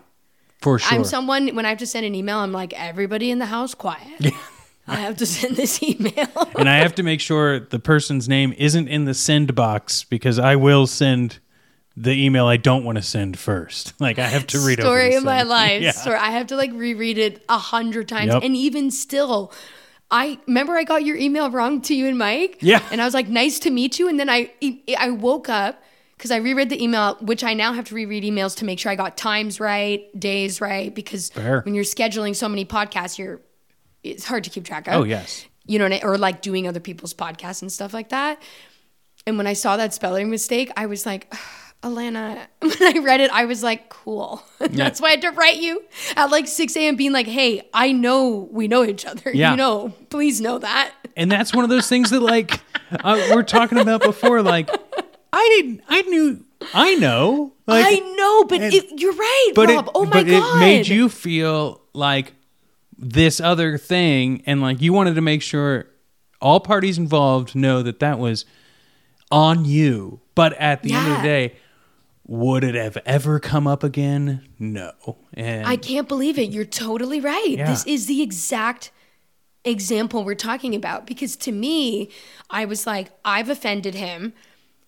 For 0.61 0.79
sure. 0.79 0.97
I'm 0.97 1.03
someone 1.03 1.49
when 1.55 1.65
I 1.65 1.69
have 1.69 1.77
to 1.79 1.85
send 1.87 2.05
an 2.05 2.15
email, 2.15 2.37
I'm 2.39 2.51
like, 2.53 2.73
everybody 2.73 3.29
in 3.29 3.39
the 3.39 3.45
house 3.47 3.73
quiet. 3.75 4.33
I 4.87 4.95
have 5.01 5.17
to 5.17 5.25
send 5.25 5.55
this 5.55 5.83
email. 5.89 6.27
and 6.57 6.67
I 6.69 6.77
have 6.77 6.95
to 6.95 7.03
make 7.03 7.19
sure 7.21 7.59
the 7.59 7.77
person's 7.79 8.27
name 8.27 8.53
isn't 8.57 8.87
in 8.87 9.05
the 9.05 9.13
send 9.13 9.53
box 9.53 10.03
because 10.03 10.39
I 10.39 10.55
will 10.55 10.87
send 10.87 11.39
the 11.97 12.11
email 12.11 12.47
I 12.47 12.55
don't 12.57 12.83
want 12.85 12.97
to 12.97 13.01
send 13.03 13.37
first. 13.37 13.93
Like 13.99 14.17
I 14.17 14.25
have 14.27 14.47
to 14.47 14.59
read 14.59 14.79
story 14.79 15.15
of 15.15 15.23
my 15.25 15.43
life. 15.43 15.81
Yeah. 15.83 15.91
Story. 15.91 16.15
I 16.17 16.31
have 16.31 16.47
to 16.47 16.55
like 16.55 16.71
reread 16.73 17.17
it 17.17 17.43
a 17.49 17.57
hundred 17.59 18.07
times, 18.07 18.33
Yep. 18.33 18.43
and 18.43 18.55
even 18.55 18.89
still, 18.89 19.51
I 20.11 20.39
remember 20.47 20.75
I 20.75 20.83
got 20.83 21.03
your 21.05 21.17
email 21.17 21.51
wrong 21.51 21.81
to 21.81 21.93
you 21.93 22.07
and 22.07 22.17
Mike. 22.17 22.57
Yeah. 22.61 22.81
and 22.91 23.01
I 23.01 23.05
was 23.05 23.13
like, 23.13 23.27
"Nice 23.27 23.59
to 23.59 23.69
meet 23.69 23.99
you," 23.99 24.07
and 24.09 24.19
then 24.19 24.29
I 24.29 24.51
I 24.97 25.11
woke 25.11 25.49
up 25.49 25.83
because 26.17 26.31
I 26.31 26.37
reread 26.37 26.69
the 26.69 26.83
email, 26.83 27.15
which 27.21 27.43
I 27.43 27.53
now 27.53 27.73
have 27.73 27.85
to 27.85 27.95
reread 27.95 28.23
emails 28.23 28.57
to 28.57 28.65
make 28.65 28.79
sure 28.79 28.91
I 28.91 28.95
got 28.95 29.15
times 29.15 29.59
right, 29.59 30.07
days 30.19 30.59
right, 30.59 30.93
because 30.93 31.29
Fair. 31.29 31.61
when 31.61 31.75
you're 31.75 31.83
scheduling 31.85 32.35
so 32.35 32.49
many 32.49 32.65
podcasts, 32.65 33.17
you're 33.17 33.39
it's 34.03 34.25
hard 34.25 34.43
to 34.45 34.49
keep 34.49 34.65
track 34.65 34.87
of. 34.87 34.95
Oh 34.95 35.03
yes. 35.03 35.45
you 35.65 35.77
know, 35.77 35.87
or 36.03 36.17
like 36.17 36.41
doing 36.41 36.67
other 36.67 36.79
people's 36.79 37.13
podcasts 37.13 37.61
and 37.61 37.71
stuff 37.71 37.93
like 37.93 38.09
that. 38.09 38.41
And 39.27 39.37
when 39.37 39.45
I 39.45 39.53
saw 39.53 39.77
that 39.77 39.93
spelling 39.93 40.29
mistake, 40.29 40.71
I 40.75 40.87
was 40.87 41.05
like, 41.05 41.31
Alana, 41.81 42.47
when 42.59 42.83
I 42.95 42.99
read 42.99 43.21
it, 43.21 43.31
I 43.31 43.45
was 43.45 43.63
like, 43.63 43.89
cool. 43.89 44.43
That's 44.59 44.99
why 44.99 45.09
I 45.09 45.11
had 45.11 45.21
to 45.21 45.31
write 45.31 45.57
you 45.57 45.83
at 46.15 46.29
like 46.29 46.47
6 46.47 46.75
a.m. 46.75 46.95
being 46.95 47.13
like, 47.13 47.27
hey, 47.27 47.67
I 47.73 47.91
know 47.91 48.49
we 48.51 48.67
know 48.67 48.83
each 48.83 49.05
other. 49.05 49.31
Yeah. 49.33 49.51
You 49.51 49.57
know, 49.57 49.93
please 50.09 50.41
know 50.41 50.59
that. 50.59 50.93
And 51.15 51.31
that's 51.31 51.53
one 51.53 51.63
of 51.63 51.69
those 51.69 51.87
things 51.87 52.09
that 52.11 52.21
like 52.21 52.61
uh, 52.91 53.27
we're 53.31 53.43
talking 53.43 53.77
about 53.77 54.01
before. 54.01 54.41
Like 54.41 54.69
I 55.31 55.55
didn't. 55.57 55.81
I 55.87 56.01
knew. 56.03 56.43
I 56.73 56.95
know. 56.95 57.53
Like, 57.65 57.85
I 57.87 57.99
know, 57.99 58.43
but 58.45 58.61
and- 58.61 58.73
it, 58.73 58.99
you're 58.99 59.13
right, 59.13 59.51
but 59.55 59.69
Rob. 59.69 59.85
it, 59.85 59.91
oh 59.95 60.05
my 60.05 60.11
but 60.11 60.27
God. 60.27 60.57
it 60.57 60.59
made 60.59 60.87
you 60.87 61.07
feel 61.07 61.81
like 61.93 62.33
this 62.97 63.39
other 63.39 63.77
thing, 63.77 64.43
and 64.45 64.61
like 64.61 64.81
you 64.81 64.91
wanted 64.91 65.15
to 65.15 65.21
make 65.21 65.41
sure 65.41 65.85
all 66.41 66.59
parties 66.59 66.97
involved 66.97 67.55
know 67.55 67.81
that 67.83 67.99
that 67.99 68.19
was 68.19 68.45
on 69.31 69.65
you. 69.65 70.19
But 70.35 70.53
at 70.53 70.83
the 70.83 70.93
end 70.93 71.07
of 71.07 71.17
the 71.17 71.23
day, 71.23 71.55
would 72.29 72.63
it 72.63 72.75
have 72.75 72.95
ever 73.07 73.39
come 73.39 73.65
up 73.65 73.83
again? 73.83 74.47
No. 74.59 74.91
And 75.33 75.65
I 75.65 75.75
can't 75.77 76.07
believe 76.07 76.37
it. 76.37 76.51
You're 76.51 76.63
totally 76.63 77.19
right. 77.19 77.55
Yeah. 77.57 77.69
This 77.71 77.83
is 77.87 78.05
the 78.05 78.21
exact 78.21 78.91
example 79.65 80.23
we're 80.23 80.35
talking 80.35 80.75
about 80.75 81.07
because 81.07 81.35
to 81.37 81.51
me, 81.51 82.09
I 82.49 82.65
was 82.65 82.85
like, 82.85 83.09
I've 83.25 83.49
offended 83.49 83.95
him. 83.95 84.33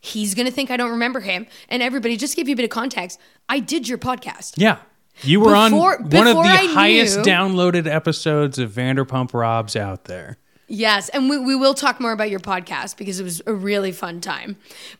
He's 0.03 0.35
going 0.35 0.45
to 0.45 0.51
think 0.51 0.69
I 0.71 0.77
don't 0.77 0.91
remember 0.91 1.19
him. 1.19 1.47
And 1.67 1.81
everybody, 1.81 2.15
just 2.15 2.33
to 2.33 2.37
give 2.37 2.47
you 2.47 2.53
a 2.53 2.55
bit 2.55 2.63
of 2.65 2.69
context, 2.69 3.19
I 3.49 3.59
did 3.59 3.87
your 3.87 3.97
podcast. 3.97 4.53
yeah. 4.57 4.77
You 5.23 5.39
were 5.41 5.47
Before- 5.47 5.97
on 5.99 6.09
one 6.09 6.27
of 6.27 6.35
the 6.37 6.41
I 6.41 6.65
highest 6.67 7.17
knew- 7.17 7.23
downloaded 7.25 7.85
episodes 7.85 8.57
of 8.59 8.71
Vanderpump 8.71 9.33
Robs 9.33 9.75
out 9.75 10.05
there. 10.05 10.37
Yes, 10.67 11.09
and 11.09 11.29
we, 11.29 11.37
we 11.37 11.53
will 11.53 11.73
talk 11.73 11.99
more 11.99 12.13
about 12.13 12.29
your 12.29 12.39
podcast 12.39 12.95
because 12.97 13.19
it 13.19 13.23
was 13.23 13.41
a 13.45 13.53
really 13.53 13.91
fun 13.91 14.21
time. 14.21 14.55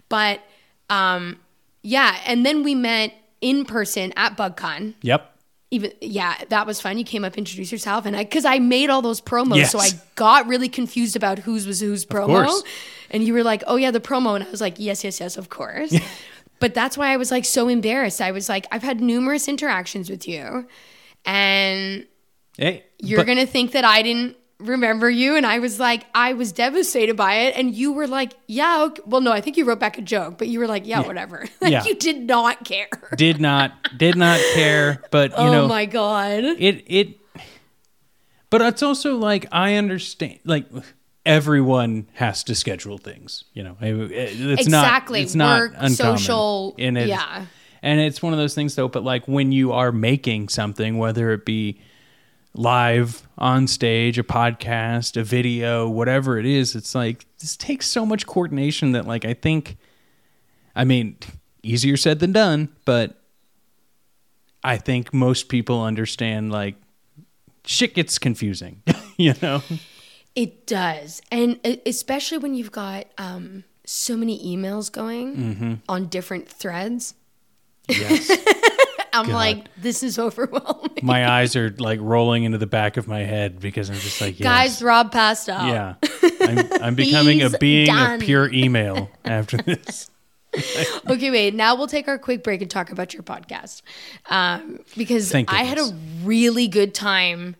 But 0.09 0.41
um, 0.89 1.39
yeah, 1.83 2.17
and 2.25 2.45
then 2.45 2.63
we 2.63 2.75
met 2.75 3.13
in 3.41 3.65
person 3.65 4.13
at 4.15 4.37
BugCon. 4.37 4.93
Yep. 5.01 5.27
Even 5.73 5.93
yeah, 6.01 6.35
that 6.49 6.67
was 6.67 6.81
fun. 6.81 6.97
You 6.97 7.05
came 7.05 7.23
up, 7.23 7.37
introduced 7.37 7.71
yourself, 7.71 8.05
and 8.05 8.15
I 8.15 8.23
because 8.25 8.43
I 8.43 8.59
made 8.59 8.89
all 8.89 9.01
those 9.01 9.21
promos, 9.21 9.67
so 9.67 9.79
I 9.79 9.89
got 10.15 10.47
really 10.47 10.67
confused 10.67 11.15
about 11.15 11.39
whose 11.39 11.65
was 11.65 11.79
whose 11.79 12.05
promo. 12.05 12.61
And 13.09 13.23
you 13.23 13.33
were 13.33 13.43
like, 13.43 13.63
"Oh 13.67 13.77
yeah, 13.77 13.91
the 13.91 14.01
promo," 14.01 14.35
and 14.35 14.43
I 14.43 14.49
was 14.51 14.59
like, 14.59 14.75
"Yes, 14.79 15.03
yes, 15.05 15.21
yes, 15.21 15.37
of 15.37 15.49
course." 15.49 15.95
but 16.59 16.73
that's 16.73 16.97
why 16.97 17.13
I 17.13 17.17
was 17.17 17.31
like 17.31 17.45
so 17.45 17.69
embarrassed. 17.69 18.19
I 18.21 18.31
was 18.31 18.49
like, 18.49 18.67
"I've 18.69 18.83
had 18.83 18.99
numerous 18.99 19.47
interactions 19.47 20.09
with 20.09 20.27
you, 20.27 20.67
and 21.25 22.05
Hey, 22.57 22.83
you're 22.99 23.19
but- 23.19 23.27
gonna 23.27 23.45
think 23.47 23.71
that 23.71 23.85
I 23.85 24.01
didn't 24.01 24.35
remember 24.61 25.09
you. 25.09 25.35
And 25.35 25.45
I 25.45 25.59
was 25.59 25.79
like, 25.79 26.05
I 26.15 26.33
was 26.33 26.51
devastated 26.51 27.15
by 27.17 27.35
it. 27.35 27.57
And 27.57 27.73
you 27.75 27.91
were 27.93 28.07
like, 28.07 28.33
yeah, 28.47 28.83
okay. 28.85 29.01
well, 29.05 29.21
no, 29.21 29.31
I 29.31 29.41
think 29.41 29.57
you 29.57 29.65
wrote 29.65 29.79
back 29.79 29.97
a 29.97 30.01
joke, 30.01 30.37
but 30.37 30.47
you 30.47 30.59
were 30.59 30.67
like, 30.67 30.85
yeah, 30.87 31.01
whatever. 31.01 31.45
like 31.61 31.71
Yeah. 31.71 31.83
you 31.85 31.95
did 31.95 32.21
not 32.27 32.63
care. 32.65 32.87
did 33.15 33.39
not 33.41 33.71
did 33.97 34.15
not 34.15 34.39
care, 34.53 35.01
but 35.11 35.31
you 35.31 35.37
oh 35.37 35.51
know 35.51 35.67
my 35.67 35.85
God. 35.85 36.43
it 36.43 36.83
it 36.87 37.17
but 38.49 38.61
it's 38.61 38.83
also 38.83 39.15
like 39.17 39.45
i 39.53 39.75
understand 39.75 40.37
like 40.43 40.65
everyone 41.25 42.07
has 42.13 42.43
to 42.43 42.55
schedule 42.55 42.97
things 42.97 43.43
you 43.53 43.63
know 43.63 43.77
It- 43.79 44.11
it's 44.11 44.61
Exactly. 44.67 45.19
not 45.19 45.23
it's 45.25 45.35
not 45.35 45.59
Work, 45.61 45.71
uncommon. 45.77 45.95
social, 46.17 46.75
and 46.77 46.97
it's, 46.97 47.07
yeah. 47.09 47.45
and 47.81 47.99
it's 48.01 48.21
one 48.21 48.33
of 48.33 48.39
those 48.39 48.55
things 48.55 48.75
though 48.75 48.87
but 48.87 49.03
like 49.03 49.27
when 49.27 49.51
you 49.51 49.71
are 49.71 49.91
making 49.91 50.49
something 50.49 50.97
whether 50.97 51.31
it 51.31 51.45
be 51.45 51.79
live 52.53 53.27
on 53.37 53.65
stage 53.67 54.17
a 54.19 54.23
podcast 54.23 55.15
a 55.15 55.23
video 55.23 55.87
whatever 55.87 56.37
it 56.37 56.45
is 56.45 56.75
it's 56.75 56.93
like 56.93 57.25
this 57.39 57.55
takes 57.55 57.87
so 57.87 58.05
much 58.05 58.27
coordination 58.27 58.91
that 58.91 59.07
like 59.07 59.23
i 59.23 59.33
think 59.33 59.77
i 60.75 60.83
mean 60.83 61.15
easier 61.63 61.95
said 61.95 62.19
than 62.19 62.31
done 62.31 62.67
but 62.85 63.17
I 64.63 64.77
think 64.77 65.11
most 65.11 65.49
people 65.49 65.81
understand 65.83 66.51
like 66.51 66.75
shit 67.65 67.95
gets 67.95 68.19
confusing, 68.19 68.83
you 69.17 69.33
know? 69.41 69.63
It 70.35 70.67
does. 70.67 71.19
And 71.31 71.59
especially 71.83 72.37
when 72.37 72.53
you've 72.53 72.71
got 72.71 73.05
um, 73.17 73.63
so 73.87 74.15
many 74.15 74.37
emails 74.55 74.91
going 74.91 75.35
Mm-hmm. 75.35 75.73
on 75.89 76.05
different 76.09 76.47
threads. 76.47 77.15
Yes. 77.89 78.29
I'm 79.13 79.27
God. 79.27 79.33
like, 79.33 79.75
this 79.77 80.03
is 80.03 80.17
overwhelming. 80.27 80.99
my 81.03 81.29
eyes 81.29 81.55
are 81.55 81.69
like 81.79 81.99
rolling 82.01 82.43
into 82.43 82.57
the 82.57 82.67
back 82.67 82.97
of 82.97 83.07
my 83.07 83.19
head 83.21 83.59
because 83.59 83.89
I'm 83.89 83.97
just 83.97 84.21
like, 84.21 84.39
yes. 84.39 84.43
Guys, 84.45 84.81
Rob 84.83 85.11
passed 85.11 85.49
out. 85.49 85.67
yeah. 85.67 85.95
I'm, 86.41 86.83
I'm 86.83 86.95
becoming 87.05 87.41
a 87.41 87.49
being 87.49 87.87
done. 87.87 88.15
of 88.15 88.21
pure 88.21 88.51
email 88.53 89.09
after 89.25 89.57
this. 89.57 90.09
Okay, 91.09 91.31
wait. 91.31 91.53
Now 91.55 91.75
we'll 91.75 91.87
take 91.87 92.07
our 92.07 92.17
quick 92.17 92.43
break 92.43 92.61
and 92.61 92.69
talk 92.69 92.91
about 92.91 93.13
your 93.13 93.23
podcast. 93.23 93.81
Um, 94.29 94.79
because 94.97 95.33
I 95.33 95.63
had 95.63 95.77
a 95.77 95.93
really 96.23 96.67
good 96.67 96.93
time. 96.93 97.55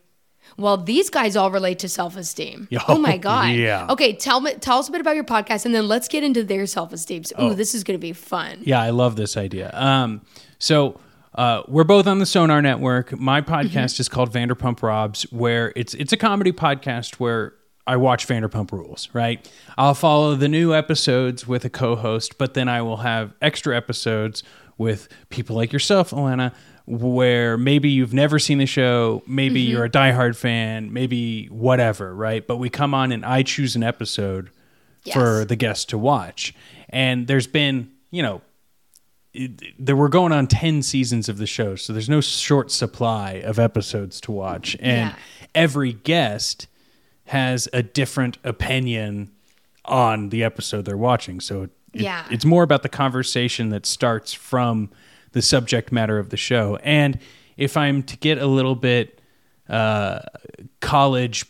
Well, 0.58 0.76
these 0.76 1.08
guys 1.08 1.34
all 1.34 1.50
relate 1.50 1.78
to 1.78 1.88
self-esteem. 1.88 2.68
Yeah. 2.70 2.80
Oh 2.86 2.98
my 2.98 3.16
god. 3.16 3.54
Yeah. 3.54 3.86
Okay, 3.88 4.12
tell 4.12 4.40
me, 4.42 4.52
tell 4.54 4.78
us 4.78 4.88
a 4.88 4.92
bit 4.92 5.00
about 5.00 5.14
your 5.14 5.24
podcast, 5.24 5.64
and 5.64 5.74
then 5.74 5.88
let's 5.88 6.08
get 6.08 6.22
into 6.22 6.44
their 6.44 6.66
self-esteem. 6.66 7.22
Ooh, 7.32 7.34
Oh. 7.36 7.54
this 7.54 7.74
is 7.74 7.82
going 7.84 7.98
to 7.98 8.00
be 8.00 8.12
fun. 8.12 8.58
Yeah, 8.62 8.80
I 8.82 8.90
love 8.90 9.16
this 9.16 9.38
idea. 9.38 9.70
Um, 9.72 10.20
so 10.58 11.00
uh, 11.34 11.62
we're 11.68 11.84
both 11.84 12.06
on 12.06 12.18
the 12.18 12.26
Sonar 12.26 12.60
Network. 12.60 13.18
My 13.18 13.40
podcast 13.40 13.98
is 14.00 14.08
called 14.08 14.32
Vanderpump 14.32 14.82
Robs, 14.82 15.22
where 15.32 15.72
it's 15.76 15.94
it's 15.94 16.12
a 16.12 16.16
comedy 16.16 16.52
podcast 16.52 17.14
where 17.14 17.54
I 17.86 17.96
watch 17.96 18.26
Vanderpump 18.26 18.72
Rules. 18.72 19.08
Right, 19.12 19.50
I'll 19.78 19.94
follow 19.94 20.34
the 20.34 20.48
new 20.48 20.74
episodes 20.74 21.46
with 21.46 21.64
a 21.64 21.70
co-host, 21.70 22.38
but 22.38 22.54
then 22.54 22.68
I 22.68 22.82
will 22.82 22.98
have 22.98 23.34
extra 23.40 23.76
episodes 23.76 24.42
with 24.78 25.08
people 25.30 25.56
like 25.56 25.72
yourself, 25.72 26.10
Alana. 26.10 26.54
Where 26.84 27.56
maybe 27.56 27.90
you've 27.90 28.12
never 28.12 28.40
seen 28.40 28.58
the 28.58 28.66
show, 28.66 29.22
maybe 29.24 29.60
you're 29.60 29.84
a 29.84 29.88
diehard 29.90 30.36
fan, 30.36 30.92
maybe 30.92 31.46
whatever, 31.46 32.12
right? 32.12 32.44
But 32.44 32.56
we 32.56 32.70
come 32.70 32.92
on 32.92 33.12
and 33.12 33.24
I 33.24 33.44
choose 33.44 33.76
an 33.76 33.84
episode 33.84 34.50
for 35.12 35.44
the 35.44 35.54
guest 35.54 35.90
to 35.90 35.98
watch. 35.98 36.52
And 36.88 37.28
there's 37.28 37.46
been, 37.46 37.92
you 38.10 38.20
know, 38.20 38.42
there 39.78 39.96
we're 39.96 40.08
going 40.08 40.32
on 40.32 40.46
10 40.46 40.82
seasons 40.82 41.28
of 41.28 41.38
the 41.38 41.46
show 41.46 41.74
so 41.74 41.92
there's 41.92 42.08
no 42.08 42.20
short 42.20 42.70
supply 42.70 43.32
of 43.44 43.58
episodes 43.58 44.20
to 44.20 44.30
watch 44.32 44.76
and 44.80 45.10
Yeah. 45.10 45.16
every 45.54 45.92
guest 45.94 46.66
has 47.26 47.68
a 47.72 47.82
different 47.82 48.36
opinion 48.44 49.30
on 49.86 50.28
the 50.28 50.44
episode 50.44 50.84
they're 50.84 50.96
watching 50.98 51.40
so 51.40 51.62
it, 51.62 51.70
Yeah. 51.94 52.26
it's 52.30 52.44
more 52.44 52.62
about 52.62 52.82
the 52.82 52.88
conversation 52.90 53.70
that 53.70 53.86
starts 53.86 54.32
from 54.34 54.90
the 55.32 55.40
subject 55.42 55.90
matter 55.92 56.18
of 56.18 56.28
the 56.28 56.36
show 56.36 56.76
and 56.82 57.18
if 57.56 57.76
i'm 57.76 58.02
to 58.02 58.16
get 58.18 58.36
a 58.38 58.46
little 58.46 58.74
bit 58.76 59.18
uh, 59.68 60.18
college 60.80 61.46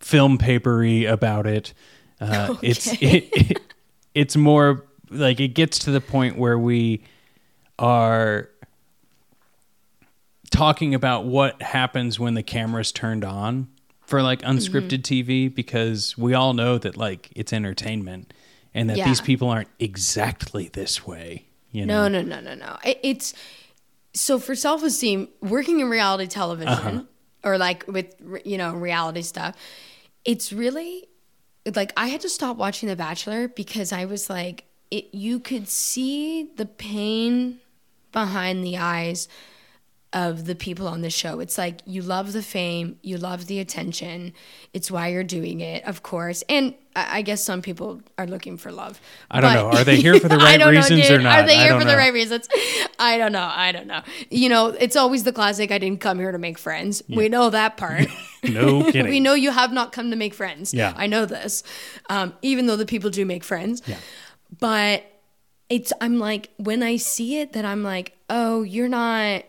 film 0.00 0.36
papery 0.36 1.06
about 1.06 1.46
it 1.46 1.72
uh, 2.20 2.54
it's 2.62 2.92
it, 3.02 3.28
it, 3.32 3.58
it's 4.14 4.36
more 4.36 4.84
like 5.14 5.40
it 5.40 5.48
gets 5.48 5.78
to 5.80 5.90
the 5.90 6.00
point 6.00 6.36
where 6.38 6.58
we 6.58 7.02
are 7.78 8.48
talking 10.50 10.94
about 10.94 11.24
what 11.24 11.60
happens 11.62 12.18
when 12.20 12.34
the 12.34 12.42
camera's 12.42 12.92
turned 12.92 13.24
on 13.24 13.68
for 14.02 14.22
like 14.22 14.42
unscripted 14.42 15.02
TV 15.02 15.52
because 15.52 16.16
we 16.16 16.34
all 16.34 16.52
know 16.52 16.78
that 16.78 16.96
like 16.96 17.30
it's 17.34 17.52
entertainment 17.52 18.32
and 18.72 18.88
that 18.90 18.98
Yeah. 18.98 19.08
these 19.08 19.20
people 19.20 19.48
aren't 19.48 19.68
exactly 19.78 20.68
this 20.68 21.06
way. 21.06 21.46
You 21.72 21.86
know, 21.86 22.06
No, 22.08 22.20
no, 22.22 22.36
no, 22.36 22.40
no, 22.40 22.54
no. 22.54 22.78
It, 22.84 23.00
it's 23.02 23.34
so 24.12 24.38
for 24.38 24.54
self-esteem, 24.54 25.28
working 25.40 25.80
in 25.80 25.88
reality 25.88 26.26
television 26.28 26.68
Uh-huh. 26.68 27.02
or 27.42 27.58
like 27.58 27.84
with 27.88 28.14
you 28.44 28.58
know 28.58 28.72
reality 28.74 29.22
stuff. 29.22 29.56
It's 30.24 30.52
really 30.52 31.08
like 31.74 31.92
I 31.96 32.08
had 32.08 32.20
to 32.20 32.28
stop 32.28 32.56
watching 32.56 32.88
The 32.88 32.94
Bachelor 32.96 33.48
because 33.48 33.90
I 33.92 34.04
was 34.04 34.30
like, 34.30 34.64
it. 34.90 35.14
You 35.14 35.40
could 35.40 35.68
see 35.68 36.50
the 36.56 36.66
pain 36.66 37.60
behind 38.12 38.64
the 38.64 38.78
eyes 38.78 39.28
of 40.14 40.44
the 40.44 40.54
people 40.54 40.86
on 40.86 41.00
the 41.00 41.10
show. 41.10 41.40
It's 41.40 41.58
like 41.58 41.80
you 41.84 42.00
love 42.00 42.32
the 42.32 42.42
fame, 42.42 43.00
you 43.02 43.16
love 43.18 43.46
the 43.46 43.58
attention. 43.58 44.32
It's 44.72 44.88
why 44.88 45.08
you're 45.08 45.24
doing 45.24 45.58
it, 45.60 45.82
of 45.84 46.04
course. 46.04 46.44
And 46.48 46.74
I 46.94 47.22
guess 47.22 47.42
some 47.42 47.60
people 47.60 48.00
are 48.16 48.26
looking 48.28 48.56
for 48.56 48.70
love. 48.70 49.00
I 49.28 49.40
don't 49.40 49.52
know. 49.54 49.70
Are 49.70 49.82
they 49.82 49.96
here 49.96 50.20
for 50.20 50.28
the 50.28 50.36
right 50.48 50.60
know, 50.60 50.70
reasons 50.70 51.10
or 51.10 51.18
not? 51.18 51.40
Are 51.40 51.46
they 51.46 51.56
I 51.56 51.62
here 51.62 51.70
don't 51.70 51.80
for 51.80 51.86
the 51.86 51.92
know. 51.92 51.98
right 51.98 52.12
reasons? 52.12 52.48
I 53.00 53.18
don't 53.18 53.32
know. 53.32 53.50
I 53.52 53.72
don't 53.72 53.88
know. 53.88 54.02
You 54.30 54.48
know, 54.48 54.68
it's 54.68 54.94
always 54.94 55.24
the 55.24 55.32
classic. 55.32 55.72
I 55.72 55.78
didn't 55.78 56.00
come 56.00 56.20
here 56.20 56.30
to 56.30 56.38
make 56.38 56.58
friends. 56.58 57.02
We 57.08 57.28
know 57.28 57.50
that 57.50 57.76
part. 57.76 58.06
No 58.44 58.84
kidding. 58.92 59.08
we 59.08 59.20
know 59.20 59.32
you 59.32 59.50
have 59.52 59.72
not 59.72 59.90
come 59.92 60.10
to 60.10 60.16
make 60.16 60.34
friends. 60.34 60.74
Yeah. 60.74 60.92
I 60.98 61.06
know 61.06 61.24
this. 61.24 61.62
Um, 62.10 62.34
even 62.42 62.66
though 62.66 62.76
the 62.76 62.84
people 62.84 63.08
do 63.08 63.24
make 63.24 63.42
friends. 63.42 63.80
Yeah. 63.86 63.96
But 64.60 65.04
it's 65.68 65.92
I'm 66.00 66.18
like 66.18 66.50
when 66.56 66.82
I 66.82 66.96
see 66.96 67.38
it 67.38 67.52
that 67.52 67.64
I'm 67.64 67.82
like, 67.82 68.16
oh, 68.28 68.62
you're 68.62 68.88
not 68.88 69.44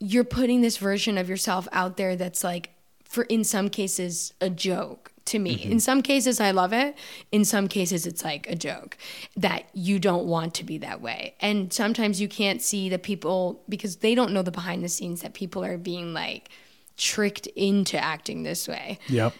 you're 0.00 0.24
putting 0.24 0.60
this 0.60 0.76
version 0.76 1.18
of 1.18 1.28
yourself 1.28 1.66
out 1.72 1.96
there 1.96 2.14
that's 2.14 2.44
like 2.44 2.70
for 3.04 3.24
in 3.24 3.42
some 3.44 3.68
cases 3.68 4.32
a 4.40 4.50
joke 4.50 5.12
to 5.26 5.38
me. 5.38 5.58
Mm-hmm. 5.58 5.72
In 5.72 5.80
some 5.80 6.02
cases 6.02 6.40
I 6.40 6.50
love 6.52 6.72
it. 6.72 6.96
In 7.32 7.44
some 7.44 7.68
cases 7.68 8.06
it's 8.06 8.22
like 8.24 8.48
a 8.48 8.54
joke 8.54 8.96
that 9.36 9.64
you 9.72 9.98
don't 9.98 10.26
want 10.26 10.54
to 10.54 10.64
be 10.64 10.78
that 10.78 11.00
way. 11.00 11.34
And 11.40 11.72
sometimes 11.72 12.20
you 12.20 12.28
can't 12.28 12.62
see 12.62 12.88
the 12.88 12.98
people 12.98 13.62
because 13.68 13.96
they 13.96 14.14
don't 14.14 14.32
know 14.32 14.42
the 14.42 14.50
behind 14.50 14.84
the 14.84 14.88
scenes 14.88 15.22
that 15.22 15.34
people 15.34 15.64
are 15.64 15.78
being 15.78 16.12
like 16.12 16.50
tricked 16.96 17.46
into 17.48 17.96
acting 17.96 18.42
this 18.42 18.66
way 18.66 18.98
Yep. 19.08 19.32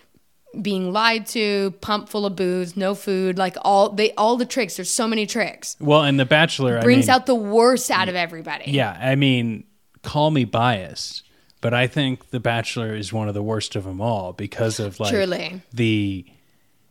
Being 0.63 0.93
lied 0.93 1.27
to, 1.27 1.73
pumped 1.81 2.09
full 2.09 2.25
of 2.27 2.35
booze, 2.37 2.77
no 2.77 2.95
food, 2.95 3.37
like 3.39 3.57
all 3.63 3.91
they 3.91 4.13
all 4.15 4.37
the 4.37 4.47
tricks. 4.47 4.77
There's 4.77 4.91
so 4.91 5.07
many 5.07 5.27
tricks. 5.27 5.77
Well, 5.79 6.03
and 6.03 6.19
The 6.19 6.25
Bachelor 6.25 6.81
Brings 6.83 7.09
I 7.09 7.13
mean, 7.13 7.21
out 7.21 7.27
the 7.27 7.35
worst 7.35 7.91
out 7.91 8.09
of 8.09 8.15
everybody. 8.15 8.71
Yeah, 8.71 8.97
I 9.01 9.15
mean, 9.15 9.65
call 10.03 10.31
me 10.31 10.45
biased, 10.45 11.23
but 11.61 11.75
I 11.75 11.87
think 11.87 12.31
The 12.31 12.41
Bachelor 12.41 12.95
is 12.95 13.13
one 13.13 13.29
of 13.29 13.35
the 13.35 13.43
worst 13.43 13.77
of 13.77 13.85
them 13.85 14.01
all 14.01 14.33
because 14.33 14.81
of 14.81 14.99
like 15.01 15.13
Truly. 15.13 15.61
the 15.73 16.25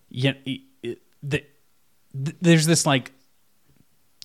yeah 0.09 0.33
the, 0.45 0.97
the 1.23 1.43
there's 2.13 2.65
this 2.67 2.85
like 2.85 3.11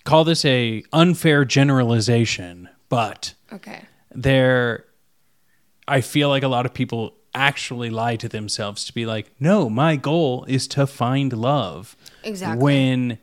call 0.05 0.25
this 0.25 0.45
a 0.45 0.83
unfair 0.93 1.45
generalization, 1.45 2.69
but 2.89 3.35
Okay. 3.53 3.83
there 4.15 4.85
I 5.89 6.01
feel 6.01 6.29
like 6.29 6.43
a 6.43 6.49
lot 6.49 6.67
of 6.67 6.75
people 6.75 7.15
actually 7.35 7.91
lie 7.91 8.17
to 8.17 8.29
themselves 8.29 8.85
to 8.85 8.93
be 8.93 9.07
like, 9.07 9.31
no, 9.41 9.69
my 9.71 9.97
goal 9.97 10.45
is 10.49 10.67
to 10.69 10.87
find 10.87 11.33
love. 11.33 11.97
Exactly. 12.25 12.63
When 12.63 13.19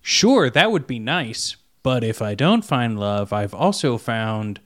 sure, 0.00 0.50
that 0.50 0.72
would 0.72 0.86
be 0.86 0.98
nice, 0.98 1.56
but 1.82 2.04
if 2.04 2.22
I 2.22 2.34
don't 2.34 2.64
find 2.64 2.98
love, 2.98 3.32
I've 3.32 3.54
also 3.54 3.98
found 3.98 4.60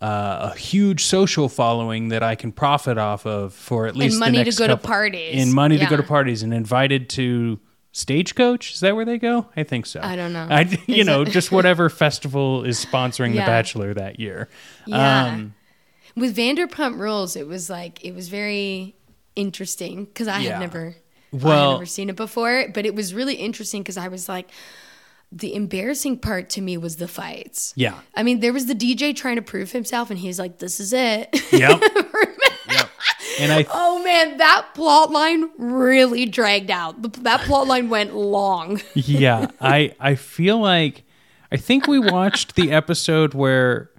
uh, 0.00 0.50
a 0.52 0.58
huge 0.58 1.04
social 1.04 1.48
following 1.48 2.08
that 2.08 2.22
I 2.22 2.34
can 2.34 2.52
profit 2.52 2.96
off 2.96 3.26
of 3.26 3.52
for 3.52 3.86
at 3.86 3.96
least 3.96 4.14
the 4.14 4.20
money 4.20 4.44
to 4.44 4.52
go 4.52 4.66
to 4.66 4.76
parties. 4.76 5.42
and 5.42 5.52
money 5.52 5.78
to 5.78 5.86
go 5.86 5.96
to 5.96 6.02
parties 6.02 6.42
and 6.42 6.54
invited 6.54 7.10
to 7.10 7.60
Stagecoach. 7.92 8.74
Is 8.74 8.80
that 8.80 8.94
where 8.94 9.04
they 9.04 9.18
go? 9.18 9.46
I 9.56 9.62
think 9.64 9.84
so. 9.84 10.00
I 10.02 10.16
don't 10.16 10.32
know. 10.32 10.46
I, 10.48 10.60
you 10.86 11.00
Is 11.02 11.06
know, 11.06 11.24
just 11.24 11.52
whatever 11.52 11.88
festival 11.90 12.64
is 12.64 12.82
sponsoring 12.82 13.34
Yeah. 13.34 13.44
The 13.44 13.46
Bachelor 13.50 13.94
that 13.94 14.18
year. 14.20 14.48
Yeah. 14.86 15.26
Um, 15.26 15.54
With 16.16 16.36
Vanderpump 16.36 16.98
Rules, 16.98 17.36
it 17.36 17.46
was 17.46 17.70
like 17.70 18.04
it 18.04 18.14
was 18.14 18.28
very 18.28 18.94
interesting 19.36 20.04
because 20.06 20.28
I 20.28 20.40
Yeah. 20.40 20.52
had 20.52 20.60
never, 20.60 20.96
I 21.32 21.36
Well- 21.36 21.70
had 21.70 21.74
never 21.76 21.86
seen 21.86 22.10
it 22.10 22.16
before. 22.16 22.66
But 22.72 22.86
it 22.86 22.94
was 22.94 23.14
really 23.14 23.34
interesting 23.34 23.82
because 23.82 23.96
I 23.96 24.08
was 24.08 24.28
like, 24.28 24.50
the 25.32 25.54
embarrassing 25.54 26.18
part 26.18 26.50
to 26.50 26.60
me 26.60 26.76
was 26.76 26.96
the 26.96 27.06
fights. 27.06 27.72
Yeah. 27.76 27.94
I 28.16 28.24
mean, 28.24 28.40
there 28.40 28.52
was 28.52 28.66
the 28.66 28.74
DJ 28.74 29.14
trying 29.14 29.36
to 29.36 29.42
prove 29.42 29.70
himself, 29.70 30.10
and 30.10 30.18
he's 30.18 30.40
like, 30.40 30.58
"This 30.58 30.80
is 30.80 30.92
it." 30.92 31.28
Yep. 31.52 31.80
yep. 32.68 32.90
And 33.38 33.52
I 33.52 33.64
Oh 33.72 34.02
man, 34.02 34.38
that 34.38 34.66
plot 34.74 35.10
line 35.12 35.50
really 35.56 36.26
dragged 36.26 36.70
out. 36.70 37.00
The- 37.02 37.20
That 37.20 37.42
plot 37.42 37.68
line 37.68 37.88
went 37.88 38.14
long. 38.16 38.80
yeah, 38.94 39.46
I 39.60 39.94
I 40.00 40.16
feel 40.16 40.58
like 40.58 41.04
I 41.52 41.56
think 41.56 41.86
we 41.86 41.98
watched 42.00 42.56
the 42.56 42.72
episode 42.72 43.32
where 43.34 43.89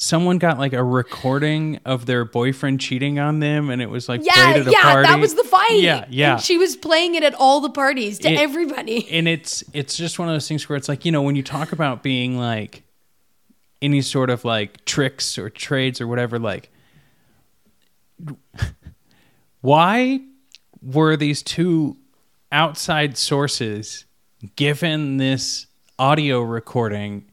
someone 0.00 0.38
got 0.38 0.58
like 0.60 0.72
a 0.72 0.82
recording 0.82 1.80
of 1.84 2.06
their 2.06 2.24
boyfriend 2.24 2.80
cheating 2.80 3.18
on 3.18 3.40
them 3.40 3.68
and 3.68 3.82
it 3.82 3.90
was 3.90 4.08
like 4.08 4.20
Yeah, 4.24 4.52
played 4.52 4.60
at 4.62 4.68
a 4.68 4.70
yeah, 4.70 4.82
party. 4.82 5.08
that 5.08 5.18
was 5.18 5.34
the 5.34 5.42
fight. 5.42 5.80
Yeah, 5.80 6.04
yeah. 6.08 6.32
And 6.34 6.40
she 6.40 6.56
was 6.56 6.76
playing 6.76 7.16
it 7.16 7.24
at 7.24 7.34
all 7.34 7.60
the 7.60 7.68
parties 7.70 8.20
to 8.20 8.30
It- 8.30 8.38
everybody. 8.38 9.08
and 9.10 9.26
it's 9.26 9.64
it's 9.72 9.96
just 9.96 10.18
one 10.20 10.28
of 10.28 10.34
those 10.34 10.46
things 10.46 10.68
where 10.68 10.76
it's 10.76 10.88
like, 10.88 11.04
you 11.04 11.10
know, 11.10 11.22
when 11.22 11.34
you 11.34 11.42
talk 11.42 11.72
about 11.72 12.02
being 12.04 12.38
like 12.38 12.84
any 13.82 14.00
sort 14.00 14.30
of 14.30 14.44
like 14.44 14.84
tricks 14.84 15.36
or 15.36 15.50
trades 15.50 16.00
or 16.00 16.06
whatever 16.06 16.38
like 16.38 16.70
why 19.60 20.20
were 20.82 21.16
these 21.16 21.42
two 21.42 21.96
outside 22.52 23.16
sources 23.16 24.04
given 24.56 25.16
this 25.16 25.66
audio 25.98 26.40
recording 26.40 27.24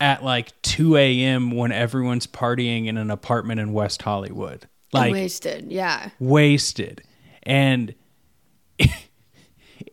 at 0.00 0.24
like 0.24 0.60
2 0.62 0.96
a.m. 0.96 1.50
when 1.50 1.72
everyone's 1.72 2.26
partying 2.26 2.86
in 2.86 2.96
an 2.96 3.10
apartment 3.10 3.60
in 3.60 3.72
West 3.72 4.02
Hollywood? 4.02 4.66
Like, 4.92 5.12
Wasted, 5.12 5.70
yeah. 5.70 6.10
wasted. 6.18 7.02
And 7.44 7.94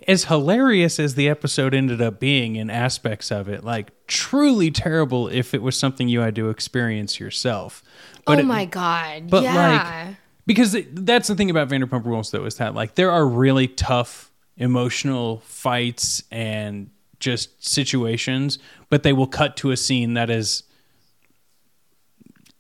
as 0.08 0.26
hilarious 0.26 1.00
as 1.00 1.15
the 1.15 1.30
episode 1.30 1.74
ended 1.74 2.02
up 2.02 2.20
being 2.20 2.56
in 2.56 2.70
aspects 2.70 3.32
of 3.32 3.48
it, 3.50 3.63
like 3.63 3.91
truly 4.08 4.72
terrible 4.72 5.28
if 5.28 5.54
it 5.54 5.62
was 5.62 5.78
something 5.78 6.08
you 6.08 6.22
had 6.22 6.36
to 6.36 6.50
experience 6.50 7.20
yourself. 7.20 7.84
But 8.26 8.38
oh 8.38 8.41
it- 8.41 8.46
my 8.46 8.65
god. 8.65 9.30
but 9.30 9.43
yeah. 9.43 10.06
like 10.08 10.15
because 10.46 10.74
it- 10.76 11.06
that's 11.06 11.28
the 11.28 11.36
thing 11.36 11.50
about 11.50 11.70
Vanderpump 11.70 12.06
Rules 12.06 12.32
though 12.32 12.46
is 12.46 12.56
that 12.56 12.74
like 12.74 12.96
there 12.96 13.12
are 13.12 13.26
really 13.28 13.67
tough 13.67 14.32
emotional 14.58 15.41
fights 15.46 16.24
and 16.32 16.89
just 17.19 17.65
situations, 17.67 18.60
but 18.89 19.03
they 19.03 19.13
will 19.13 19.27
cut 19.27 19.58
to 19.58 19.71
a 19.71 19.77
scene 19.77 20.13
that 20.13 20.30
is 20.30 20.63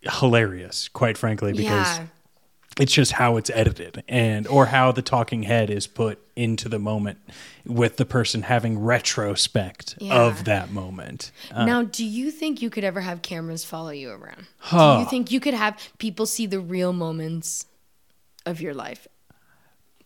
hilarious, 0.03 0.87
quite 0.87 1.17
frankly, 1.17 1.51
because 1.51 1.97
yeah. 1.97 2.05
it's 2.79 2.93
just 2.93 3.13
how 3.13 3.37
it's 3.37 3.49
edited 3.49 4.03
and 4.07 4.47
or 4.47 4.67
how 4.67 4.91
the 4.91 5.01
talking 5.01 5.43
head 5.43 5.69
is 5.69 5.87
put 5.87 6.19
into 6.35 6.69
the 6.69 6.79
moment 6.79 7.17
with 7.65 7.97
the 7.97 8.05
person 8.05 8.43
having 8.43 8.79
retrospect 8.79 9.95
Yeah. 9.99 10.21
of 10.21 10.45
that 10.45 10.71
moment. 10.71 11.31
Uh, 11.51 11.65
now, 11.65 11.83
do 11.83 12.05
you 12.05 12.31
think 12.31 12.61
you 12.61 12.69
could 12.69 12.83
ever 12.83 13.01
have 13.01 13.21
cameras 13.21 13.65
follow 13.65 13.89
you 13.89 14.11
around? 14.11 14.47
Do 14.71 14.99
you 14.99 15.09
think 15.09 15.31
you 15.31 15.39
could 15.39 15.55
have 15.55 15.77
people 15.97 16.25
see 16.25 16.45
the 16.45 16.59
real 16.59 16.93
moments 16.93 17.65
of 18.45 18.61
your 18.61 18.73
life? 18.73 19.07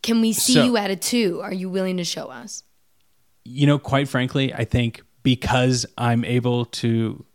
Can 0.02 0.22
we 0.22 0.34
see 0.34 0.54
So- 0.54 0.66
you 0.66 0.78
at 0.78 0.90
a 0.90 0.96
two? 0.96 1.42
Are 1.44 1.54
you 1.54 1.70
willing 1.70 1.98
to 1.98 2.04
show 2.04 2.26
us? 2.28 2.64
You 3.44 3.68
know, 3.68 3.80
quite 3.80 4.08
frankly, 4.08 4.54
I 4.54 4.66
think 4.66 5.02
because 5.24 5.86
I'm 5.98 6.24
able 6.26 6.66
to 6.66 7.26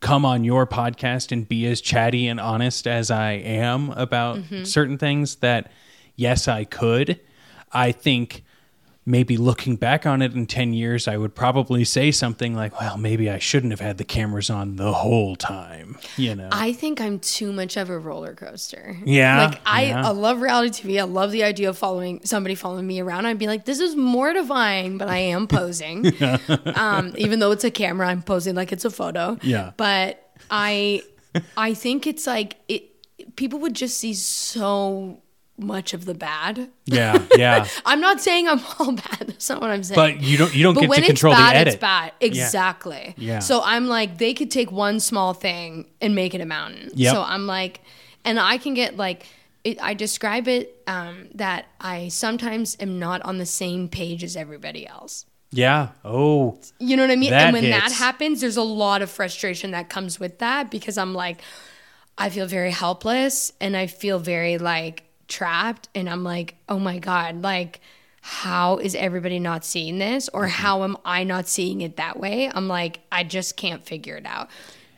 come 0.00 0.24
on 0.24 0.44
your 0.44 0.66
podcast 0.66 1.32
and 1.32 1.48
be 1.48 1.66
as 1.66 1.80
chatty 1.80 2.28
and 2.28 2.38
honest 2.38 2.86
as 2.86 3.10
I 3.10 3.32
am 3.32 3.90
about 3.90 4.38
mm-hmm. 4.38 4.64
certain 4.64 4.98
things 4.98 5.36
that 5.36 5.72
yes, 6.16 6.46
I 6.46 6.64
could. 6.64 7.20
I 7.72 7.90
think 7.92 8.43
maybe 9.06 9.36
looking 9.36 9.76
back 9.76 10.06
on 10.06 10.22
it 10.22 10.32
in 10.34 10.46
10 10.46 10.72
years, 10.72 11.06
I 11.06 11.16
would 11.16 11.34
probably 11.34 11.84
say 11.84 12.10
something 12.10 12.54
like, 12.54 12.80
well, 12.80 12.96
maybe 12.96 13.28
I 13.28 13.38
shouldn't 13.38 13.72
have 13.72 13.80
had 13.80 13.98
the 13.98 14.04
cameras 14.04 14.48
on 14.48 14.76
the 14.76 14.92
whole 14.92 15.36
time, 15.36 15.98
you 16.16 16.34
know? 16.34 16.48
I 16.50 16.72
think 16.72 17.00
I'm 17.00 17.18
too 17.18 17.52
much 17.52 17.76
of 17.76 17.90
a 17.90 17.98
roller 17.98 18.34
coaster. 18.34 18.96
Yeah, 19.04 19.46
Like 19.46 19.60
I, 19.66 19.86
yeah. 19.86 20.08
I 20.08 20.10
love 20.10 20.40
reality 20.40 20.88
TV. 20.88 20.98
I 20.98 21.04
love 21.04 21.32
the 21.32 21.44
idea 21.44 21.68
of 21.68 21.76
following 21.76 22.20
somebody 22.24 22.54
following 22.54 22.86
me 22.86 23.00
around. 23.00 23.26
I'd 23.26 23.38
be 23.38 23.46
like, 23.46 23.64
this 23.66 23.80
is 23.80 23.94
mortifying, 23.94 24.96
but 24.96 25.08
I 25.08 25.18
am 25.18 25.46
posing. 25.46 26.12
um, 26.74 27.14
even 27.16 27.40
though 27.40 27.50
it's 27.50 27.64
a 27.64 27.70
camera, 27.70 28.08
I'm 28.08 28.22
posing 28.22 28.54
like 28.54 28.72
it's 28.72 28.84
a 28.84 28.90
photo. 28.90 29.38
Yeah. 29.42 29.72
But 29.76 30.30
I 30.50 31.02
I 31.56 31.74
think 31.74 32.06
it's 32.06 32.26
like 32.26 32.56
it 32.68 32.90
people 33.36 33.58
would 33.60 33.74
just 33.74 33.98
see 33.98 34.14
so 34.14 35.20
much 35.56 35.94
of 35.94 36.04
the 36.04 36.14
bad. 36.14 36.68
yeah, 36.86 37.22
yeah. 37.36 37.66
I'm 37.84 38.00
not 38.00 38.20
saying 38.20 38.48
I'm 38.48 38.60
all 38.78 38.92
bad. 38.92 39.24
That's 39.26 39.48
not 39.48 39.60
what 39.60 39.70
I'm 39.70 39.82
saying. 39.82 39.96
But 39.96 40.20
you 40.22 40.36
don't 40.36 40.54
you 40.54 40.62
don't 40.62 40.74
But 40.74 40.80
get 40.82 40.90
when 40.90 41.00
to 41.02 41.06
control 41.06 41.32
it's 41.32 41.40
bad, 41.42 41.52
the 41.54 41.58
edit. 41.58 41.74
it's 41.74 41.80
bad. 41.80 42.12
Exactly. 42.20 43.14
Yeah. 43.16 43.38
So 43.38 43.62
I'm 43.64 43.86
like, 43.86 44.18
they 44.18 44.34
could 44.34 44.50
take 44.50 44.72
one 44.72 45.00
small 45.00 45.32
thing 45.34 45.86
and 46.00 46.14
make 46.14 46.34
it 46.34 46.40
a 46.40 46.46
mountain. 46.46 46.90
Yeah. 46.94 47.12
So 47.12 47.22
I'm 47.22 47.46
like, 47.46 47.80
and 48.24 48.40
I 48.40 48.58
can 48.58 48.74
get 48.74 48.96
like, 48.96 49.26
it, 49.62 49.80
I 49.82 49.94
describe 49.94 50.48
it 50.48 50.82
um, 50.86 51.28
that 51.34 51.66
I 51.80 52.08
sometimes 52.08 52.76
am 52.80 52.98
not 52.98 53.22
on 53.22 53.38
the 53.38 53.46
same 53.46 53.88
page 53.88 54.24
as 54.24 54.36
everybody 54.36 54.86
else. 54.86 55.24
Yeah. 55.52 55.90
Oh, 56.04 56.58
You 56.80 56.96
know 56.96 57.04
what 57.04 57.12
I 57.12 57.16
mean? 57.16 57.32
And 57.32 57.52
when 57.52 57.70
that 57.70 57.92
happens, 57.92 58.40
there's 58.40 58.56
a 58.56 58.62
lot 58.62 59.02
of 59.02 59.10
frustration 59.10 59.70
that 59.70 59.88
comes 59.88 60.18
with 60.18 60.40
that 60.40 60.68
because 60.68 60.98
I'm 60.98 61.14
like, 61.14 61.40
I 62.18 62.28
feel 62.28 62.46
very 62.46 62.72
helpless 62.72 63.52
and 63.60 63.76
I 63.76 63.86
feel 63.86 64.18
very 64.18 64.58
like 64.58 65.04
trapped. 65.28 65.88
And 65.94 66.08
I'm 66.08 66.24
like, 66.24 66.56
oh 66.68 66.78
my 66.78 66.98
God, 66.98 67.42
like, 67.42 67.80
how 68.20 68.78
is 68.78 68.94
everybody 68.94 69.38
not 69.38 69.64
seeing 69.64 69.98
this? 69.98 70.28
Or 70.30 70.42
Mm-hmm. 70.44 70.50
how 70.62 70.82
am 70.84 70.96
I 71.04 71.24
not 71.24 71.46
seeing 71.48 71.80
it 71.82 71.96
that 71.96 72.18
way? 72.18 72.50
I'm 72.52 72.68
like, 72.68 73.00
I 73.12 73.22
just 73.24 73.56
can't 73.56 73.84
figure 73.84 74.16
it 74.16 74.24
out. 74.26 74.48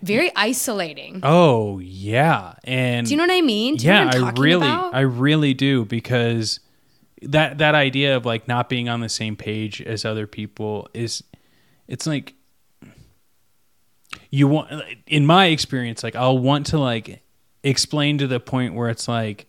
very 0.03 0.31
isolating. 0.37 1.21
Oh 1.23 1.79
yeah, 1.81 2.55
and 2.65 3.07
Do 3.07 3.13
you 3.13 3.17
know 3.17 3.25
what 3.25 3.33
I 3.33 3.41
mean? 3.41 3.77
Do 3.77 3.87
you 3.87 3.93
know 3.93 4.11
yeah, 4.15 4.25
I 4.27 4.31
really, 4.39 4.67
about? 4.69 4.95
I 4.95 5.01
really 5.01 5.55
do 5.55 5.85
because 5.85 6.61
that 7.23 7.59
that 7.59 7.75
idea 7.75 8.15
of 8.17 8.25
like 8.27 8.47
not 8.47 8.69
being 8.69 8.89
on 8.89 9.01
the 9.01 9.09
same 9.09 9.35
page 9.37 9.81
as 9.83 10.05
other 10.05 10.27
people 10.27 10.89
is, 10.95 11.25
it's 11.89 12.07
like 12.07 12.35
you 14.31 14.49
want. 14.49 14.71
In 15.07 15.27
my 15.27 15.47
experience, 15.47 16.03
like 16.03 16.15
I'll 16.17 16.39
want 16.39 16.67
to 16.67 16.79
like 16.79 17.23
explain 17.63 18.19
to 18.19 18.27
the 18.27 18.39
point 18.39 18.75
where 18.75 18.89
it's 18.91 19.09
like, 19.09 19.47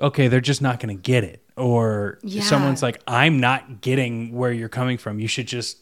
okay, 0.00 0.28
they're 0.28 0.40
just 0.40 0.62
not 0.62 0.80
going 0.80 0.94
to 0.96 1.00
get 1.00 1.24
it, 1.24 1.42
or 1.56 2.18
Yeah. 2.22 2.42
someone's 2.42 2.82
like, 2.82 3.00
I'm 3.06 3.40
not 3.40 3.80
getting 3.80 4.32
where 4.34 4.52
you're 4.52 4.68
coming 4.68 4.98
from. 4.98 5.20
You 5.20 5.28
should 5.28 5.46
just 5.46 5.78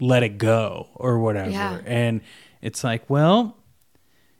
let 0.00 0.22
it 0.22 0.38
go 0.38 0.88
or 0.94 1.18
whatever. 1.18 1.50
Yeah. 1.50 1.80
And 1.84 2.20
it's 2.62 2.82
like, 2.84 3.08
well, 3.10 3.56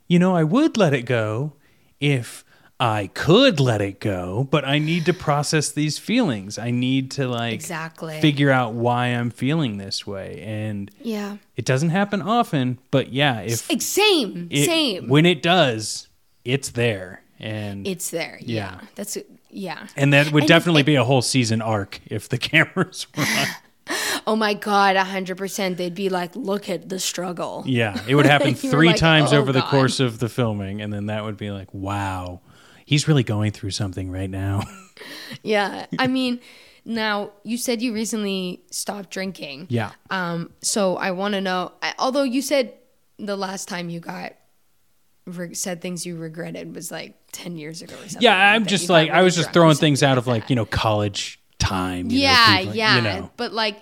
you 0.07 0.17
know, 0.19 0.35
I 0.35 0.43
would 0.43 0.77
let 0.77 0.93
it 0.93 1.03
go 1.03 1.53
if 1.99 2.43
I 2.79 3.07
could 3.13 3.59
let 3.59 3.79
it 3.81 3.99
go, 4.01 4.47
but 4.51 4.65
I 4.65 4.79
need 4.79 5.05
to 5.05 5.13
process 5.13 5.71
these 5.71 5.97
feelings. 5.97 6.57
I 6.57 6.71
need 6.71 7.09
to 7.11 7.27
like 7.27 7.53
Exactly. 7.53 8.19
figure 8.19 8.51
out 8.51 8.73
why 8.73 9.07
I'm 9.07 9.29
feeling 9.29 9.77
this 9.77 10.05
way. 10.05 10.41
And 10.41 10.91
yeah. 11.01 11.37
it 11.55 11.63
doesn't 11.63 11.91
happen 11.91 12.21
often, 12.21 12.79
but 12.91 13.13
yeah, 13.13 13.39
if 13.41 13.59
same, 13.81 14.47
it, 14.51 14.65
same. 14.65 15.07
when 15.07 15.25
it 15.25 15.41
does, 15.41 16.09
it's 16.43 16.69
there. 16.71 17.21
And 17.39 17.85
it's 17.87 18.09
there. 18.11 18.37
Yeah. 18.41 18.79
Yeah. 18.81 18.87
That's 18.95 19.17
yeah. 19.49 19.87
and 19.95 20.13
that 20.13 20.31
would 20.31 20.43
and- 20.43 20.47
definitely 20.47 20.83
be 20.83 20.95
a 20.95 21.03
whole 21.03 21.21
season 21.21 21.61
arc 21.61 21.99
if 22.07 22.29
the 22.29 22.37
cameras 22.49 23.07
were 23.17 23.23
on. 23.23 23.47
Oh 24.27 24.35
my 24.35 24.55
god, 24.55 24.95
hundred 24.95 25.37
percent. 25.37 25.77
They'd 25.77 25.93
be 25.93 26.09
like, 26.09 26.35
"Look 26.35 26.67
at 26.67 26.89
the 26.89 26.99
struggle." 26.99 27.63
Yeah, 27.67 28.01
it 28.07 28.15
would 28.15 28.25
happen 28.35 28.55
three 28.55 28.87
like, 28.87 28.95
times 28.95 29.31
"Oh, 29.31 29.37
over 29.37 29.51
the 29.51 29.61
course 29.61 29.99
of 29.99 30.17
the 30.17 30.27
filming, 30.29 30.81
and 30.81 30.91
then 30.91 31.05
that 31.05 31.23
would 31.23 31.37
be 31.37 31.51
like, 31.51 31.71
wow, 31.71 32.41
he's 32.85 33.07
really 33.07 33.21
going 33.21 33.51
through 33.51 33.69
something 33.69 34.09
right 34.09 34.29
now. 34.29 34.63
Yeah. 35.43 35.85
I 35.99 36.07
mean, 36.07 36.39
now 36.85 37.33
you 37.43 37.59
said 37.59 37.83
you 37.83 37.93
recently 37.93 38.63
stopped 38.71 39.11
drinking. 39.11 39.67
yeah. 39.69 39.91
Um. 40.09 40.51
So 40.63 40.97
I 40.97 41.11
want 41.11 41.35
to 41.35 41.41
know. 41.41 41.73
I- 41.83 41.93
Although 41.99 42.23
you 42.23 42.41
said 42.41 42.73
the 43.19 43.35
last 43.35 43.67
time 43.67 43.91
you 43.91 43.99
got 43.99 44.33
re- 45.25 45.53
said 45.53 45.81
things 45.81 46.05
you 46.05 46.17
regretted 46.17 46.75
was 46.75 46.91
like 46.91 47.15
ten 47.31 47.57
years 47.57 47.81
ago 47.81 47.93
or 47.95 47.97
something. 47.99 48.21
Yeah, 48.21 48.35
like 48.35 48.55
I'm 48.55 48.65
just 48.65 48.89
like 48.89 49.09
I 49.09 49.21
was 49.21 49.35
just 49.35 49.51
throwing 49.53 49.75
things 49.75 50.03
out 50.03 50.17
of 50.17 50.25
that. 50.25 50.31
like 50.31 50.49
you 50.49 50.55
know 50.55 50.65
college 50.65 51.39
time. 51.59 52.09
you 52.11 52.19
know, 52.19 52.23
yeah, 52.25 52.59
yeah. 52.59 52.95
You 52.97 53.01
know, 53.01 53.31
But 53.37 53.53
like, 53.53 53.81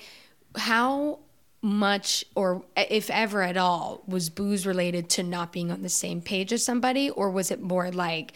how 0.58 1.19
much, 1.62 2.25
or 2.36 2.63
if 2.75 3.10
ever 3.10 3.41
at 3.41 3.58
all, 3.58 4.03
was 4.08 4.29
booze 4.29 4.65
related 4.65 5.10
to 5.12 5.23
not 5.23 5.51
being 5.51 5.71
on 5.71 5.82
the 5.82 5.89
same 5.89 6.21
page 6.21 6.51
as 6.53 6.63
somebody, 6.63 7.10
or 7.10 7.29
was 7.29 7.51
it 7.51 7.62
more 7.62 7.89
like 7.91 8.34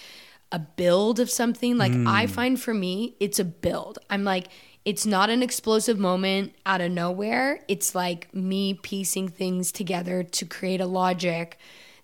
a 0.51 0.59
build 0.59 1.19
of 1.19 1.29
something? 1.29 1.77
Like 1.77 1.91
I 2.07 2.25
Hmm. 2.25 2.31
find 2.31 2.61
for 2.61 2.73
me, 2.73 3.15
it's 3.19 3.39
a 3.39 3.45
build. 3.45 3.99
I'm 4.09 4.23
like. 4.23 4.47
It's 4.85 5.05
not 5.05 5.29
an 5.29 5.43
explosive 5.43 5.99
moment 5.99 6.53
out 6.65 6.79
of 6.79 6.89
nowhere. 6.93 7.59
It's 7.67 7.93
like 7.93 8.33
me 8.33 8.73
piecing 8.73 9.27
things 9.27 9.73
together 9.73 10.23
to 10.23 10.45
create 10.45 10.79
a 10.79 10.85
logic 10.85 11.59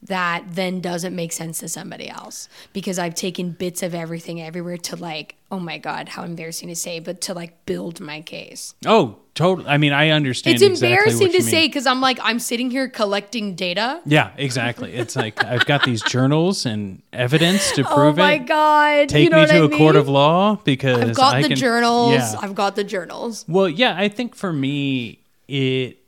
that 0.08 0.44
then 0.50 0.82
doesn't 0.82 1.16
make 1.16 1.32
sense 1.32 1.60
to 1.60 1.70
somebody 1.70 2.10
else 2.10 2.50
because 2.74 3.00
I've 3.00 3.16
taken 3.16 3.52
bits 3.52 3.82
of 3.84 3.96
everything 3.96 4.42
everywhere 4.42 4.78
to 4.78 4.96
like, 4.96 5.36
oh 5.52 5.60
my 5.60 5.78
God, 5.78 6.10
how 6.10 6.24
embarrassing 6.24 6.68
to 6.70 6.76
say, 6.76 7.00
but 7.00 7.22
to 7.22 7.34
like 7.34 7.66
build 7.66 8.00
my 8.00 8.22
case. 8.22 8.76
oh, 8.86 9.18
totally. 9.34 9.68
I 9.68 9.78
mean, 9.78 9.94
I 9.94 10.10
understand. 10.10 10.56
It's 10.56 10.64
exactly 10.64 10.90
embarrassing 10.90 11.28
to 11.30 11.34
you 11.36 11.42
say 11.42 11.68
because 11.68 11.88
I'm 11.88 12.02
like, 12.02 12.20
I'm 12.22 12.40
sitting 12.40 12.70
here 12.70 12.90
collecting 12.90 13.56
data. 13.56 14.02
Yeah, 14.06 14.32
exactly. 14.38 14.94
It's 14.94 15.16
like 15.16 15.44
I've 15.44 15.66
got 15.66 15.84
these 15.84 16.02
journals 16.02 16.66
and 16.66 17.02
evidence 17.14 17.72
to 17.74 17.84
oh 17.90 17.96
prove 17.96 18.20
it. 18.20 18.22
Oh 18.22 18.26
my 18.26 18.34
it. 18.34 18.46
God. 18.46 19.10
Take 19.10 19.24
you 19.24 19.30
know 19.30 19.42
me 19.42 19.48
to 19.48 19.54
I 19.54 19.66
a 19.66 19.70
court 19.70 19.96
of 19.96 20.10
law 20.10 20.58
because 20.64 21.02
I've 21.02 21.16
got 21.16 21.36
I 21.36 21.42
the 21.44 21.48
can, 21.50 21.58
journals. 21.58 22.14
Yeah. 22.14 22.36
I've 22.42 22.56
got 22.56 22.76
the 22.76 22.84
journals. 22.84 23.46
Well, 23.48 23.70
yeah, 23.70 23.96
I 23.98 24.10
think 24.10 24.36
for 24.36 24.52
me, 24.52 25.20
it 25.48 26.03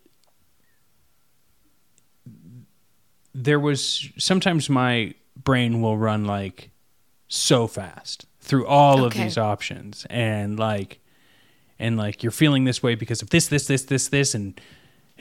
there 3.38 3.60
was 3.60 4.10
sometimes 4.18 4.70
my 4.70 5.14
brain 5.36 5.82
will 5.82 5.98
run 5.98 6.24
like 6.24 6.72
so 7.28 7.68
fast 7.68 8.26
through 8.40 8.66
all 8.66 9.04
of 9.04 9.14
these 9.14 9.38
options. 9.38 10.06
And 10.10 10.58
like 10.58 11.00
and 11.78 11.98
like 11.98 12.24
you're 12.24 12.32
feeling 12.32 12.64
this 12.64 12.82
way 12.82 12.96
because 12.96 13.22
of 13.22 13.30
this 13.32 13.48
this 13.48 13.68
this 13.68 13.84
this 13.84 14.08
this 14.08 14.34
and 14.34 14.60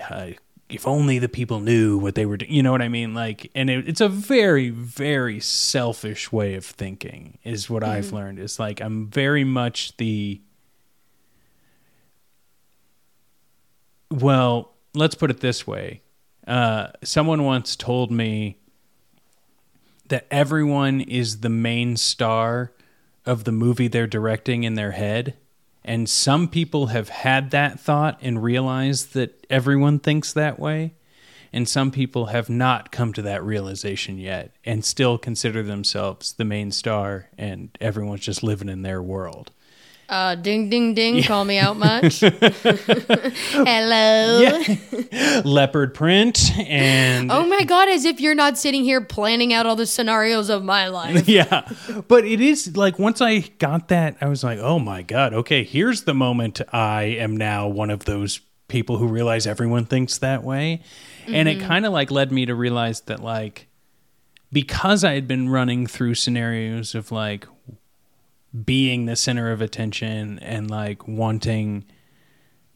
uh, 0.09 0.29
if 0.69 0.87
only 0.87 1.19
the 1.19 1.29
people 1.29 1.59
knew 1.59 1.99
what 1.99 2.15
they 2.15 2.25
were 2.25 2.37
doing 2.37 2.53
you 2.53 2.63
know 2.63 2.71
what 2.71 2.83
i 2.83 2.89
mean? 2.89 3.15
Like 3.15 3.51
and 3.55 3.69
it, 3.69 3.89
it's 3.89 4.01
a 4.01 4.09
very 4.09 4.71
very 4.71 5.41
selfish 5.41 6.31
way 6.31 6.55
of 6.55 6.65
thinking 6.65 7.39
is 7.43 7.69
what 7.69 7.83
i've 7.83 8.13
learned. 8.13 8.39
It's 8.39 8.61
like 8.61 8.81
i'm 8.81 9.09
very 9.09 9.43
much 9.45 9.97
the 9.97 10.41
well 14.11 14.73
let's 14.95 15.17
put 15.17 15.31
it 15.31 15.41
this 15.41 15.67
way 15.67 16.01
uh, 16.47 16.89
someone 17.03 17.45
once 17.45 17.77
told 17.77 18.11
me 18.11 18.59
that 20.09 20.27
everyone 20.31 21.01
is 21.01 21.41
the 21.41 21.49
main 21.49 21.97
star 21.97 22.73
of 23.25 23.45
the 23.45 23.53
movie 23.53 23.89
they're 23.89 24.07
directing 24.07 24.65
in 24.65 24.75
their 24.75 24.93
head. 24.93 25.35
And 25.85 26.09
some 26.09 26.49
people 26.49 26.87
have 26.87 27.09
had 27.09 27.51
that 27.51 27.81
thought 27.81 28.19
and 28.23 28.43
realized 28.43 29.15
that 29.15 29.47
everyone 29.51 29.99
thinks 29.99 30.33
that 30.33 30.59
way. 30.59 30.95
And 31.53 31.69
some 31.69 31.91
people 31.91 32.27
have 32.27 32.51
not 32.51 32.91
come 32.91 33.13
to 33.13 33.23
that 33.23 33.45
realization 33.45 34.19
yet 34.19 34.55
and 34.65 34.85
still 34.85 35.19
consider 35.19 35.63
themselves 35.63 36.33
the 36.33 36.45
main 36.45 36.73
star 36.73 37.29
and 37.39 37.71
everyone's 37.81 38.23
just 38.23 38.43
living 38.43 38.69
in 38.69 38.83
their 38.83 39.01
world. 39.01 39.53
Uh, 40.15 40.37
ding, 40.37 40.71
ding, 40.71 40.95
ding. 40.95 41.25
Call 41.25 41.45
me 41.45 41.59
out 41.59 41.77
much. 41.77 42.21
Hello. 43.51 44.61
Leopard 45.45 45.93
print 45.93 46.57
and 46.57 47.33
Oh 47.33 47.45
my 47.45 47.65
God, 47.65 47.89
as 47.89 48.05
if 48.05 48.21
you're 48.21 48.37
not 48.37 48.57
sitting 48.57 48.85
here 48.85 49.01
planning 49.01 49.53
out 49.53 49.67
all 49.67 49.75
the 49.75 49.87
scenarios 49.87 50.51
of 50.51 50.63
my 50.63 50.87
life. 50.87 51.29
yeah 51.35 51.69
but 52.09 52.25
it 52.25 52.41
is 52.41 52.77
like 52.77 52.99
once 52.99 53.21
i 53.21 53.41
got 53.59 53.89
that 53.89 54.17
i 54.21 54.27
was 54.27 54.45
like 54.45 54.59
oh 54.59 54.79
my 54.79 55.03
god 55.03 55.33
okay 55.33 55.65
here's 55.65 56.03
the 56.05 56.15
moment 56.15 56.61
i 56.73 57.03
am 57.03 57.37
now 57.37 57.67
one 57.67 57.91
of 57.91 58.05
those 58.05 58.41
people 58.69 58.99
who 58.99 59.07
realize 59.07 59.47
everyone 59.47 59.85
thinks 59.85 60.19
that 60.19 60.43
way 60.43 60.81
and 61.27 61.49
it 61.49 61.61
kind 61.61 61.87
of 61.87 61.93
like 61.93 62.11
led 62.11 62.31
me 62.31 62.47
to 62.47 62.55
realize 62.55 63.01
that 63.03 63.21
like 63.21 63.69
because 64.53 65.03
i 65.05 65.15
had 65.15 65.27
been 65.27 65.49
running 65.49 65.87
through 65.87 66.15
scenarios 66.15 66.95
of 66.95 67.11
like 67.11 67.47
being 68.65 69.07
the 69.07 69.17
center 69.17 69.51
of 69.51 69.61
attention 69.61 70.39
and 70.39 70.71
like 70.71 71.09
wanting 71.09 71.85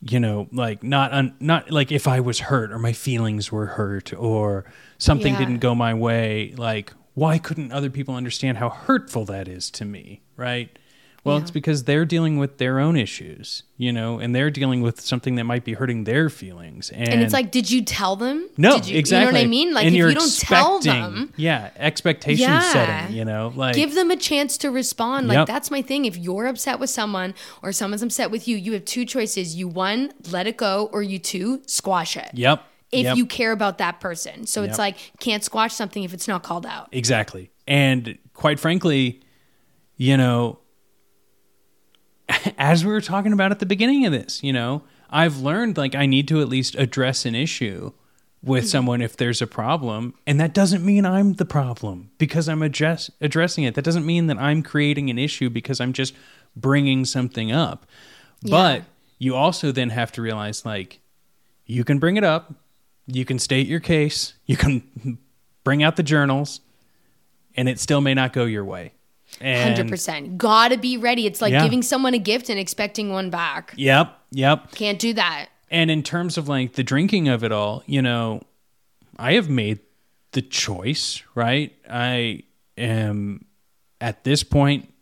you 0.00 0.18
know 0.18 0.48
like 0.52 0.82
not 0.82 1.12
un, 1.12 1.34
not 1.40 1.70
like 1.70 1.92
if 1.92 2.08
i 2.08 2.18
was 2.20 2.40
hurt 2.40 2.72
or 2.72 2.78
my 2.78 2.92
feelings 2.92 3.50
were 3.52 3.66
hurt 3.66 4.12
or 4.14 4.64
something 4.98 5.34
Yeah. 5.34 5.38
didn't 5.40 5.58
go 5.58 5.74
my 5.74 5.94
way 5.94 6.54
like 6.56 6.92
why 7.14 7.38
couldn't 7.38 7.72
other 7.72 7.90
people 7.90 8.14
understand 8.14 8.58
how 8.58 8.68
hurtful 8.70 9.24
that 9.26 9.46
is 9.48 9.70
to 9.72 9.84
me 9.84 10.22
right 10.36 10.76
well 11.28 11.36
Yeah. 11.36 11.42
it's 11.42 11.50
because 11.52 11.84
they're 11.84 12.04
dealing 12.04 12.38
with 12.38 12.58
their 12.58 12.80
own 12.80 12.96
issues 12.96 13.62
you 13.76 13.92
know 13.92 14.18
and 14.18 14.34
they're 14.34 14.50
dealing 14.50 14.80
with 14.82 15.00
something 15.00 15.36
that 15.36 15.44
might 15.44 15.64
be 15.64 15.74
hurting 15.74 16.04
their 16.04 16.28
feelings 16.28 16.90
and, 16.90 17.08
And 17.08 17.22
it's 17.22 17.32
like, 17.32 17.50
did 17.52 17.70
you 17.70 17.82
tell 17.84 18.16
them? 18.16 18.48
no 18.56 18.76
Did 18.76 18.88
you, 18.88 18.98
exactly 18.98 19.26
You 19.26 19.32
know 19.32 19.38
what 19.38 19.44
I 19.44 19.48
mean? 19.48 19.74
Like, 19.74 19.86
and 19.86 19.94
if 19.94 19.98
you 20.10 20.14
don't 20.14 20.38
tell 20.38 20.80
them, 20.80 21.32
yeah 21.36 21.70
expectation 21.76 22.48
Yeah. 22.50 22.72
setting 22.72 23.16
you 23.16 23.24
know 23.24 23.52
like 23.54 23.74
give 23.76 23.94
them 23.94 24.10
a 24.10 24.16
chance 24.16 24.56
to 24.58 24.70
respond. 24.70 25.28
Like 25.28 25.36
Yep. 25.36 25.46
that's 25.46 25.70
my 25.70 25.82
thing. 25.82 26.04
If 26.06 26.16
you're 26.16 26.46
upset 26.46 26.80
with 26.80 26.90
someone 26.90 27.34
or 27.62 27.70
someone's 27.72 28.02
upset 28.02 28.30
with 28.30 28.48
you, 28.48 28.56
you 28.56 28.72
have 28.72 28.84
two 28.84 29.04
choices. 29.04 29.54
You 29.54 29.68
one, 29.68 30.12
let 30.30 30.46
it 30.46 30.56
go, 30.56 30.88
or 30.92 31.02
you 31.02 31.18
two, 31.18 31.62
squash 31.66 32.16
it. 32.16 32.30
yep 32.34 32.62
If 32.90 33.04
yep. 33.04 33.16
you 33.18 33.26
care 33.26 33.52
about 33.52 33.78
that 33.78 34.00
person. 34.00 34.46
So 34.46 34.62
it's 34.62 34.78
like 34.78 34.96
can't 35.20 35.44
squash 35.44 35.74
something 35.74 36.02
if 36.04 36.12
it's 36.14 36.26
not 36.26 36.42
called 36.42 36.66
out. 36.66 36.88
Exactly. 36.92 37.50
And 37.66 38.16
quite 38.34 38.58
frankly, 38.58 39.20
you 39.96 40.16
know, 40.16 40.58
as 42.58 42.84
we 42.84 42.92
were 42.92 43.00
talking 43.00 43.32
about 43.32 43.50
at 43.52 43.58
the 43.58 43.66
beginning 43.66 44.04
of 44.06 44.12
this, 44.12 44.42
you 44.42 44.52
know, 44.52 44.82
I've 45.10 45.38
learned 45.38 45.76
like 45.78 45.94
I 45.94 46.06
need 46.06 46.28
to 46.28 46.40
at 46.40 46.48
least 46.48 46.74
address 46.74 47.24
an 47.26 47.34
issue 47.34 47.92
with 48.42 48.64
Mm-hmm. 48.64 48.68
someone 48.68 49.02
if 49.02 49.16
there's 49.16 49.42
a 49.42 49.46
problem. 49.48 50.14
And 50.26 50.38
that 50.38 50.54
doesn't 50.54 50.84
mean 50.84 51.04
I'm 51.04 51.34
the 51.34 51.44
problem 51.44 52.10
because 52.18 52.48
I'm 52.48 52.62
address- 52.62 53.10
addressing 53.20 53.64
it. 53.64 53.74
That 53.74 53.84
doesn't 53.84 54.06
mean 54.06 54.28
that 54.28 54.38
I'm 54.38 54.62
creating 54.62 55.10
an 55.10 55.18
issue 55.18 55.50
because 55.50 55.80
I'm 55.80 55.92
just 55.92 56.14
bringing 56.54 57.04
something 57.04 57.50
up. 57.50 57.84
But 58.42 58.84
you 59.18 59.34
also 59.34 59.72
then 59.72 59.90
have 59.90 60.12
to 60.12 60.22
realize 60.22 60.64
like 60.64 61.00
you 61.66 61.82
can 61.82 61.98
bring 61.98 62.16
it 62.16 62.22
up, 62.24 62.54
you 63.08 63.24
can 63.24 63.38
state 63.40 63.66
your 63.66 63.80
case, 63.80 64.34
you 64.46 64.56
can 64.56 65.18
bring 65.64 65.82
out 65.82 65.96
the 65.96 66.02
journals, 66.04 66.60
and 67.56 67.68
it 67.68 67.80
still 67.80 68.00
may 68.00 68.14
not 68.14 68.32
go 68.32 68.44
your 68.44 68.64
way. 68.64 68.92
Hundred 69.40 69.88
percent. 69.88 70.36
Gotta 70.38 70.76
be 70.78 70.96
ready. 70.96 71.26
It's 71.26 71.40
like 71.40 71.52
Yeah. 71.52 71.62
giving 71.62 71.82
someone 71.82 72.14
a 72.14 72.18
gift 72.18 72.48
and 72.48 72.58
expecting 72.58 73.10
one 73.10 73.30
back. 73.30 73.72
Yep, 73.76 74.16
yep. 74.32 74.72
Can't 74.72 74.98
do 74.98 75.12
that. 75.14 75.46
And 75.70 75.90
in 75.90 76.02
terms 76.02 76.36
of 76.38 76.48
like 76.48 76.72
the 76.74 76.82
drinking 76.82 77.28
of 77.28 77.44
it 77.44 77.52
all, 77.52 77.82
you 77.86 78.02
know, 78.02 78.42
I 79.18 79.34
have 79.34 79.48
made 79.48 79.80
the 80.32 80.42
choice, 80.42 81.22
right? 81.34 81.72
I 81.88 82.42
am 82.76 83.44
at 84.00 84.24
this 84.24 84.42
point 84.42 84.92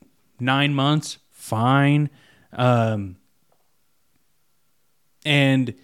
nine 0.40 0.74
months, 0.74 1.18
fine. 1.30 2.10
Um, 2.52 3.16
and 5.24 5.74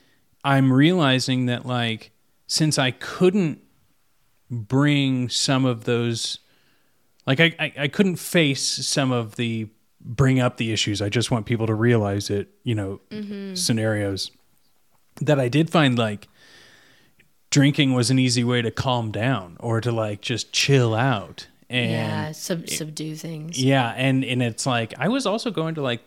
I'm 0.44 0.72
realizing 0.72 1.46
that, 1.46 1.66
like, 1.66 2.12
since 2.46 2.78
I 2.78 2.90
couldn't 2.92 3.61
bring 4.50 5.28
some 5.28 5.64
of 5.64 5.84
those, 5.84 6.38
like, 7.27 7.41
I, 7.41 7.55
I, 7.59 7.73
I 7.81 7.89
couldn't 7.89 8.16
face 8.16 8.62
some 8.87 9.12
of 9.12 9.37
the 9.37 9.68
bring 10.01 10.41
up 10.41 10.57
the 10.57 10.73
issues, 10.73 11.01
I 11.01 11.09
just 11.09 11.31
want 11.31 11.47
people 11.47 11.66
to 11.68 11.75
realize 11.75 12.29
it, 12.31 12.49
you 12.64 12.75
know, 12.75 13.01
mm-hmm. 13.11 13.55
scenarios 13.55 14.31
that 15.20 15.39
I 15.39 15.49
did 15.49 15.70
find 15.70 15.97
like 15.97 16.27
drinking 17.51 17.93
was 17.93 18.11
an 18.11 18.18
easy 18.18 18.43
way 18.45 18.62
to 18.62 18.70
calm 18.70 19.12
down 19.12 19.57
or 19.61 19.81
to 19.81 19.93
like 19.93 20.20
just 20.20 20.53
chill 20.53 20.95
out. 20.95 21.47
And 21.70 21.91
yeah, 21.91 22.33
sub- 22.33 22.68
subdue 22.68 23.14
things. 23.16 23.62
yeah, 23.62 23.95
and 23.97 24.25
and 24.25 24.43
it's 24.43 24.66
like 24.66 24.93
I 24.99 25.09
was 25.09 25.25
also 25.25 25.51
going 25.51 25.75
to 25.77 25.83
like 25.83 26.03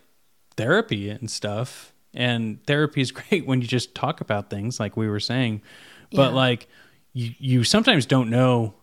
therapy 0.57 1.09
and 1.09 1.29
stuff, 1.31 1.91
and 2.13 2.63
therapy 2.67 3.01
is 3.01 3.11
great 3.19 3.47
when 3.47 3.61
you 3.61 3.67
just 3.67 3.95
talk 3.95 4.21
about 4.21 4.49
things 4.49 4.79
like 4.79 4.95
we 4.95 5.07
were 5.07 5.19
saying, 5.19 5.61
but 6.11 6.29
Yeah. 6.29 6.35
like 6.35 6.67
you 7.13 7.33
you 7.39 7.63
sometimes 7.63 8.05
don't 8.05 8.29
know 8.29 8.75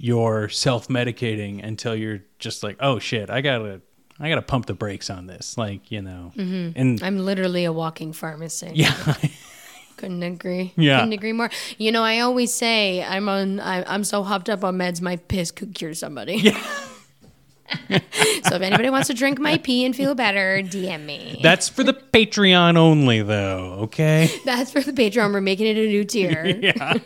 you're 0.00 0.48
self 0.48 0.88
medicating 0.88 1.62
until 1.62 1.94
you're 1.94 2.22
just 2.38 2.62
like, 2.62 2.76
oh 2.80 2.98
shit, 2.98 3.28
I 3.28 3.42
gotta 3.42 3.82
I 4.18 4.28
gotta 4.28 4.42
pump 4.42 4.66
the 4.66 4.74
brakes 4.74 5.10
on 5.10 5.26
this, 5.26 5.58
like 5.58 5.92
you 5.92 6.00
know, 6.00 6.32
mm-hmm. 6.34 6.78
and 6.78 7.02
I'm 7.02 7.18
literally 7.18 7.64
a 7.64 7.72
walking 7.72 8.12
pharmacy. 8.14 8.70
yeah, 8.74 9.14
Couldn't 9.98 10.22
agree. 10.22 10.72
Yeah. 10.76 11.00
Couldn't 11.00 11.12
agree 11.12 11.34
more. 11.34 11.50
You 11.76 11.92
know, 11.92 12.02
I 12.02 12.20
always 12.20 12.52
say 12.54 13.04
I'm 13.04 13.28
on. 13.28 13.60
I, 13.60 13.84
I'm 13.92 14.02
so 14.02 14.22
hopped 14.22 14.48
up 14.48 14.64
on 14.64 14.78
meds, 14.78 15.02
my 15.02 15.16
piss 15.16 15.50
could 15.50 15.74
cure 15.74 15.92
somebody. 15.92 16.36
Yeah. 16.36 16.62
so 17.88 18.56
if 18.56 18.62
anybody 18.62 18.88
wants 18.90 19.08
to 19.08 19.14
drink 19.14 19.38
my 19.38 19.58
pee 19.58 19.84
and 19.84 19.94
feel 19.94 20.14
better, 20.14 20.60
DM 20.62 21.04
me. 21.04 21.38
that's 21.42 21.68
for 21.68 21.84
the 21.84 21.92
Patreon 21.92 22.76
only 22.76 23.22
though, 23.22 23.80
okay? 23.82 24.28
That's 24.44 24.72
for 24.72 24.80
the 24.80 24.92
Patreon. 24.92 25.32
We're 25.32 25.40
making 25.40 25.66
it 25.68 25.76
a 25.76 25.86
new 25.86 26.04
tier 26.04 26.46
Yeah. 26.46 26.98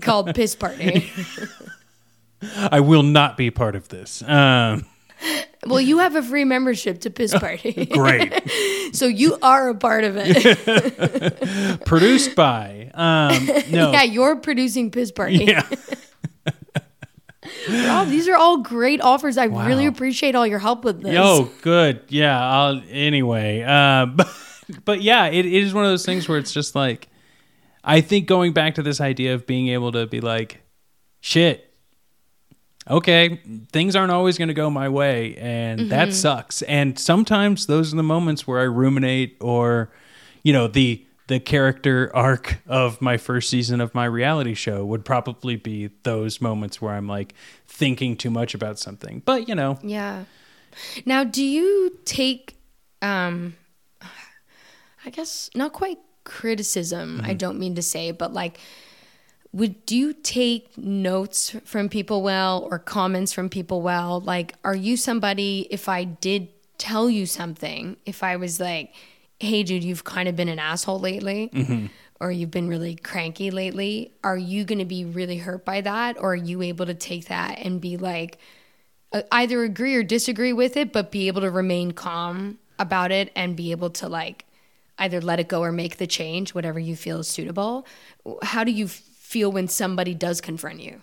called 0.00 0.34
Piss 0.34 0.54
Party. 0.54 1.12
I 2.42 2.80
will 2.80 3.02
not 3.02 3.36
be 3.36 3.50
part 3.50 3.76
of 3.76 3.88
this. 3.88 4.22
Um, 4.22 4.84
Well, 5.66 5.80
you 5.80 5.98
have 5.98 6.14
a 6.14 6.22
free 6.22 6.44
membership 6.44 7.00
to 7.00 7.10
Piss 7.10 7.32
Party, 7.38 7.86
great. 7.86 8.32
so 8.92 9.06
you 9.06 9.36
are 9.42 9.68
a 9.68 9.74
part 9.74 10.04
of 10.04 10.14
it. 10.18 11.80
Produced 11.86 12.36
by 12.36 12.90
um, 12.94 13.46
no. 13.70 13.90
yeah, 13.92 14.02
you're 14.02 14.36
producing 14.36 14.90
Piss 14.90 15.10
Party. 15.10 15.44
Yeah. 15.46 15.66
Rob, 17.68 18.08
these 18.08 18.28
are 18.28 18.36
all 18.36 18.58
great 18.58 19.00
offers. 19.00 19.38
I 19.38 19.44
really 19.46 19.86
appreciate 19.86 20.34
all 20.34 20.46
your 20.46 20.58
help 20.58 20.84
with 20.84 21.02
this. 21.02 21.14
Yo, 21.14 21.50
good. 21.62 22.00
Yeah. 22.08 22.38
I'll 22.40 22.82
anyway. 22.90 23.62
Uh, 23.62 24.06
but, 24.06 24.28
but 24.84 25.02
yeah, 25.02 25.26
it, 25.26 25.46
it 25.46 25.52
is 25.52 25.74
one 25.74 25.84
of 25.84 25.90
those 25.90 26.04
things 26.06 26.28
where 26.28 26.38
it's 26.38 26.52
just 26.52 26.74
like, 26.74 27.08
I 27.82 28.00
think 28.00 28.26
going 28.26 28.52
back 28.52 28.76
to 28.76 28.82
this 28.82 29.00
idea 29.00 29.34
of 29.34 29.46
being 29.46 29.68
able 29.68 29.92
to 29.92 30.06
be 30.06 30.20
like, 30.20 30.62
shit, 31.20 31.65
okay, 32.88 33.40
things 33.72 33.96
aren't 33.96 34.12
always 34.12 34.38
going 34.38 34.48
to 34.48 34.54
go 34.54 34.70
my 34.70 34.88
way, 34.88 35.36
and 35.36 35.90
that 35.90 36.12
sucks. 36.12 36.62
And 36.62 36.98
sometimes 36.98 37.66
those 37.66 37.92
are 37.92 37.96
the 37.96 38.02
moments 38.02 38.46
where 38.46 38.60
I 38.60 38.64
ruminate, 38.64 39.36
or, 39.40 39.90
you 40.42 40.52
know, 40.52 40.68
the 40.68 41.02
the 41.28 41.40
character 41.40 42.08
arc 42.14 42.58
of 42.68 43.02
my 43.02 43.16
first 43.16 43.50
season 43.50 43.80
of 43.80 43.92
my 43.94 44.04
reality 44.04 44.54
show 44.54 44.84
would 44.84 45.04
probably 45.04 45.56
be 45.56 45.90
those 46.04 46.40
moments 46.40 46.80
where 46.80 46.94
I'm 46.94 47.08
like 47.08 47.34
thinking 47.66 48.16
too 48.16 48.30
much 48.30 48.54
about 48.54 48.78
something. 48.78 49.22
But 49.24 49.48
you 49.48 49.54
know, 49.56 49.78
Yeah. 49.82 50.24
Now, 51.04 51.24
do 51.24 51.42
you 51.42 51.98
take, 52.04 52.56
um, 53.02 53.56
I 55.04 55.10
guess 55.10 55.50
not 55.54 55.72
quite 55.72 55.98
criticism. 56.24 57.22
I 57.24 57.32
don't 57.34 57.58
mean 57.58 57.74
to 57.76 57.82
say, 57.82 58.10
but 58.10 58.32
like, 58.32 58.58
would 59.56 59.86
do 59.86 59.96
you 59.96 60.12
take 60.12 60.76
notes 60.76 61.56
from 61.64 61.88
people 61.88 62.22
well 62.22 62.66
or 62.70 62.78
comments 62.78 63.32
from 63.32 63.48
people 63.48 63.82
well? 63.82 64.20
Like, 64.20 64.54
are 64.64 64.74
you 64.74 64.96
somebody? 64.96 65.66
If 65.70 65.88
I 65.88 66.04
did 66.04 66.48
tell 66.78 67.08
you 67.08 67.26
something, 67.26 67.96
if 68.04 68.22
I 68.22 68.36
was 68.36 68.60
like, 68.60 68.94
"Hey, 69.40 69.62
dude, 69.62 69.84
you've 69.84 70.04
kind 70.04 70.28
of 70.28 70.36
been 70.36 70.48
an 70.48 70.58
asshole 70.58 71.00
lately," 71.00 71.50
or 72.20 72.30
you've 72.30 72.50
been 72.50 72.68
really 72.68 72.94
cranky 72.96 73.50
lately, 73.50 74.12
are 74.22 74.36
you 74.38 74.64
going 74.64 74.78
to 74.78 74.84
be 74.84 75.04
really 75.04 75.38
hurt 75.38 75.64
by 75.64 75.80
that, 75.80 76.16
or 76.18 76.32
are 76.32 76.36
you 76.50 76.62
able 76.62 76.86
to 76.86 76.94
take 76.94 77.26
that 77.28 77.58
and 77.58 77.80
be 77.80 77.96
like? 77.96 78.38
uh, 79.12 79.22
either 79.32 79.64
agree 79.64 79.94
or 79.94 80.02
disagree 80.02 80.52
with 80.52 80.76
it, 80.76 80.92
but 80.92 81.10
be 81.10 81.28
able 81.28 81.40
to 81.40 81.50
remain 81.50 81.92
calm 81.92 82.58
about 82.78 83.10
it 83.10 83.32
and 83.34 83.56
be 83.56 83.70
able 83.70 83.90
to 83.90 84.08
like 84.08 84.44
either 84.98 85.20
let 85.20 85.40
it 85.40 85.48
go 85.48 85.62
or 85.62 85.72
make 85.72 85.96
the 85.96 86.06
change, 86.06 86.54
whatever 86.54 86.78
you 86.78 86.96
feel 86.96 87.20
is 87.20 87.28
suitable. 87.28 87.86
How 88.42 88.64
do 88.64 88.72
you 88.72 88.88
feel 89.26 89.50
when 89.50 89.66
somebody 89.68 90.14
does 90.14 90.40
confront 90.40 90.80
you? 90.80 91.02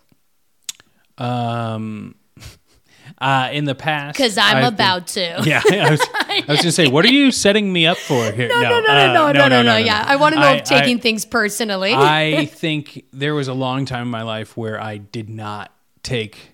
Um, 1.17 2.15
uh, 3.19 3.49
in 3.51 3.65
the 3.65 3.75
past, 3.75 4.17
Because 4.17 4.37
I'm 4.37 4.57
I've 4.57 4.63
been- 4.63 4.73
about 4.73 5.07
to. 5.07 5.41
yeah, 5.45 5.61
I 5.65 5.91
was, 5.91 6.01
I 6.13 6.43
was 6.47 6.57
gonna 6.59 6.71
say, 6.71 6.87
what 6.87 7.05
are 7.05 7.09
you 7.11 7.31
setting 7.31 7.71
me 7.71 7.85
up 7.85 7.97
for 7.97 8.31
here? 8.31 8.47
No, 8.53 8.61
no, 8.61 8.79
no, 8.79 8.87
uh, 8.93 9.13
no, 9.13 9.13
no, 9.13 9.31
no, 9.33 9.47
no, 9.49 9.61
no, 9.63 9.77
Yeah, 9.77 10.03
I 10.07 10.15
want 10.15 10.33
to 10.35 10.39
know 10.41 10.47
I- 10.47 10.55
if 10.55 10.63
taking 10.63 10.97
I- 10.97 11.01
things 11.01 11.25
personally. 11.25 11.93
I 11.93 12.45
think 12.45 13.05
there 13.11 13.35
was 13.35 13.47
a 13.47 13.53
long 13.53 13.85
time 13.85 14.03
in 14.03 14.07
my 14.09 14.23
life 14.23 14.55
where 14.57 14.81
I 14.81 14.97
did 14.97 15.29
not 15.29 15.71
take 16.01 16.51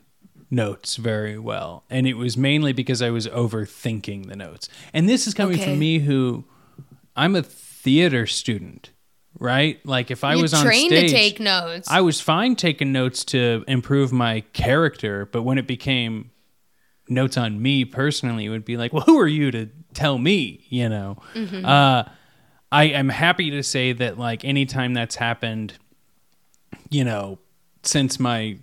notes 0.51 0.95
very 0.97 1.37
well, 1.37 1.83
and 1.89 2.07
it 2.07 2.15
was 2.15 2.35
mainly 2.35 2.73
because 2.73 3.01
I 3.01 3.11
was 3.11 3.27
overthinking 3.27 4.27
the 4.27 4.35
notes. 4.35 4.67
And 4.93 5.07
this 5.07 5.27
is 5.27 5.33
coming 5.35 5.55
Okay. 5.59 5.65
from 5.65 5.79
me, 5.79 5.99
who 5.99 6.43
I'm 7.15 7.35
a 7.35 7.43
theater 7.43 8.25
student, 8.25 8.89
right? 9.39 9.83
Like 9.85 10.11
if 10.11 10.23
I 10.23 10.33
You're 10.33 10.43
was 10.43 10.53
on 10.53 10.65
trained 10.65 10.91
stage, 10.91 11.09
to 11.09 11.15
take 11.15 11.39
notes. 11.39 11.87
I 11.89 12.01
was 12.01 12.21
fine 12.21 12.55
taking 12.55 12.91
notes 12.91 13.23
to 13.25 13.63
improve 13.67 14.11
my 14.11 14.41
character, 14.53 15.25
but 15.25 15.43
when 15.43 15.57
it 15.57 15.67
became 15.67 16.31
notes 17.07 17.37
on 17.37 17.61
me 17.61 17.85
personally, 17.85 18.45
it 18.45 18.49
would 18.49 18.65
be 18.65 18.77
like, 18.77 18.93
well, 18.93 19.03
who 19.03 19.19
are 19.19 19.27
you 19.27 19.51
to 19.51 19.69
tell 19.93 20.17
me? 20.17 20.65
You 20.69 20.89
know, 20.89 21.17
uh, 21.35 22.03
I 22.71 22.83
am 22.85 23.09
happy 23.09 23.49
to 23.51 23.63
say 23.63 23.93
that 23.93 24.19
like 24.19 24.45
anytime 24.45 24.93
that's 24.93 25.15
happened, 25.15 25.73
you 26.89 27.03
know, 27.03 27.39
since 27.83 28.19
my, 28.19 28.57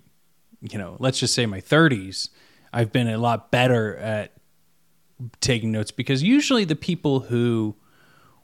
you 0.61 0.77
know, 0.77 0.95
let's 0.99 1.19
just 1.19 1.33
say 1.33 1.45
my 1.45 1.59
30s, 1.59 2.29
I've 2.71 2.91
been 2.91 3.07
a 3.07 3.17
lot 3.17 3.51
better 3.51 3.97
at 3.97 4.31
taking 5.41 5.71
notes 5.71 5.91
because 5.91 6.21
usually 6.21 6.63
the 6.63 6.75
people 6.75 7.21
who 7.21 7.75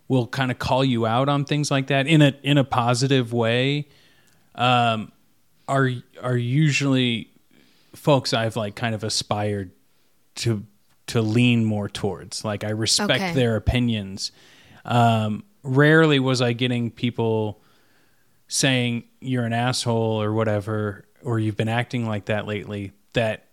will 0.07 0.27
kind 0.27 0.51
of 0.51 0.59
call 0.59 0.83
you 0.83 1.05
out 1.05 1.29
on 1.29 1.45
things 1.45 1.71
like 1.71 1.87
that 1.87 2.07
in 2.07 2.21
a 2.21 2.33
in 2.43 2.57
a 2.57 2.63
positive 2.63 3.33
way. 3.33 3.87
Um 4.55 5.11
are 5.67 5.89
are 6.21 6.37
usually 6.37 7.29
folks 7.95 8.33
I've 8.33 8.55
like 8.55 8.75
kind 8.75 8.93
of 8.95 9.03
aspired 9.03 9.71
to 10.35 10.65
to 11.07 11.21
lean 11.21 11.63
more 11.65 11.89
towards. 11.89 12.43
Like 12.45 12.63
I 12.63 12.69
respect 12.69 13.11
Okay. 13.11 13.33
their 13.33 13.55
opinions. 13.55 14.31
Um 14.85 15.43
rarely 15.63 16.19
was 16.19 16.41
I 16.41 16.53
getting 16.53 16.91
people 16.91 17.61
saying 18.49 19.05
you're 19.21 19.45
an 19.45 19.53
asshole 19.53 20.21
or 20.21 20.33
whatever 20.33 21.05
or 21.23 21.39
you've 21.39 21.55
been 21.55 21.69
acting 21.69 22.05
like 22.05 22.25
that 22.25 22.45
lately 22.45 22.91
that 23.13 23.47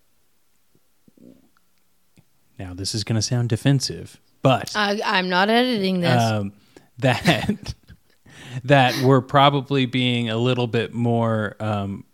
now 2.58 2.74
this 2.74 2.94
is 2.94 3.04
going 3.04 3.16
to 3.16 3.22
sound 3.22 3.48
defensive 3.48 4.20
but 4.42 4.72
I, 4.74 5.00
I'm 5.04 5.28
not 5.28 5.50
editing 5.50 6.00
this. 6.00 6.22
um, 6.22 6.52
that 6.98 7.74
that 8.64 8.94
we're 9.04 9.20
probably 9.20 9.86
being 9.86 10.28
a 10.30 10.36
little 10.36 10.66
bit 10.66 10.92
more 10.94 11.56
um, 11.60 12.04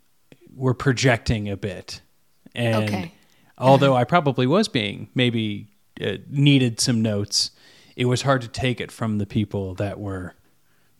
we're 0.55 0.73
projecting 0.73 1.49
a 1.49 1.57
bit 1.57 2.01
and 2.55 2.89
Okay. 2.89 3.11
although 3.57 3.95
i 3.95 4.03
probably 4.03 4.47
was 4.47 4.67
being 4.67 5.09
maybe 5.13 5.67
uh, 6.01 6.17
needed 6.29 6.79
some 6.79 7.01
notes 7.01 7.51
it 7.95 8.05
was 8.05 8.21
hard 8.23 8.41
to 8.41 8.47
take 8.47 8.79
it 8.81 8.91
from 8.91 9.17
the 9.17 9.25
people 9.25 9.73
that 9.75 9.99
were 9.99 10.33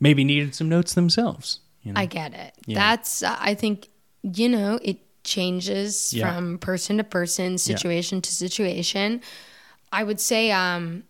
maybe 0.00 0.22
needed 0.24 0.54
some 0.54 0.68
notes 0.68 0.94
themselves 0.94 1.60
you 1.82 1.92
know? 1.92 2.00
I 2.00 2.06
get 2.06 2.34
it. 2.34 2.52
Yeah. 2.66 2.74
That's 2.74 3.22
uh, 3.22 3.36
I 3.38 3.54
think 3.54 3.88
you 4.22 4.48
know 4.48 4.78
it 4.82 4.98
changes 5.24 6.12
Yeah. 6.12 6.32
from 6.34 6.58
person 6.58 6.96
to 6.98 7.04
person, 7.04 7.56
situation 7.56 8.20
to 8.20 8.30
situation. 8.32 9.22
I 9.92 10.02
would 10.02 10.20
say 10.20 10.50
um 10.50 11.04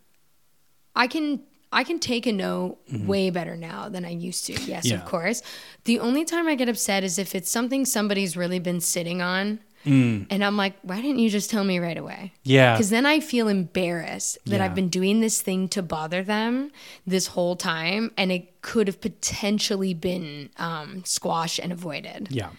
I 0.99 1.07
can 1.07 1.41
I 1.71 1.85
can 1.85 1.99
take 1.99 2.27
a 2.27 2.33
note 2.33 2.79
way 3.13 3.29
better 3.31 3.55
now 3.57 3.89
than 3.91 4.05
I 4.05 4.11
used 4.11 4.47
to. 4.47 4.53
Yes, 4.55 4.87
Mm-hmm. 4.87 4.89
Yeah. 4.89 4.95
of 5.03 5.05
course. 5.05 5.43
The 5.85 6.01
only 6.01 6.25
time 6.25 6.49
I 6.49 6.55
get 6.55 6.69
upset 6.69 7.05
is 7.05 7.19
if 7.19 7.35
it's 7.35 7.51
something 7.51 7.85
somebody's 7.85 8.37
really 8.37 8.59
been 8.59 8.81
sitting 8.81 9.23
on 9.23 9.61
Mm. 9.87 10.27
and 10.29 10.45
I'm 10.45 10.57
like, 10.57 10.75
why 10.83 10.97
didn't 11.01 11.21
you 11.21 11.31
just 11.31 11.51
tell 11.51 11.63
me 11.63 11.79
right 11.79 11.97
away? 11.97 12.33
yeah 12.43 12.73
Because 12.75 12.91
then 12.91 13.07
I 13.07 13.21
feel 13.21 13.47
embarrassed 13.47 14.37
that 14.47 14.57
Yeah. 14.57 14.65
I've 14.65 14.75
been 14.75 14.89
doing 14.89 15.21
this 15.21 15.41
thing 15.41 15.69
to 15.69 15.83
bother 15.83 16.25
them 16.25 16.73
this 17.07 17.29
whole 17.29 17.55
time, 17.55 18.11
and 18.19 18.33
it 18.33 18.61
could 18.61 18.89
have 18.89 19.01
potentially 19.01 19.95
been 19.95 20.51
um, 20.57 21.05
squashed 21.05 21.61
and 21.61 21.71
avoided. 21.73 22.27
yeah 22.31 22.51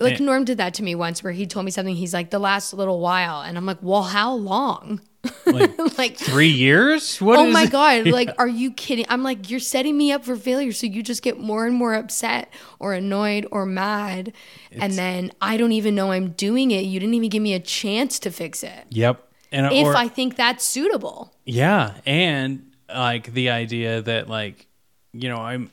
Like 0.00 0.16
And- 0.16 0.26
Norm 0.26 0.44
did 0.46 0.56
that 0.58 0.72
to 0.74 0.82
me 0.82 0.94
once 0.94 1.22
where 1.22 1.34
he 1.34 1.46
told 1.46 1.66
me 1.66 1.70
something. 1.70 1.94
He's 1.96 2.14
like, 2.14 2.30
the 2.30 2.38
last 2.38 2.72
little 2.72 2.98
while. 3.00 3.42
And 3.42 3.58
I'm 3.58 3.66
like, 3.66 3.82
well, 3.82 4.04
how 4.04 4.32
long? 4.32 5.00
Like 5.46 5.78
like, 5.98 6.16
three 6.16 6.48
years? 6.48 7.20
What 7.20 7.38
oh 7.38 7.50
my 7.50 7.64
it? 7.64 7.72
God. 7.72 8.06
Like, 8.08 8.30
are 8.38 8.48
you 8.48 8.72
kidding? 8.72 9.06
I'm 9.08 9.22
like, 9.22 9.50
you're 9.50 9.60
setting 9.60 9.96
me 9.96 10.12
up 10.12 10.24
for 10.24 10.36
failure. 10.36 10.72
So 10.72 10.86
you 10.86 11.02
just 11.02 11.22
get 11.22 11.38
more 11.38 11.66
and 11.66 11.74
more 11.74 11.94
upset 11.94 12.52
or 12.78 12.92
annoyed 12.92 13.46
or 13.50 13.66
mad. 13.66 14.32
and 14.72 14.92
then 14.94 15.32
I 15.40 15.56
don't 15.56 15.72
even 15.72 15.94
know 15.94 16.12
I'm 16.12 16.30
doing 16.30 16.70
it. 16.70 16.84
You 16.84 17.00
didn't 17.00 17.14
even 17.14 17.30
give 17.30 17.42
me 17.42 17.54
a 17.54 17.60
chance 17.60 18.18
to 18.20 18.30
fix 18.30 18.62
it. 18.62 18.86
Yep. 18.90 19.24
And 19.50 19.66
If 19.72 19.86
or, 19.86 19.96
I 19.96 20.08
think 20.08 20.36
that's 20.36 20.64
suitable. 20.64 21.32
Yeah, 21.44 21.94
and 22.04 22.70
like 22.94 23.32
the 23.32 23.50
idea 23.50 24.02
that 24.02 24.28
like 24.28 24.66
you 25.12 25.28
know 25.28 25.38
I'm 25.38 25.70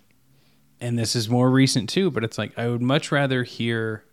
and 0.80 0.98
this 0.98 1.16
is 1.16 1.30
more 1.30 1.50
recent 1.50 1.90
too, 1.90 2.12
but 2.12 2.24
it's 2.24 2.38
like 2.38 2.58
I 2.58 2.68
would 2.68 2.82
much 2.82 3.12
rather 3.12 3.44
hear 3.44 4.04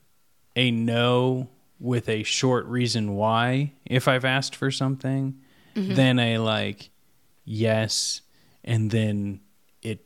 a 0.56 0.70
no 0.70 1.48
with 1.82 2.08
a 2.08 2.22
short 2.22 2.64
reason 2.66 3.14
why 3.16 3.72
if 3.84 4.06
I've 4.08 4.24
asked 4.24 4.54
for 4.56 4.70
something 4.70 5.34
Mm-hmm. 5.74 5.94
than 5.94 6.18
a 6.18 6.36
like 6.36 6.90
yes 7.46 8.20
and 8.62 8.90
then 8.90 9.40
it 9.82 10.04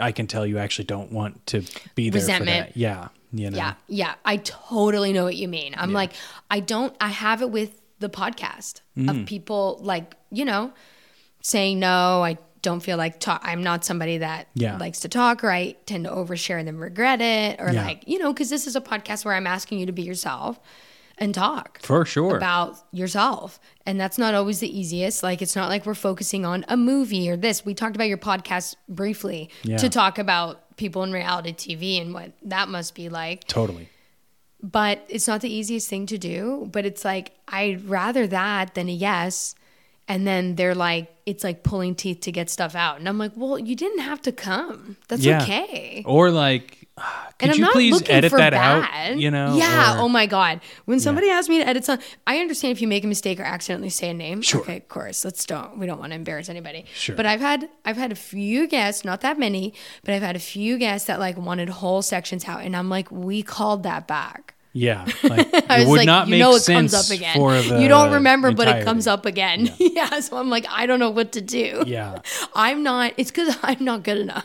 I 0.00 0.10
can 0.10 0.26
tell 0.26 0.44
you 0.44 0.58
actually 0.58 0.86
don't 0.86 1.12
want 1.12 1.46
to 1.46 1.62
be 1.94 2.10
there 2.10 2.20
Resentment. 2.20 2.66
for 2.66 2.72
that. 2.72 2.76
Yeah, 2.76 3.08
you 3.32 3.50
know. 3.50 3.56
Yeah, 3.56 3.74
yeah, 3.86 4.14
I 4.24 4.38
totally 4.38 5.12
know 5.12 5.22
what 5.22 5.36
you 5.36 5.46
mean. 5.46 5.74
I'm 5.78 5.92
like, 5.92 6.10
I 6.50 6.58
don't, 6.58 6.92
I 7.00 7.08
have 7.10 7.40
it 7.40 7.50
with 7.50 7.80
the 8.00 8.08
podcast 8.08 8.80
Mm. 8.98 9.08
of 9.22 9.26
people 9.26 9.78
like, 9.80 10.16
you 10.32 10.44
know, 10.44 10.72
saying 11.40 11.78
no, 11.78 12.24
I 12.24 12.38
don't 12.64 12.80
feel 12.80 12.96
like 12.96 13.20
talk. 13.20 13.40
I'm 13.44 13.62
not 13.62 13.84
somebody 13.84 14.18
that 14.18 14.48
Yeah. 14.54 14.76
likes 14.78 14.98
to 15.00 15.08
talk, 15.08 15.44
or 15.44 15.50
I 15.52 15.76
tend 15.86 16.04
to 16.04 16.10
overshare 16.10 16.58
and 16.58 16.66
then 16.66 16.78
regret 16.78 17.20
it, 17.20 17.60
or 17.60 17.70
Yeah. 17.72 17.84
like, 17.84 18.02
you 18.08 18.18
know, 18.18 18.32
because 18.32 18.50
this 18.50 18.66
is 18.66 18.74
a 18.74 18.80
podcast 18.80 19.24
where 19.24 19.34
I'm 19.34 19.46
asking 19.46 19.78
you 19.78 19.86
to 19.86 19.92
be 19.92 20.02
yourself 20.02 20.58
and 21.16 21.32
talk 21.32 21.78
For 21.82 22.04
sure. 22.04 22.36
about 22.36 22.76
yourself. 22.90 23.60
And 23.86 24.00
that's 24.00 24.18
not 24.18 24.34
always 24.34 24.58
the 24.58 24.76
easiest. 24.80 25.22
Like, 25.22 25.40
it's 25.42 25.54
not 25.54 25.68
like 25.68 25.86
we're 25.86 25.94
focusing 25.94 26.44
on 26.44 26.64
a 26.66 26.76
movie 26.76 27.30
or 27.30 27.36
this. 27.36 27.64
We 27.64 27.72
talked 27.74 27.94
about 27.94 28.08
your 28.08 28.18
podcast 28.18 28.74
briefly 28.88 29.48
Yeah. 29.62 29.76
to 29.76 29.88
talk 29.88 30.18
about 30.18 30.76
people 30.76 31.04
in 31.04 31.12
reality 31.12 31.52
TV 31.52 32.00
and 32.00 32.12
what 32.12 32.32
that 32.42 32.68
must 32.68 32.96
be 32.96 33.08
like. 33.08 33.46
totally. 33.46 33.90
But 34.60 35.04
it's 35.08 35.28
not 35.28 35.40
the 35.42 35.52
easiest 35.52 35.88
thing 35.90 36.06
to 36.06 36.18
do. 36.18 36.68
But 36.72 36.84
it's 36.86 37.04
like, 37.04 37.32
I'd 37.46 37.84
rather 37.88 38.26
that 38.26 38.74
than 38.74 38.88
a 38.88 38.92
yes. 38.92 39.54
And 40.06 40.26
then 40.26 40.54
they're 40.56 40.74
like, 40.74 41.10
it's 41.24 41.42
like 41.42 41.62
pulling 41.62 41.94
teeth 41.94 42.20
to 42.22 42.32
get 42.32 42.50
stuff 42.50 42.74
out. 42.74 42.98
And 42.98 43.08
I'm 43.08 43.16
like, 43.16 43.32
well, 43.36 43.58
you 43.58 43.74
didn't 43.74 44.00
have 44.00 44.20
to 44.22 44.32
come. 44.32 44.98
That's 45.08 45.24
Yeah. 45.24 45.42
okay. 45.42 46.02
Or 46.06 46.30
like 46.30 46.86
could 47.38 47.48
and 47.48 47.58
you 47.58 47.66
please 47.72 48.02
edit 48.10 48.30
that 48.32 48.50
bad. 48.52 49.12
out? 49.12 49.18
You 49.18 49.30
know? 49.30 49.56
Yeah. 49.56 49.96
or- 49.96 50.02
oh 50.02 50.08
my 50.10 50.26
god. 50.26 50.60
When 50.84 51.00
somebody 51.00 51.30
asks 51.30 51.48
me 51.48 51.58
to 51.58 51.66
edit 51.66 51.86
something, 51.86 52.06
I 52.26 52.38
understand 52.38 52.72
if 52.72 52.82
you 52.82 52.88
make 52.88 53.02
a 53.02 53.06
mistake 53.06 53.40
or 53.40 53.44
accidentally 53.44 53.88
say 53.88 54.10
a 54.10 54.14
name. 54.14 54.42
Sure. 54.42 54.60
Okay, 54.60 54.76
of 54.76 54.88
course. 54.88 55.24
Let's 55.24 55.46
don't. 55.46 55.78
We 55.78 55.86
don't 55.86 55.98
want 55.98 56.12
to 56.12 56.16
embarrass 56.16 56.50
anybody. 56.50 56.84
Sure. 56.94 57.16
But 57.16 57.24
I've 57.24 57.40
had 57.40 57.70
I've 57.86 57.96
had 57.96 58.12
a 58.12 58.16
few 58.16 58.66
guests, 58.66 59.06
not 59.06 59.22
that 59.22 59.38
many, 59.38 59.72
but 60.04 60.12
I've 60.12 60.22
had 60.22 60.36
a 60.36 60.40
few 60.40 60.76
guests 60.76 61.06
that 61.06 61.18
like 61.18 61.38
wanted 61.38 61.70
whole 61.70 62.02
sections 62.02 62.46
out, 62.46 62.60
and 62.60 62.76
I'm 62.76 62.90
like, 62.90 63.10
we 63.10 63.42
called 63.42 63.82
that 63.84 64.06
back. 64.06 64.53
Yeah, 64.76 65.06
like, 65.22 65.70
I 65.70 65.82
it 65.82 65.86
would 65.88 65.98
like, 65.98 66.06
not 66.06 66.28
make 66.28 66.40
know, 66.40 66.56
it 66.56 66.60
sense 66.60 66.92
comes 66.92 67.10
up 67.10 67.16
again. 67.16 67.36
for 67.36 67.52
the 67.62 67.80
you 67.80 67.86
don't 67.86 68.12
remember, 68.12 68.52
but 68.52 68.66
it 68.66 68.84
comes 68.84 69.06
up 69.06 69.24
again. 69.24 69.70
Yeah. 69.78 70.18
So 70.18 70.36
I'm 70.36 70.50
like, 70.50 70.66
I 70.68 70.86
don't 70.86 70.98
know 70.98 71.10
what 71.10 71.30
to 71.32 71.40
do. 71.40 71.84
Yeah. 71.86 72.18
I'm 72.56 72.82
not. 72.82 73.12
It's 73.16 73.30
because 73.30 73.56
I'm 73.62 73.84
not 73.84 74.02
good 74.02 74.18
enough. 74.18 74.44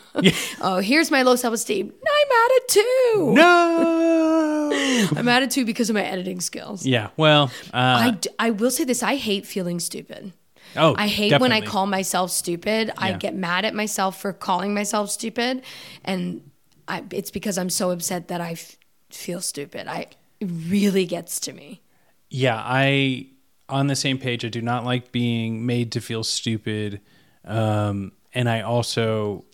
oh, 0.61 0.77
here's 0.81 1.09
my 1.09 1.23
low 1.23 1.35
self 1.35 1.55
esteem. 1.55 1.87
I'm 1.91 2.31
at 2.31 2.51
it 2.51 2.67
too. 2.67 3.33
No. 3.33 4.69
I'm 5.17 5.27
at 5.27 5.41
it 5.43 5.49
too 5.49 5.65
because 5.65 5.89
of 5.89 5.95
my 5.95 6.03
editing 6.03 6.41
skills. 6.41 6.85
yeah. 6.85 7.09
Well. 7.17 7.51
Uh, 7.73 7.77
I, 7.77 8.11
d- 8.11 8.29
I 8.37 8.51
will 8.51 8.69
say 8.71 8.83
this 8.83 9.01
I 9.01 9.15
hate 9.15 9.47
feeling 9.47 9.79
stupid. 9.79 10.31
oh, 10.77 10.93
I 10.95 11.07
hate 11.07 11.39
when 11.41 11.51
I 11.51 11.61
call 11.61 11.87
myself 11.87 12.29
stupid. 12.29 12.91
I 12.97 13.13
get 13.13 13.33
mad 13.35 13.65
at 13.65 13.73
myself 13.73 14.21
for 14.21 14.31
calling 14.33 14.75
myself 14.75 15.09
stupid. 15.09 15.63
And 16.05 16.51
I, 16.87 17.03
it's 17.11 17.31
because 17.31 17.57
I'm 17.57 17.71
so 17.71 17.89
upset 17.89 18.27
that 18.27 18.41
I 18.41 18.51
f- 18.51 18.77
feel 19.09 19.41
stupid. 19.41 19.87
I, 19.87 20.07
really 20.41 21.05
gets 21.05 21.39
to 21.41 21.53
me. 21.53 21.81
Yeah, 22.29 22.61
I 22.63 23.27
on 23.67 23.87
the 23.87 23.95
same 23.95 24.17
page. 24.17 24.45
I 24.45 24.49
do 24.49 24.61
not 24.61 24.85
like 24.85 25.11
being 25.11 25.65
made 25.65 25.91
to 25.93 26.01
feel 26.01 26.23
stupid, 26.23 27.01
um, 27.45 28.11
and 28.33 28.49
I 28.49 28.61
also 28.61 29.45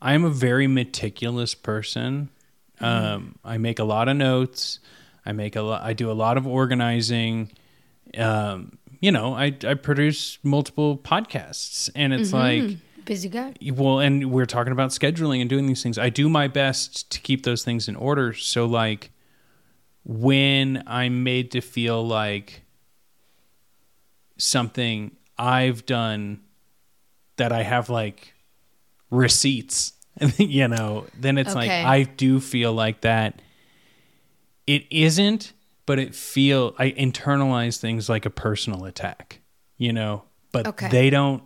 I 0.00 0.14
am 0.14 0.24
a 0.24 0.30
very 0.30 0.66
meticulous 0.66 1.54
person. 1.54 2.28
Um, 2.80 3.38
I 3.44 3.56
make 3.58 3.78
a 3.78 3.84
lot 3.84 4.08
of 4.08 4.16
notes. 4.16 4.80
I 5.24 5.32
make 5.32 5.56
a 5.56 5.62
lot. 5.62 5.82
I 5.82 5.92
do 5.92 6.10
a 6.10 6.12
lot 6.12 6.36
of 6.36 6.46
organizing. 6.46 7.50
Um, 8.18 8.78
you 9.00 9.12
know, 9.12 9.34
I 9.34 9.56
I 9.66 9.74
produce 9.74 10.38
multiple 10.42 10.98
podcasts, 10.98 11.88
and 11.94 12.12
it's 12.12 12.32
like. 12.32 12.78
Busy 13.04 13.28
guy. 13.28 13.54
well 13.74 13.98
and 14.00 14.30
we're 14.30 14.46
talking 14.46 14.72
about 14.72 14.90
scheduling 14.90 15.40
and 15.40 15.50
doing 15.50 15.66
these 15.66 15.82
things 15.82 15.98
i 15.98 16.08
do 16.08 16.28
my 16.28 16.48
best 16.48 17.10
to 17.10 17.20
keep 17.20 17.42
those 17.44 17.62
things 17.64 17.88
in 17.88 17.96
order 17.96 18.32
so 18.32 18.64
like 18.66 19.10
when 20.04 20.82
i'm 20.86 21.22
made 21.22 21.50
to 21.50 21.60
feel 21.60 22.06
like 22.06 22.62
something 24.36 25.12
i've 25.38 25.84
done 25.86 26.40
that 27.36 27.52
i 27.52 27.62
have 27.62 27.88
like 27.88 28.34
receipts 29.10 29.92
you 30.38 30.66
know 30.68 31.06
then 31.18 31.38
it's 31.38 31.54
like 31.54 31.70
i 31.70 32.02
do 32.02 32.40
feel 32.40 32.72
like 32.72 33.00
that 33.02 33.40
it 34.66 34.84
isn't 34.90 35.52
but 35.86 35.98
it 35.98 36.14
feel 36.14 36.74
i 36.78 36.90
internalize 36.92 37.78
things 37.78 38.08
like 38.08 38.26
a 38.26 38.30
personal 38.30 38.84
attack 38.84 39.40
you 39.78 39.92
know 39.92 40.22
but 40.52 40.66
Okay. 40.66 40.88
they 40.88 41.10
don't 41.10 41.42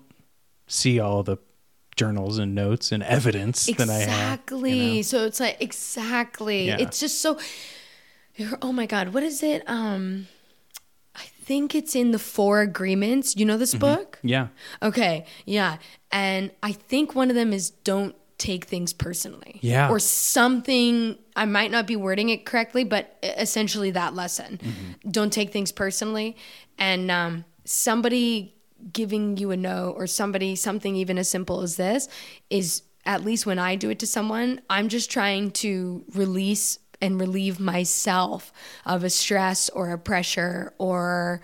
see 0.67 1.01
all 1.01 1.23
the 1.23 1.37
journals 1.99 2.39
and 2.39 2.55
notes 2.55 2.93
and 2.93 3.03
evidence 3.03 3.67
that 3.67 3.91
I 3.91 3.95
have. 3.99 4.03
Exactly. 4.09 4.79
you 4.81 4.95
know? 4.97 5.03
So 5.03 5.25
it's 5.27 5.41
like 5.41 5.57
exactly. 5.61 6.69
Yeah. 6.69 6.79
It's 6.81 6.99
just 7.01 7.21
so. 7.21 7.39
Oh 8.63 8.73
my 8.73 8.87
god, 8.87 9.13
what 9.13 9.23
is 9.25 9.43
it? 9.43 9.69
Um, 9.69 10.29
I 11.17 11.25
think 11.45 11.75
it's 11.75 11.97
in 11.97 12.13
the 12.13 12.19
Four 12.21 12.61
Agreements. 12.61 13.35
You 13.37 13.45
know 13.45 13.59
this 13.59 13.75
Mm-hmm. 13.75 13.81
book? 13.81 14.19
Yeah. 14.23 14.49
Okay, 14.81 15.27
yeah, 15.45 15.79
and 16.13 16.53
I 16.63 16.73
think 16.73 17.15
one 17.17 17.31
of 17.31 17.35
them 17.37 17.53
is 17.53 17.71
don't 17.71 18.15
take 18.39 18.67
things 18.67 18.93
personally. 18.93 19.59
Yeah. 19.61 19.91
or 19.91 19.99
something. 19.99 21.19
I 21.35 21.45
might 21.47 21.73
not 21.73 21.89
be 21.89 21.97
wording 21.97 22.29
it 22.29 22.47
correctly, 22.47 22.85
but 22.85 23.17
essentially 23.25 23.91
that 23.91 24.15
lesson. 24.15 24.59
Mm-hmm. 24.63 25.11
Don't 25.11 25.33
take 25.33 25.51
things 25.53 25.73
personally, 25.73 26.37
and 26.79 27.11
um, 27.11 27.45
somebody 27.65 28.55
giving 28.93 29.37
you 29.37 29.51
a 29.51 29.57
no 29.57 29.91
or 29.97 30.07
somebody 30.07 30.55
something 30.57 30.95
even 30.97 31.19
as 31.19 31.29
simple 31.29 31.61
as 31.63 31.77
this 31.77 32.09
is 32.51 32.83
at 33.05 33.25
least 33.25 33.47
when 33.47 33.59
I 33.59 33.75
do 33.77 33.89
it 33.91 33.99
to 34.01 34.07
someone, 34.07 34.61
I'm 34.69 34.89
just 34.89 35.11
trying 35.11 35.51
to 35.53 36.05
release 36.15 36.79
and 37.01 37.19
relieve 37.21 37.59
myself 37.59 38.53
of 38.85 39.03
a 39.05 39.09
stress 39.11 39.69
or 39.71 39.91
a 39.93 39.99
pressure 39.99 40.75
or 40.79 41.41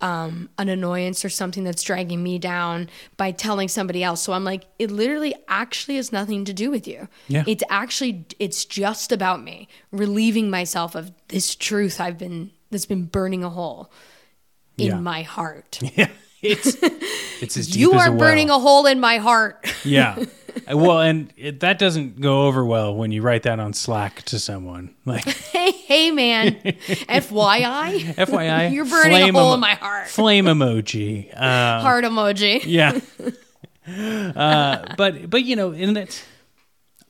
um, 0.00 0.48
an 0.58 0.68
annoyance 0.68 1.24
or 1.24 1.28
something 1.28 1.64
that's 1.64 1.82
dragging 1.82 2.22
me 2.22 2.38
down 2.38 2.88
by 3.16 3.32
telling 3.32 3.66
somebody 3.66 4.04
else. 4.04 4.22
So 4.22 4.32
I'm 4.32 4.44
like, 4.44 4.64
it 4.78 4.92
literally 4.92 5.34
actually 5.48 5.96
has 5.96 6.12
nothing 6.12 6.44
to 6.44 6.52
do 6.52 6.70
with 6.70 6.86
you. 6.86 7.08
Yeah. 7.26 7.42
It's 7.48 7.64
actually, 7.68 8.26
it's 8.38 8.64
just 8.64 9.10
about 9.10 9.42
me 9.42 9.66
relieving 9.90 10.50
myself 10.50 10.94
of 10.94 11.10
this 11.28 11.56
truth 11.56 12.00
I've 12.00 12.18
been, 12.18 12.52
that's 12.70 12.86
been 12.86 13.06
burning 13.06 13.42
a 13.42 13.50
hole 13.50 13.90
in 14.76 14.86
Yeah. 14.86 15.00
my 15.00 15.22
heart. 15.22 15.80
Yeah. 15.96 16.08
It's 16.42 16.76
it's 17.42 17.56
as 17.56 17.68
deep 17.68 17.80
you 17.80 17.94
as 17.94 18.00
are 18.02 18.08
a 18.08 18.10
well. 18.10 18.18
burning 18.18 18.50
a 18.50 18.58
hole 18.58 18.86
in 18.86 19.00
my 19.00 19.18
heart. 19.18 19.64
Yeah. 19.84 20.22
well, 20.72 21.00
and 21.00 21.32
it, 21.36 21.60
that 21.60 21.78
doesn't 21.78 22.20
go 22.20 22.46
over 22.46 22.64
well 22.64 22.94
when 22.94 23.12
you 23.12 23.22
write 23.22 23.44
that 23.44 23.60
on 23.60 23.72
Slack 23.72 24.22
to 24.22 24.38
someone. 24.38 24.94
Like, 25.04 25.24
hey, 25.24 25.70
hey, 25.70 26.10
man. 26.10 26.54
FYI. 26.56 28.14
FYI, 28.14 28.72
You're 28.72 28.84
burning 28.84 29.14
a 29.16 29.32
hole 29.32 29.46
emo- 29.48 29.54
in 29.54 29.60
my 29.60 29.74
heart. 29.74 30.08
Flame 30.08 30.46
emoji. 30.46 31.32
Uh, 31.34 31.80
Heart 31.80 32.04
emoji. 32.04 32.62
yeah. 32.66 32.98
uh, 34.36 34.94
but 34.96 35.30
but 35.30 35.44
you 35.44 35.56
know, 35.56 35.72
and 35.72 35.96
that's 35.96 36.24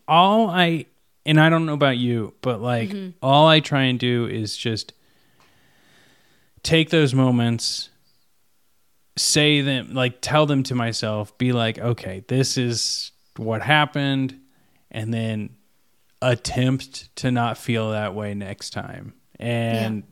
all 0.07 0.49
I 0.49 0.87
and 1.27 1.41
I 1.41 1.49
don't 1.49 1.67
know 1.67 1.75
about 1.75 1.97
you, 1.97 2.35
but 2.43 2.61
like 2.61 2.91
Mm-hmm. 2.91 3.11
all 3.23 3.47
I 3.49 3.61
try 3.61 3.85
and 3.85 3.99
do 3.99 4.27
is 4.27 4.57
just 4.57 4.93
take 6.63 6.91
those 6.91 7.15
moments 7.15 7.89
say 9.19 9.61
them 9.61 9.93
like 9.95 10.21
tell 10.21 10.47
them 10.47 10.63
to 10.63 10.75
myself 10.75 11.37
be 11.39 11.53
like 11.53 11.79
okay 11.79 12.25
this 12.29 12.57
is 12.57 13.13
what 13.37 13.63
happened 13.63 14.39
and 14.91 15.13
then 15.13 15.51
attempt 16.21 17.15
to 17.17 17.31
not 17.31 17.59
feel 17.59 17.93
that 17.93 18.15
way 18.15 18.35
next 18.35 18.71
time. 18.71 19.15
And 19.39 20.03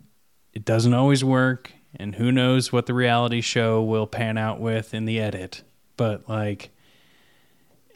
it 0.52 0.64
doesn't 0.64 0.94
always 0.94 1.24
work 1.24 1.72
and 1.96 2.14
who 2.14 2.30
knows 2.30 2.72
what 2.72 2.86
the 2.86 2.94
reality 2.94 3.40
show 3.40 3.82
will 3.82 4.07
pan 4.07 4.38
out 4.38 4.61
with 4.61 4.94
in 4.94 5.04
the 5.04 5.20
edit. 5.20 5.62
But 5.96 6.28
like 6.28 6.70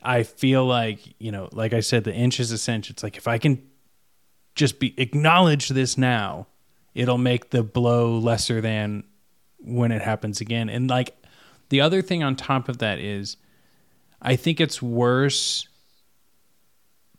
i 0.02 0.22
feel 0.22 0.64
like 0.64 0.98
you 1.18 1.30
know 1.30 1.46
like 1.52 1.74
i 1.74 1.80
said 1.80 2.04
the 2.04 2.14
inch 2.14 2.40
is 2.40 2.50
a 2.52 2.58
cinch. 2.58 2.90
It's 2.90 3.02
like 3.02 3.16
if 3.16 3.28
i 3.28 3.36
can 3.36 3.62
just 4.54 4.80
be 4.80 4.98
acknowledge 4.98 5.68
this 5.68 5.96
now, 5.96 6.46
it'll 6.94 7.18
make 7.18 7.50
the 7.50 7.62
blow 7.62 8.18
lesser 8.18 8.60
than 8.60 9.04
when 9.62 9.92
it 9.92 10.02
happens 10.02 10.40
again. 10.40 10.68
And 10.68 10.88
like 10.90 11.16
the 11.68 11.80
other 11.80 12.02
thing 12.02 12.22
on 12.22 12.36
top 12.36 12.68
of 12.68 12.78
that 12.78 12.98
is 12.98 13.36
I 14.22 14.36
think 14.36 14.60
it's 14.60 14.80
worse 14.82 15.66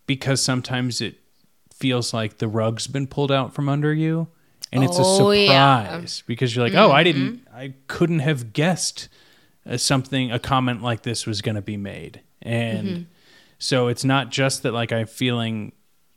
because 0.07 0.41
sometimes 0.41 1.01
it 1.01 1.15
feels 1.73 2.13
like 2.13 2.37
the 2.37 2.47
rug's 2.47 2.87
been 2.87 3.07
pulled 3.07 3.31
out 3.31 3.53
from 3.53 3.67
under 3.69 3.93
you 3.93 4.27
and 4.71 4.83
it's 4.83 4.97
a 4.97 5.01
Oh, 5.03 5.17
surprise 5.17 6.19
yeah. 6.19 6.23
because 6.27 6.55
you're 6.55 6.63
like, 6.63 6.75
"Oh, 6.75 6.91
I 6.91 7.03
didn't 7.03 7.45
I 7.53 7.73
couldn't 7.87 8.19
have 8.19 8.53
guessed 8.53 9.09
uh, 9.65 9.77
something 9.77 10.31
a 10.31 10.39
comment 10.39 10.81
like 10.81 11.03
this 11.03 11.25
was 11.25 11.41
going 11.41 11.55
to 11.55 11.61
be 11.61 11.75
made." 11.77 12.21
And 12.41 13.07
so 13.59 13.87
it's 13.89 14.05
not 14.05 14.29
just 14.29 14.63
that 14.63 14.71
like 14.73 14.91
I'm 14.93 15.07
feeling, 15.07 15.73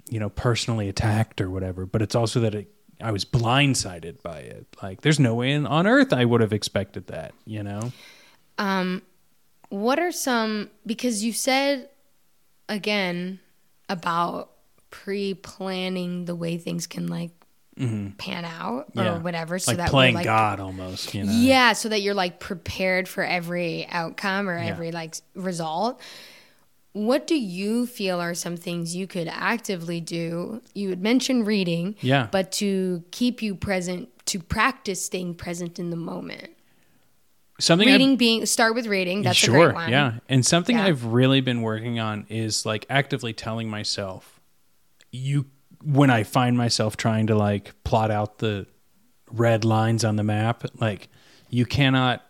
you 0.09 0.21
know, 0.21 0.29
personally 0.29 0.89
attacked 0.89 1.41
or 1.41 1.51
whatever, 1.51 1.85
but 1.85 2.01
it's 2.01 2.15
also 2.15 2.41
that 2.41 2.55
it, 2.55 2.74
I 3.03 3.11
was 3.13 3.25
blindsided 3.25 4.23
by 4.23 4.39
it. 4.39 4.67
Like 4.83 5.01
there's 5.03 5.21
no 5.21 5.35
way 5.35 5.53
in, 5.53 5.67
on 5.67 5.87
earth 5.87 6.13
I 6.13 6.25
would 6.25 6.41
have 6.41 6.53
expected 6.53 7.07
that, 7.09 7.33
you 7.45 7.63
know? 7.63 7.93
Um, 8.59 9.03
What 9.71 9.99
are 9.99 10.13
some 10.13 10.71
because 10.87 11.25
you 11.25 11.33
said 11.33 11.89
again 12.69 13.41
about 13.89 14.51
pre-planning 14.91 16.25
the 16.25 16.35
way 16.35 16.57
things 16.57 16.87
can 16.87 17.07
like 17.09 17.31
pan 17.77 18.45
out 18.45 18.87
or 18.97 19.03
Yeah. 19.05 19.19
whatever, 19.19 19.59
so 19.59 19.73
like 19.73 19.79
that 19.79 19.91
playing 19.91 20.15
like 20.15 20.25
God 20.25 20.61
almost, 20.61 21.13
you 21.13 21.25
know. 21.25 21.33
yeah, 21.33 21.73
so 21.73 21.89
that 21.89 22.03
you're 22.03 22.15
like 22.15 22.39
prepared 22.39 23.09
for 23.09 23.25
every 23.25 23.87
outcome 23.89 24.49
or 24.49 24.57
Yeah. 24.57 24.67
every 24.67 24.93
like 24.93 25.17
result. 25.35 26.01
What 26.95 27.27
do 27.27 27.35
you 27.35 27.87
feel 27.87 28.21
are 28.21 28.35
some 28.35 28.57
things 28.57 28.95
you 28.95 29.07
could 29.09 29.27
actively 29.29 30.01
do? 30.01 30.63
You 30.75 30.91
had 30.91 31.03
mentioned 31.03 31.45
reading, 31.47 31.97
Yeah. 32.01 32.29
but 32.31 32.53
to 32.53 33.03
keep 33.11 33.43
you 33.43 33.57
present, 33.57 34.09
to 34.27 34.39
practice 34.39 35.05
staying 35.05 35.35
present 35.35 35.79
in 35.81 35.91
the 35.91 35.97
moment. 35.97 36.51
Something 37.59 37.89
I've- 37.89 37.95
Reading 37.99 38.17
being 38.17 38.47
start 38.47 38.77
with 38.77 38.87
reading. 38.87 39.23
That's 39.23 39.37
sure, 39.37 39.57
a 39.57 39.59
great 39.67 39.75
one. 39.75 39.91
yeah. 39.91 40.19
And 40.29 40.47
something 40.47 40.77
Yeah. 40.77 40.85
I've 40.87 41.05
really 41.07 41.41
been 41.41 41.63
working 41.63 41.99
on 41.99 42.27
is 42.29 42.65
like 42.65 42.87
actively 42.89 43.33
telling 43.33 43.69
myself, 43.69 44.41
you 45.11 45.47
when 45.85 46.11
I 46.11 46.23
find 46.23 46.57
myself 46.57 46.97
trying 46.97 47.27
to 47.27 47.35
like 47.37 47.75
plot 47.85 48.11
out 48.11 48.39
the 48.39 48.67
red 49.31 49.65
lines 49.65 50.05
on 50.05 50.17
the 50.17 50.25
map, 50.25 50.65
like 50.81 51.09
you 51.51 51.67
cannot, 51.67 52.25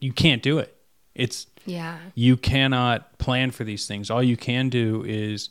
you 0.00 0.12
can't 0.12 0.42
do 0.42 0.58
it. 0.58 0.76
It's 1.14 1.46
Yeah. 1.68 1.98
you 2.14 2.36
cannot 2.36 3.18
plan 3.18 3.50
for 3.50 3.64
these 3.64 3.86
things. 3.86 4.10
All 4.10 4.22
you 4.22 4.36
can 4.36 4.68
do 4.68 5.04
is, 5.06 5.50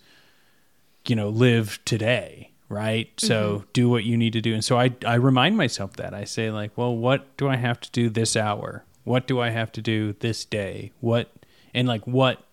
you 1.08 1.16
know, 1.16 1.30
live 1.30 1.80
today, 1.86 2.52
right? 2.70 3.10
So 3.18 3.60
mm-hmm. 3.60 3.68
do 3.74 3.90
what 3.90 4.04
you 4.04 4.18
need 4.18 4.34
to 4.34 4.42
do. 4.42 4.54
And 4.54 4.64
so 4.66 4.78
I, 4.80 4.94
I 5.06 5.16
remind 5.16 5.56
myself 5.58 5.94
that 5.98 6.14
I 6.14 6.24
say 6.26 6.52
like, 6.52 6.78
well, 6.78 6.96
what 6.96 7.38
do 7.38 7.48
I 7.48 7.56
have 7.56 7.80
to 7.82 7.92
do 7.92 8.10
this 8.10 8.36
hour? 8.36 8.84
What 9.04 9.28
do 9.28 9.40
I 9.40 9.52
have 9.52 9.72
to 9.74 9.82
do 9.82 10.14
this 10.20 10.44
day? 10.44 10.92
What, 11.00 11.32
and 11.74 11.88
like, 11.88 12.06
what 12.06 12.44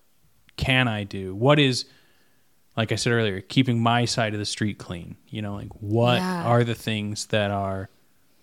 can 0.57 0.87
I 0.87 1.03
do? 1.05 1.35
What 1.35 1.59
is, 1.59 1.87
like 2.77 2.93
I 2.93 2.97
said 2.97 3.13
earlier, 3.13 3.41
keeping 3.41 3.81
my 3.81 4.05
side 4.05 4.35
of 4.35 4.39
the 4.39 4.45
street 4.47 4.79
clean, 4.79 5.17
you 5.29 5.43
know, 5.43 5.55
like 5.55 5.73
what 5.81 6.19
Yeah. 6.19 6.45
are 6.45 6.63
the 6.65 6.75
things 6.75 7.27
that 7.27 7.51
are 7.51 7.89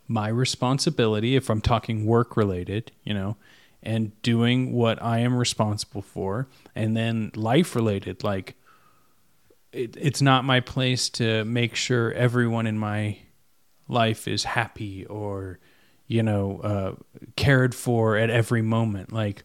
my 0.08 0.28
responsibility 0.28 1.36
if 1.38 1.50
I'm 1.50 1.62
talking 1.62 2.06
work 2.06 2.36
related, 2.36 2.92
you 3.04 3.14
know, 3.14 3.38
and 3.84 4.20
doing 4.22 4.74
what 4.74 5.02
I 5.02 5.20
am 5.20 5.36
responsible 5.36 6.02
for, 6.02 6.48
and 6.76 6.96
then 6.96 7.32
life 7.36 7.76
related, 7.76 8.24
like 8.24 8.56
it, 9.72 9.96
it's 10.00 10.22
not 10.22 10.44
my 10.46 10.60
place 10.60 11.10
to 11.10 11.44
make 11.46 11.76
sure 11.76 12.12
everyone 12.14 12.68
in 12.68 12.78
my 12.78 13.18
life 13.88 14.28
is 14.28 14.44
happy 14.44 15.06
or 15.06 15.60
you 16.08 16.24
know 16.24 16.60
uh, 16.64 16.96
cared 17.36 17.74
for 17.74 18.18
at 18.18 18.30
every 18.30 18.62
moment. 18.62 19.12
Like 19.12 19.44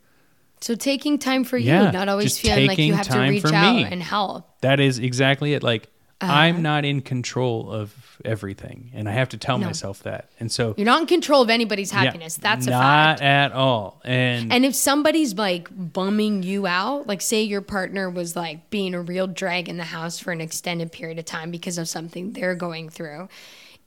So 0.61 0.75
taking 0.75 1.19
time 1.19 1.45
for 1.45 1.57
you, 1.59 1.67
Yeah, 1.69 1.91
not 1.91 2.09
always 2.09 2.39
feeling 2.39 2.67
like 2.67 2.79
you 2.79 2.95
have 2.95 3.09
to 3.09 3.19
reach 3.21 3.45
out 3.45 3.75
me. 3.77 3.85
and 3.85 4.03
help. 4.03 4.61
that 4.63 4.81
is 4.81 4.99
exactly 4.99 5.55
it. 5.55 5.63
Like 5.63 5.89
Uh-huh. 6.21 6.33
I'm 6.33 6.63
not 6.63 6.85
in 6.85 7.01
control 7.03 7.71
of 7.71 7.95
everything, 8.25 8.91
and 8.95 9.09
I 9.09 9.13
have 9.13 9.29
to 9.31 9.37
tell 9.37 9.59
No. 9.59 9.67
myself 9.67 10.03
that. 10.05 10.31
And 10.41 10.51
so 10.51 10.75
You're 10.77 10.87
not 10.87 11.01
in 11.01 11.07
control 11.07 11.43
of 11.43 11.51
anybody's 11.51 11.93
yeah, 11.93 12.05
happiness. 12.05 12.37
That's 12.37 12.67
a 12.67 12.71
not 12.71 13.19
fact. 13.19 13.23
at 13.23 13.53
all. 13.53 14.01
And 14.05 14.53
And 14.53 14.65
if 14.65 14.75
somebody's 14.75 15.35
like 15.35 15.69
bumming 15.71 16.43
you 16.43 16.67
out, 16.67 17.07
like 17.07 17.21
say 17.21 17.43
your 17.43 17.61
partner 17.63 18.09
was 18.11 18.37
like 18.37 18.71
being 18.71 18.95
a 18.95 19.01
real 19.01 19.27
drag 19.27 19.69
in 19.69 19.77
the 19.77 19.85
house 19.85 20.19
for 20.19 20.33
an 20.33 20.41
extended 20.41 20.93
period 20.93 21.19
of 21.19 21.25
time 21.25 21.51
because 21.51 21.79
of 21.79 21.89
something 21.89 22.33
they're 22.33 22.55
going 22.55 22.89
through, 22.89 23.29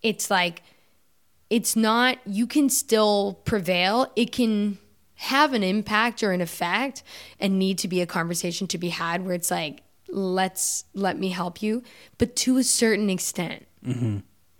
it's 0.01 0.29
like, 0.29 0.61
it's 1.49 1.75
not, 1.75 2.17
you 2.25 2.45
can 2.45 2.69
still 2.69 3.39
prevail. 3.43 4.11
It 4.15 4.31
can 4.31 4.77
have 5.15 5.53
an 5.53 5.63
impact 5.63 6.23
or 6.23 6.31
an 6.31 6.41
effect 6.41 7.03
and 7.39 7.59
need 7.59 7.77
to 7.79 7.87
be 7.87 8.01
a 8.01 8.05
conversation 8.05 8.67
to 8.67 8.77
be 8.77 8.89
had 8.89 9.25
where 9.25 9.33
it's 9.35 9.51
like, 9.51 9.81
let's, 10.07 10.85
let 10.93 11.19
me 11.19 11.29
help 11.29 11.61
you, 11.61 11.83
but 12.17 12.35
to 12.35 12.57
a 12.57 12.63
certain 12.63 13.09
extent. 13.09 13.65
Mm-hmm. 13.85 14.17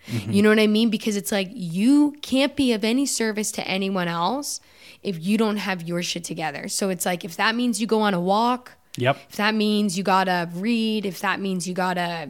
Mm-hmm. 0.07 0.31
You 0.31 0.41
know 0.41 0.49
what 0.49 0.59
I 0.59 0.67
mean? 0.67 0.89
Because 0.89 1.17
it's 1.17 1.31
like 1.31 1.49
you 1.51 2.15
can't 2.21 2.55
be 2.55 2.71
of 2.73 2.83
any 2.83 3.05
service 3.05 3.51
to 3.53 3.67
anyone 3.67 4.07
else 4.07 4.61
if 5.03 5.21
you 5.23 5.37
don't 5.37 5.57
have 5.57 5.83
your 5.83 6.01
shit 6.01 6.23
together. 6.23 6.67
So 6.69 6.89
it's 6.89 7.05
like 7.05 7.25
if 7.25 7.35
that 7.37 7.53
means 7.55 7.81
you 7.81 7.87
go 7.87 8.01
on 8.01 8.13
a 8.13 8.19
walk, 8.21 8.71
yep, 8.97 9.17
if 9.29 9.35
that 9.35 9.53
means 9.55 9.97
you 9.97 10.03
gotta 10.03 10.49
read, 10.53 11.05
if 11.05 11.19
that 11.19 11.39
means 11.41 11.67
you 11.67 11.73
gotta 11.73 12.29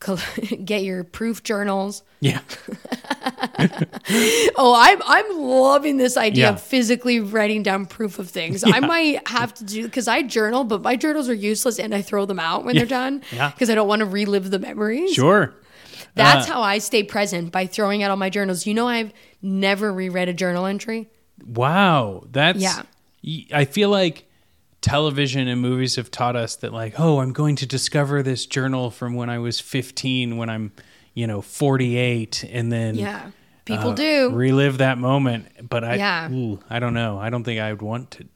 get 0.64 0.82
your 0.82 1.04
proof 1.04 1.42
journals. 1.44 2.02
yeah, 2.20 2.40
Oh, 4.56 4.74
I'm 4.76 5.00
I'm 5.06 5.38
loving 5.40 5.96
this 5.96 6.16
idea 6.16 6.44
Yeah. 6.46 6.50
of 6.54 6.62
physically 6.62 7.20
writing 7.20 7.62
down 7.62 7.86
proof 7.86 8.18
of 8.18 8.28
things. 8.28 8.64
I 8.64 8.80
might 8.80 9.26
have 9.28 9.54
to 9.54 9.64
do 9.64 9.84
because 9.84 10.08
I 10.08 10.22
journal, 10.22 10.64
but 10.64 10.82
my 10.82 10.96
journals 10.96 11.28
are 11.28 11.34
useless 11.34 11.78
and 11.78 11.94
I 11.94 12.02
throw 12.02 12.26
them 12.26 12.38
out 12.40 12.64
when 12.64 12.76
they're 12.76 12.86
done 12.86 13.22
Yeah. 13.32 13.50
because 13.50 13.70
I 13.70 13.74
don't 13.74 13.88
want 13.88 14.00
to 14.00 14.06
relive 14.06 14.50
the 14.50 14.58
memories. 14.58 15.12
sure. 15.14 15.54
That's 16.14 16.48
Uh, 16.48 16.54
how 16.54 16.62
I 16.62 16.78
stay 16.78 17.02
present 17.02 17.52
by 17.52 17.66
throwing 17.66 18.02
out 18.02 18.10
all 18.10 18.16
my 18.16 18.30
journals. 18.30 18.66
You 18.66 18.74
know, 18.74 18.88
I've 18.88 19.12
never 19.42 19.92
reread 19.92 20.28
a 20.28 20.32
journal 20.34 20.66
entry. 20.66 21.08
Wow, 21.44 22.24
that's 22.30 22.60
Yeah. 22.60 22.82
I 23.52 23.64
feel 23.64 23.90
like 23.90 24.26
television 24.80 25.46
and 25.46 25.60
movies 25.60 25.96
have 25.96 26.10
taught 26.10 26.36
us 26.36 26.56
that 26.56 26.72
like, 26.72 26.98
oh, 26.98 27.20
I'm 27.20 27.32
going 27.32 27.56
to 27.56 27.66
discover 27.66 28.22
this 28.22 28.46
journal 28.46 28.90
from 28.90 29.14
when 29.14 29.28
I 29.28 29.38
was 29.38 29.60
15 29.60 30.36
when 30.36 30.48
I'm, 30.48 30.72
you 31.14 31.26
know, 31.26 31.42
48 31.42 32.44
and 32.50 32.72
then 32.72 32.94
Yeah, 32.94 33.30
people 33.66 33.90
uh, 33.90 33.94
do. 33.94 34.30
relive 34.30 34.78
that 34.78 34.96
moment, 34.98 35.68
but 35.68 35.84
I 35.84 35.94
Yeah. 35.96 36.30
ooh, 36.30 36.60
I 36.70 36.78
don't 36.78 36.94
know. 36.94 37.18
I 37.18 37.28
don't 37.30 37.44
think 37.44 37.60
I 37.60 37.72
would 37.72 37.82
want 37.82 38.10
to 38.12 38.26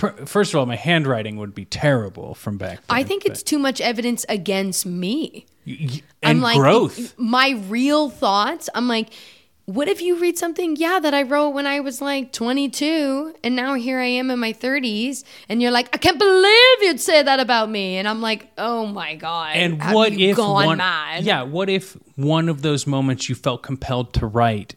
Fir- 0.00 0.24
First 0.24 0.54
of 0.54 0.60
all, 0.60 0.66
my 0.66 0.76
handwriting 0.76 1.36
would 1.36 1.54
be 1.54 1.66
terrible 1.66 2.34
from 2.34 2.56
back 2.56 2.78
then. 2.86 2.96
I 2.96 3.02
think 3.02 3.26
it's 3.26 3.42
too 3.42 3.58
much 3.58 3.80
evidence 3.82 4.24
against 4.28 4.86
me. 4.86 5.44
And 5.66 6.02
I'm 6.22 6.40
like 6.40 6.56
growth. 6.56 7.14
My 7.18 7.50
real 7.68 8.08
thoughts. 8.08 8.70
I'm 8.74 8.88
like, 8.88 9.12
what 9.66 9.88
if 9.88 10.00
you 10.00 10.18
read 10.18 10.38
something? 10.38 10.76
Yeah, 10.76 11.00
that 11.00 11.12
I 11.12 11.22
wrote 11.22 11.50
when 11.50 11.66
I 11.66 11.80
was 11.80 12.00
like 12.00 12.32
22, 12.32 13.34
and 13.44 13.54
now 13.54 13.74
here 13.74 14.00
I 14.00 14.06
am 14.06 14.30
in 14.30 14.38
my 14.38 14.54
30s, 14.54 15.22
and 15.48 15.60
you're 15.60 15.70
like, 15.70 15.90
I 15.92 15.98
can't 15.98 16.18
believe 16.18 16.82
you'd 16.82 16.98
say 16.98 17.22
that 17.22 17.38
about 17.38 17.70
me, 17.70 17.98
and 17.98 18.08
I'm 18.08 18.22
like, 18.22 18.50
oh 18.58 18.86
my 18.86 19.14
god. 19.16 19.54
And 19.54 19.80
what 19.92 20.12
if 20.12 20.36
gone 20.36 20.66
one, 20.66 20.78
mad? 20.78 21.24
Yeah, 21.24 21.42
what 21.42 21.68
if 21.68 21.92
one 22.16 22.48
of 22.48 22.62
those 22.62 22.86
moments 22.86 23.28
you 23.28 23.34
felt 23.34 23.62
compelled 23.62 24.14
to 24.14 24.26
write 24.26 24.74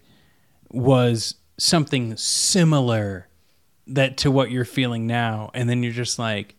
was 0.70 1.36
something 1.58 2.18
similar 2.18 3.30
that 3.88 4.18
to 4.18 4.32
what 4.32 4.52
you're 4.52 4.66
feeling 4.66 5.08
now, 5.08 5.52
and 5.54 5.70
then 5.70 5.84
you're 5.84 5.92
just 5.94 6.18
like, 6.20 6.56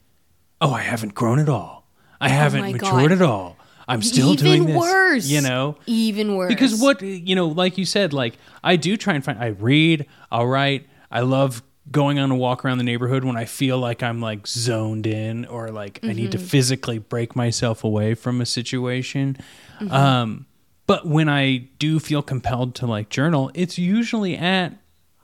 oh, 0.60 0.72
I 0.72 0.82
haven't 0.82 1.14
grown 1.14 1.38
at 1.38 1.48
all. 1.48 1.86
I 2.20 2.28
haven't 2.28 2.60
my 2.62 2.72
matured 2.72 3.08
God. 3.10 3.12
at 3.12 3.22
all. 3.22 3.56
I'm 3.86 4.00
still 4.02 4.32
Even 4.32 4.44
doing 4.44 4.66
this. 4.66 4.76
worse. 4.78 5.26
You 5.26 5.40
know, 5.42 5.76
even 5.86 6.36
worse. 6.36 6.48
because 6.48 6.80
what 6.80 7.02
you 7.02 7.34
know, 7.34 7.48
like 7.48 7.76
you 7.76 7.84
said, 7.84 8.12
like 8.14 8.38
I 8.62 8.76
do 8.76 8.96
try 8.96 9.14
and 9.14 9.22
find. 9.24 9.38
I 9.38 9.48
read. 9.48 10.06
I'll 10.32 10.46
write. 10.46 10.86
I 11.10 11.20
love 11.20 11.62
going 11.90 12.18
on 12.18 12.30
a 12.30 12.34
walk 12.34 12.64
around 12.64 12.78
the 12.78 12.84
neighborhood 12.84 13.24
when 13.24 13.36
I 13.36 13.44
feel 13.44 13.78
like 13.78 14.02
I'm 14.02 14.20
like 14.22 14.46
zoned 14.46 15.06
in 15.06 15.44
or 15.44 15.68
like 15.70 16.00
I 16.02 16.14
need 16.14 16.32
to 16.32 16.38
Mm-hmm. 16.38 16.46
physically 16.46 16.98
break 16.98 17.36
myself 17.36 17.84
away 17.84 18.14
from 18.14 18.40
a 18.40 18.46
situation. 18.46 19.36
Mm-hmm. 19.80 19.92
Um, 19.92 20.46
but 20.86 21.06
when 21.06 21.28
I 21.28 21.68
do 21.78 22.00
feel 22.00 22.22
compelled 22.22 22.74
to 22.76 22.86
like 22.86 23.10
journal, 23.10 23.50
it's 23.52 23.76
usually 23.78 24.34
at 24.34 24.72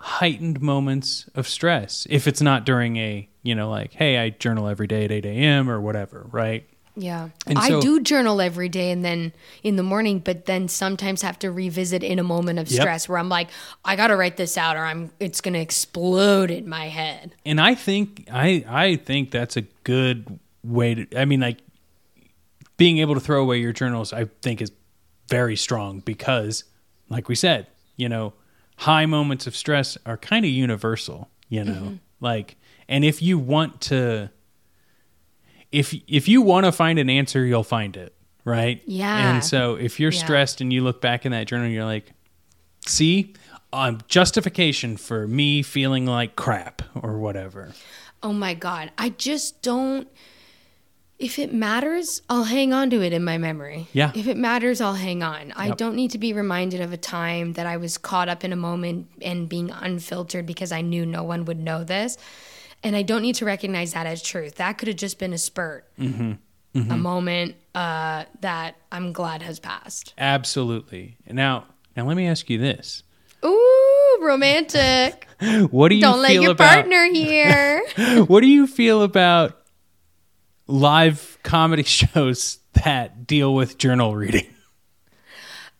heightened 0.00 0.60
moments 0.60 1.28
of 1.34 1.46
stress. 1.46 2.06
If 2.10 2.26
it's 2.26 2.40
not 2.40 2.64
during 2.66 2.96
a 2.96 3.28
you 3.42 3.54
know 3.54 3.70
like 3.70 3.92
hey 3.92 4.18
I 4.18 4.30
journal 4.30 4.66
every 4.68 4.86
day 4.86 5.04
at 5.04 5.12
eight 5.12 5.26
a.m. 5.26 5.70
or 5.70 5.80
whatever, 5.80 6.26
right? 6.32 6.66
Yeah. 6.96 7.28
And 7.46 7.56
I 7.58 7.68
so- 7.68 7.80
do 7.80 8.00
journal 8.00 8.40
every 8.40 8.68
day 8.68 8.90
and 8.90 9.04
then 9.04 9.32
in 9.62 9.76
the 9.76 9.82
morning, 9.82 10.18
but 10.18 10.46
then 10.46 10.68
sometimes 10.68 11.22
have 11.22 11.38
to 11.38 11.50
revisit 11.50 12.02
in 12.02 12.18
a 12.18 12.22
moment 12.24 12.58
of 12.58 12.68
Yep. 12.70 12.80
stress 12.80 13.08
where 13.08 13.16
I'm 13.16 13.28
like, 13.28 13.48
I 13.84 13.94
gotta 13.96 14.16
write 14.16 14.36
this 14.36 14.58
out 14.58 14.76
or 14.76 14.84
I'm 14.84 15.10
it's 15.20 15.40
gonna 15.40 15.58
explode 15.60 16.50
in 16.50 16.68
my 16.68 16.88
head. 16.88 17.34
and 17.46 17.60
I 17.60 17.74
think 17.74 18.26
I 18.32 18.64
I 18.68 18.96
think 18.96 19.30
that's 19.30 19.56
a 19.56 19.62
good 19.84 20.38
way 20.64 20.94
to. 20.96 21.18
I 21.20 21.24
mean, 21.26 21.40
like 21.40 21.58
being 22.76 22.98
able 22.98 23.14
to 23.14 23.20
throw 23.20 23.40
away 23.42 23.58
your 23.58 23.72
journals, 23.72 24.12
I 24.12 24.24
think 24.42 24.60
is 24.62 24.72
very 25.28 25.56
strong 25.56 26.00
because, 26.00 26.64
like 27.08 27.28
we 27.28 27.34
said, 27.34 27.66
you 27.96 28.08
know, 28.08 28.32
high 28.80 29.06
moments 29.06 29.46
of 29.46 29.54
stress 29.56 29.96
are 30.06 30.16
kind 30.16 30.44
of 30.44 30.50
universal, 30.50 31.28
you 31.48 31.64
know, 31.64 31.72
Mm-hmm. 31.72 31.94
like, 32.20 32.56
and 32.88 33.04
if 33.04 33.20
you 33.22 33.38
want 33.38 33.80
to, 33.82 34.30
if 35.72 35.94
if 36.08 36.28
you 36.28 36.42
want 36.42 36.66
to 36.66 36.72
find 36.72 36.98
an 36.98 37.08
answer, 37.08 37.44
you'll 37.44 37.62
find 37.62 37.96
it, 37.96 38.14
right? 38.44 38.82
Yeah. 38.86 39.16
And 39.34 39.44
so 39.44 39.74
if 39.76 40.00
you're 40.00 40.12
Yeah. 40.12 40.18
stressed 40.18 40.60
and 40.60 40.72
you 40.72 40.82
look 40.82 41.00
back 41.00 41.24
in 41.24 41.32
that 41.32 41.46
journal, 41.46 41.68
you're 41.68 41.84
like, 41.84 42.12
see, 42.86 43.34
um, 43.72 44.00
justification 44.08 44.96
for 44.96 45.28
me 45.28 45.62
feeling 45.62 46.06
like 46.06 46.34
crap 46.36 46.82
or 47.00 47.18
whatever. 47.18 47.72
Oh 48.22 48.32
my 48.32 48.54
God. 48.54 48.90
I 48.98 49.10
just 49.10 49.62
don't. 49.62 50.08
If 51.20 51.38
it 51.38 51.52
matters, 51.52 52.22
I'll 52.30 52.44
hang 52.44 52.72
on 52.72 52.88
to 52.90 53.02
it 53.02 53.12
in 53.12 53.22
my 53.22 53.36
memory. 53.36 53.88
Yeah. 53.92 54.10
If 54.14 54.26
it 54.26 54.38
matters, 54.38 54.80
I'll 54.80 54.94
hang 54.94 55.22
on. 55.22 55.52
I 55.54 55.70
don't 55.72 55.94
need 55.94 56.12
to 56.12 56.18
be 56.18 56.32
reminded 56.32 56.80
of 56.80 56.92
a 56.94 56.96
time 56.96 57.52
that 57.52 57.66
I 57.66 57.76
was 57.76 57.98
caught 57.98 58.30
up 58.30 58.42
in 58.42 58.52
a 58.54 58.56
moment 58.56 59.08
and 59.20 59.46
being 59.46 59.70
unfiltered 59.70 60.46
because 60.46 60.72
I 60.72 60.80
knew 60.80 61.04
no 61.04 61.22
one 61.22 61.44
would 61.44 61.58
know 61.60 61.84
this. 61.84 62.16
And 62.82 62.96
I 62.96 63.02
don't 63.02 63.20
need 63.20 63.34
to 63.36 63.44
recognize 63.44 63.92
that 63.92 64.06
as 64.06 64.22
truth. 64.22 64.54
That 64.54 64.78
could 64.78 64.88
have 64.88 64.96
just 64.96 65.18
been 65.18 65.34
a 65.34 65.38
spurt, 65.38 65.86
Mm-hmm. 65.98 66.90
a 66.90 66.96
moment 66.96 67.56
uh, 67.74 68.24
that 68.40 68.76
I'm 68.90 69.12
glad 69.12 69.42
has 69.42 69.58
passed. 69.60 70.14
Absolutely. 70.16 71.16
Now, 71.28 71.66
now 71.96 72.06
let 72.06 72.16
me 72.16 72.26
ask 72.28 72.48
you 72.48 72.56
this: 72.58 73.02
Ooh, 73.44 74.18
romantic. 74.22 75.26
What 75.70 75.88
do 75.88 75.94
you 75.96 76.00
don't 76.02 76.20
let 76.22 76.32
your 76.34 76.52
about 76.52 76.74
partner 76.86 77.04
hear. 77.06 77.82
what 78.26 78.40
do 78.40 78.46
you 78.46 78.66
feel 78.66 79.02
about 79.02 79.59
live 80.70 81.38
comedy 81.42 81.82
shows 81.98 82.58
that 82.84 83.26
deal 83.26 83.54
with 83.54 83.78
journal 83.78 84.14
reading? 84.16 84.46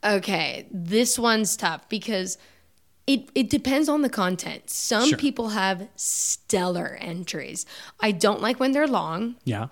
Okay, 0.03 0.67
this 0.71 1.19
one's 1.19 1.57
tough 1.57 1.89
because 1.89 2.39
it 3.07 3.29
it 3.35 3.51
depends 3.51 3.89
on 3.89 4.03
the 4.03 4.09
content. 4.09 4.71
Some 4.71 5.09
Sure. 5.11 5.19
people 5.19 5.51
have 5.51 5.89
stellar 5.97 6.97
entries. 7.01 7.67
I 8.01 8.13
don't 8.13 8.41
like 8.41 8.59
when 8.61 8.73
they're 8.73 8.87
long. 8.89 9.37
Yeah. 9.45 9.69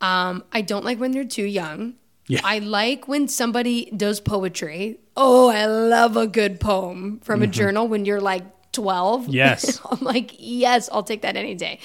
Um, 0.00 0.44
I 0.52 0.62
don't 0.62 0.84
like 0.84 0.98
when 0.98 1.12
they're 1.12 1.24
too 1.24 1.44
young. 1.44 1.94
Yeah. 2.28 2.40
I 2.44 2.60
like 2.60 3.08
when 3.08 3.28
somebody 3.28 3.90
does 3.96 4.20
poetry. 4.20 4.98
Oh, 5.16 5.50
I 5.50 5.66
love 5.66 6.16
a 6.16 6.26
good 6.26 6.58
poem 6.60 7.20
from 7.20 7.42
a 7.42 7.46
journal 7.46 7.86
when 7.88 8.04
you're 8.04 8.20
like 8.20 8.44
12. 8.72 9.22
Mm-hmm. 9.22 9.30
Yes. 9.32 9.80
I'm 9.90 10.00
like, 10.00 10.34
yes, 10.38 10.88
I'll 10.90 11.02
take 11.02 11.22
that 11.22 11.36
any 11.36 11.54
day. 11.54 11.78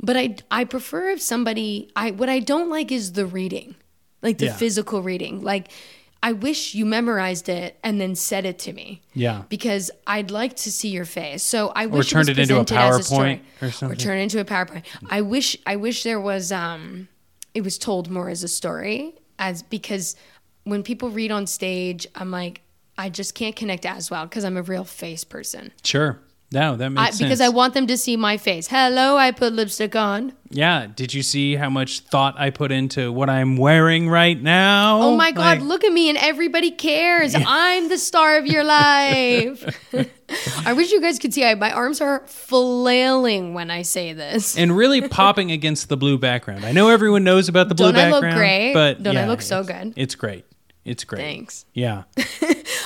But 0.00 0.16
I 0.16 0.36
I 0.50 0.64
prefer 0.64 1.10
if 1.10 1.20
somebody 1.20 1.90
I 1.96 2.12
what 2.12 2.28
I 2.28 2.38
don't 2.40 2.70
like 2.70 2.92
is 2.92 3.12
the 3.12 3.26
reading. 3.26 3.74
Like 4.22 4.38
the 4.38 4.46
Yeah. 4.46 4.56
physical 4.56 5.02
reading. 5.02 5.42
Like 5.42 5.68
I 6.22 6.32
wish 6.32 6.74
you 6.74 6.84
memorized 6.84 7.48
it 7.48 7.78
and 7.84 8.00
then 8.00 8.16
said 8.16 8.44
it 8.44 8.58
to 8.60 8.72
me. 8.72 9.02
Yeah. 9.14 9.42
Because 9.48 9.90
I'd 10.06 10.32
like 10.32 10.56
to 10.56 10.72
see 10.72 10.88
your 10.88 11.04
face. 11.04 11.44
So 11.44 11.72
I 11.76 11.86
wish 11.86 12.10
turned 12.10 12.28
it, 12.28 12.38
it 12.38 12.50
into 12.50 12.58
a 12.58 12.78
as 12.78 13.06
story. 13.06 13.40
Or 13.62 13.70
something. 13.70 13.96
Or 13.96 14.00
turn 14.00 14.18
it 14.18 14.22
into 14.22 14.40
a 14.40 14.44
PowerPoint. 14.44 14.82
I 15.08 15.20
wish 15.20 15.56
I 15.66 15.76
wish 15.76 16.02
there 16.02 16.20
was 16.20 16.50
um 16.50 17.08
it 17.54 17.62
was 17.62 17.78
told 17.78 18.10
more 18.10 18.28
as 18.28 18.42
a 18.42 18.48
story 18.48 19.14
as 19.38 19.62
because 19.62 20.16
when 20.64 20.82
people 20.82 21.10
read 21.10 21.30
on 21.30 21.46
stage, 21.46 22.06
I'm 22.14 22.30
like 22.30 22.62
I 22.96 23.08
just 23.10 23.34
can't 23.36 23.54
connect 23.54 23.86
as 23.86 24.10
well 24.10 24.24
because 24.26 24.44
I'm 24.44 24.56
a 24.56 24.62
real 24.62 24.84
face 24.84 25.22
person. 25.22 25.72
Sure. 25.84 26.18
No, 26.50 26.76
that 26.76 26.86
I, 26.86 26.88
makes 26.88 27.06
sense. 27.18 27.18
because 27.20 27.40
I 27.42 27.50
want 27.50 27.74
them 27.74 27.86
to 27.88 27.98
see 27.98 28.16
my 28.16 28.38
face. 28.38 28.68
Hello, 28.68 29.18
I 29.18 29.32
put 29.32 29.52
lipstick 29.52 29.94
on. 29.94 30.32
yeah. 30.48 30.86
Did 30.86 31.12
you 31.12 31.22
see 31.22 31.56
how 31.56 31.68
much 31.68 32.00
thought 32.00 32.36
I 32.40 32.48
put 32.48 32.72
into 32.72 33.12
what 33.12 33.28
I'm 33.28 33.58
wearing 33.58 34.08
right 34.08 34.40
now? 34.40 34.98
Oh 35.02 35.14
my 35.16 35.30
God, 35.30 35.58
Like, 35.58 35.60
look 35.60 35.84
at 35.84 35.92
me 35.92 36.08
and 36.08 36.16
everybody 36.16 36.70
cares. 36.70 37.34
I'm 37.36 37.90
the 37.90 37.98
star 37.98 38.38
of 38.38 38.46
your 38.46 38.64
life. 38.64 39.62
I 40.66 40.72
wish 40.72 40.90
you 40.90 41.02
guys 41.02 41.18
could 41.18 41.34
see 41.34 41.44
I, 41.44 41.54
my 41.54 41.70
arms 41.70 42.00
are 42.00 42.22
flailing 42.26 43.52
when 43.54 43.70
I 43.70 43.82
say 43.82 44.14
this. 44.14 44.56
and 44.56 44.74
really 44.74 45.06
popping 45.08 45.50
against 45.50 45.90
the 45.90 45.96
blue 45.98 46.16
background. 46.16 46.64
I 46.64 46.72
know 46.72 46.88
everyone 46.88 47.24
knows 47.24 47.48
about 47.50 47.68
the 47.68 47.74
blue 47.74 47.92
Don't 47.92 47.96
I 48.00 48.10
look 48.10 48.22
background. 48.22 48.36
great? 48.38 48.72
But 48.72 49.02
Don't 49.02 49.16
I 49.18 49.26
look 49.26 49.42
so 49.42 49.62
good? 49.62 49.92
It's 49.96 50.14
great. 50.14 50.46
It's 50.88 51.04
great. 51.04 51.20
Thanks. 51.20 51.64
Yeah. 51.74 52.04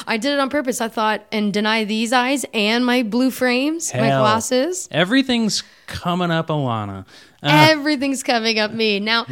I 0.06 0.16
did 0.16 0.32
it 0.32 0.38
on 0.40 0.50
purpose. 0.50 0.80
I 0.80 0.88
thought, 0.88 1.24
and 1.32 1.52
deny 1.52 1.84
these 1.84 2.12
eyes 2.12 2.44
and 2.52 2.84
my 2.84 3.02
blue 3.02 3.30
frames, 3.30 3.92
my 3.94 4.08
glasses. 4.08 4.88
Everything's 4.90 5.62
coming 5.86 6.30
up, 6.30 6.48
Alana. 6.48 7.06
Everything's 7.42 8.22
coming 8.22 8.58
up 8.58 8.72
me. 8.72 9.00
Now, 9.00 9.26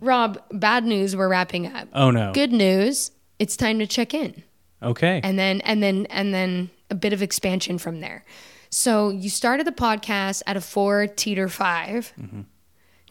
Rob, 0.00 0.40
bad 0.52 0.84
news, 0.84 1.16
we're 1.16 1.28
wrapping 1.28 1.66
up. 1.72 1.88
Oh 1.94 2.10
no. 2.10 2.32
Good 2.32 2.52
news, 2.52 3.10
it's 3.38 3.56
time 3.56 3.78
to 3.78 3.86
check 3.86 4.12
in. 4.14 4.42
Okay. 4.82 5.20
and 5.24 5.38
then 5.38 5.60
and 5.62 5.82
then 5.82 6.06
and 6.10 6.34
then 6.34 6.68
a 6.90 6.94
bit 6.94 7.12
of 7.14 7.22
expansion 7.22 7.78
from 7.78 8.00
there. 8.00 8.24
So 8.70 9.08
you 9.10 9.30
started 9.30 9.66
the 9.66 9.72
podcast 9.72 10.42
at 10.46 10.56
a 10.56 10.60
four 10.60 11.06
teeter 11.06 11.48
5 11.48 12.12
Mm-hmm. 12.20 12.40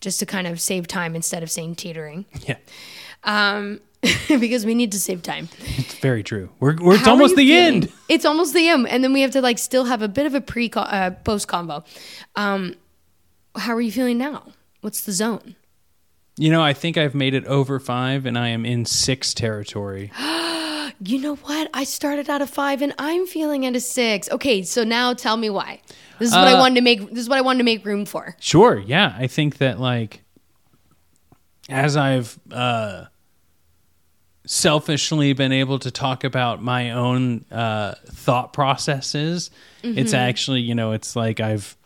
just 0.02 0.20
to 0.20 0.26
kind 0.28 0.46
of 0.46 0.60
save 0.62 0.88
time 0.88 1.16
instead 1.16 1.41
of 1.41 1.50
saying 1.50 1.76
teetering, 1.76 2.26
yeah. 2.41 2.58
um, 3.24 3.80
because 4.28 4.66
we 4.66 4.76
need 4.76 4.91
to 4.91 4.99
save 4.99 5.22
time. 5.22 5.49
It's 5.78 5.95
very 5.95 6.24
true. 6.24 6.49
We're, 6.60 6.76
we're 6.82 6.95
it's 6.95 7.06
How 7.06 7.12
almost 7.12 7.36
the 7.36 7.47
feeling? 7.47 7.76
end. 7.84 7.91
It's 8.10 8.26
almost 8.26 8.54
the 8.54 8.68
end, 8.68 8.88
and 8.89 9.04
then 9.04 9.14
we 9.14 9.22
have 9.22 9.32
to 9.32 9.41
like 9.41 9.58
still 9.58 9.86
have 9.86 10.01
a 10.01 10.08
bit 10.08 10.26
of 10.26 10.36
a 10.36 10.41
pre 10.41 10.70
uh, 10.76 11.12
post 11.24 11.47
combo. 11.47 11.84
Um, 12.36 12.76
how 13.56 13.74
are 13.74 13.82
you 13.82 13.91
feeling 13.91 14.18
now? 14.18 14.47
What's 14.82 15.01
the 15.01 15.12
zone? 15.12 15.56
You 16.36 16.49
know, 16.51 16.62
I 16.64 16.74
think 16.74 16.97
I've 16.97 17.14
made 17.16 17.34
it 17.36 17.45
over 17.45 17.80
five, 17.80 18.26
and 18.26 18.38
I 18.38 18.47
am 18.49 18.66
in 18.66 18.86
six 18.86 19.34
territory. 19.34 20.12
You 21.06 21.20
know 21.20 21.36
what? 21.36 21.70
I 21.74 21.84
started 21.86 22.30
out 22.30 22.41
a 22.41 22.47
five 22.47 22.82
and 22.82 22.93
I'm 22.99 23.26
feeling 23.26 23.66
at 23.66 23.76
a 23.76 23.80
six. 23.80 24.30
Okay, 24.30 24.62
so 24.62 24.84
now 24.84 25.14
tell 25.14 25.36
me 25.36 25.49
why. 25.49 25.82
This 26.20 26.30
is 26.30 26.36
what 26.36 26.47
I 26.47 26.54
Uh, 26.54 26.60
wanted 26.60 26.76
to 26.76 26.82
make. 26.82 27.10
This 27.10 27.20
is 27.20 27.28
what 27.30 27.38
I 27.39 27.41
wanted 27.41 27.58
to 27.58 27.64
make 27.64 27.84
room 27.84 28.06
for. 28.06 28.38
Sure. 28.39 28.78
Yeah. 28.78 29.14
I 29.18 29.28
think 29.28 29.58
that 29.58 29.80
like 29.80 30.22
as 31.68 31.97
I've 31.97 32.39
uh 32.51 33.06
selfishly 34.46 35.34
been 35.34 35.52
able 35.54 35.80
to 35.80 35.89
talk 35.89 36.24
about 36.24 36.62
my 36.62 36.91
own 36.91 37.46
uh 37.52 37.96
thought 38.08 38.54
processes, 38.54 39.52
it's 39.84 40.14
actually, 40.14 40.62
you 40.62 40.76
know, 40.76 40.91
it's 40.91 41.16
like 41.16 41.39
I've 41.39 41.78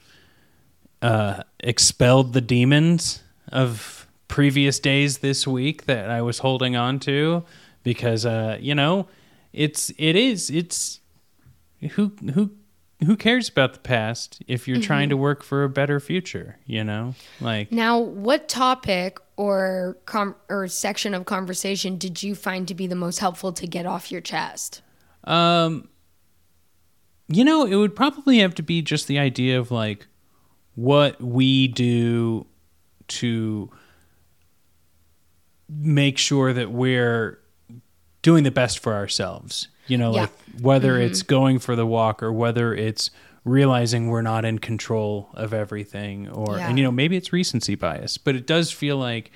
uh 1.01 1.43
expelled 1.59 2.33
the 2.33 2.41
demons 2.41 3.21
of 3.51 4.07
previous 4.27 4.79
days 4.79 5.19
this 5.19 5.47
week 5.47 5.85
that 5.85 6.09
I 6.09 6.21
was 6.21 6.39
holding 6.39 6.75
on 6.75 6.99
to 7.01 7.43
because 7.83 8.25
uh 8.25 8.57
you 8.59 8.73
know, 8.75 9.07
it's 9.53 9.91
it 9.97 10.15
is 10.15 10.49
it's 10.49 10.99
who 11.91 12.11
who 12.33 12.51
who 13.05 13.15
cares 13.15 13.47
about 13.47 13.73
the 13.73 13.79
past 13.79 14.41
if 14.47 14.67
you're 14.67 14.81
trying 14.81 15.09
to 15.09 15.17
work 15.17 15.43
for 15.43 15.63
a 15.63 15.69
better 15.69 15.99
future 15.99 16.57
you 16.65 16.83
know? 16.83 17.13
Like 17.39 17.71
Now, 17.71 17.99
what 17.99 18.47
topic 18.49 19.19
or 19.37 19.97
com- 20.05 20.35
or 20.49 20.67
section 20.67 21.13
of 21.13 21.25
conversation 21.25 21.97
did 21.97 22.21
you 22.23 22.35
find 22.35 22.67
to 22.67 22.73
be 22.75 22.87
the 22.87 22.95
most 22.95 23.19
helpful 23.19 23.53
to 23.53 23.65
get 23.67 23.85
off 23.85 24.11
your 24.11 24.21
chest? 24.21 24.81
um 25.23 25.87
you 27.27 27.43
know 27.43 27.65
it 27.65 27.75
would 27.75 27.95
probably 27.95 28.39
have 28.39 28.55
to 28.55 28.63
be 28.63 28.81
just 28.81 29.07
the 29.07 29.19
idea 29.19 29.59
of 29.59 29.69
like 29.71 30.07
what 30.75 31.21
we 31.21 31.67
do 31.67 32.45
to 33.07 33.69
make 35.69 36.17
sure 36.17 36.53
that 36.53 36.71
we're 36.71 37.39
doing 38.21 38.43
the 38.43 38.51
best 38.51 38.79
for 38.79 38.93
ourselves 38.93 39.67
you 39.87 39.97
know 39.97 40.13
Yeah. 40.13 40.21
like 40.21 40.31
whether 40.61 40.97
it's 40.99 41.21
going 41.23 41.59
for 41.59 41.75
the 41.75 41.85
walk 41.85 42.23
or 42.23 42.31
whether 42.31 42.73
it's 42.73 43.11
realizing 43.47 44.07
we're 44.09 44.21
not 44.21 44.45
in 44.45 44.59
control 44.59 45.29
of 45.33 45.53
everything 45.53 46.27
or 46.29 46.57
Yeah. 46.57 46.69
and 46.69 46.77
you 46.77 46.83
know 46.83 46.91
maybe 46.91 47.15
it's 47.15 47.31
recency 47.33 47.75
bias 47.75 48.17
but 48.17 48.35
it 48.35 48.45
does 48.45 48.71
feel 48.71 48.97
like 48.97 49.31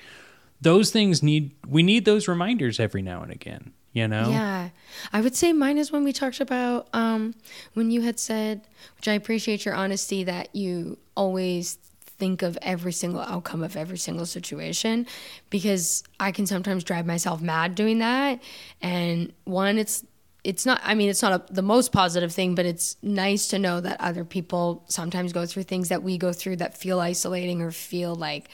those 0.60 0.90
things 0.90 1.22
need 1.22 1.50
we 1.66 1.82
need 1.82 2.04
those 2.04 2.28
reminders 2.28 2.78
every 2.78 3.02
now 3.02 3.22
and 3.22 3.32
again 3.32 3.72
you 3.92 4.06
know 4.08 4.30
Yeah, 4.30 4.68
I 5.12 5.20
would 5.20 5.34
say 5.36 5.52
mine 5.52 5.78
is 5.78 5.90
when 5.92 6.04
we 6.04 6.12
talked 6.12 6.40
about 6.40 6.88
um, 6.94 7.34
when 7.74 7.90
you 7.90 8.00
had 8.02 8.18
said, 8.18 8.62
which 8.96 9.06
I 9.08 9.12
appreciate 9.14 9.64
your 9.66 9.74
honesty, 9.74 10.24
that 10.24 10.54
you 10.54 10.96
always 11.14 11.78
think 12.06 12.40
of 12.42 12.56
every 12.62 12.92
single 12.92 13.20
outcome 13.20 13.62
of 13.62 13.76
every 13.76 13.98
single 13.98 14.24
situation 14.24 15.06
because 15.50 16.04
I 16.20 16.32
can 16.32 16.46
sometimes 16.46 16.84
drive 16.84 17.04
myself 17.04 17.42
mad 17.42 17.74
doing 17.74 17.98
that. 17.98 18.40
And 18.80 19.32
one, 19.44 19.76
it's 19.76 20.04
it's 20.44 20.66
not 20.66 20.80
i 20.84 20.94
mean 20.94 21.08
it's 21.08 21.22
not 21.22 21.32
a, 21.50 21.52
the 21.52 21.62
most 21.62 21.92
positive 21.92 22.32
thing 22.32 22.54
but 22.54 22.66
it's 22.66 22.96
nice 23.02 23.46
to 23.48 23.58
know 23.58 23.80
that 23.80 24.00
other 24.00 24.24
people 24.24 24.84
sometimes 24.88 25.32
go 25.32 25.46
through 25.46 25.62
things 25.62 25.88
that 25.88 26.02
we 26.02 26.18
go 26.18 26.32
through 26.32 26.56
that 26.56 26.76
feel 26.76 26.98
isolating 27.00 27.62
or 27.62 27.70
feel 27.70 28.14
like 28.14 28.48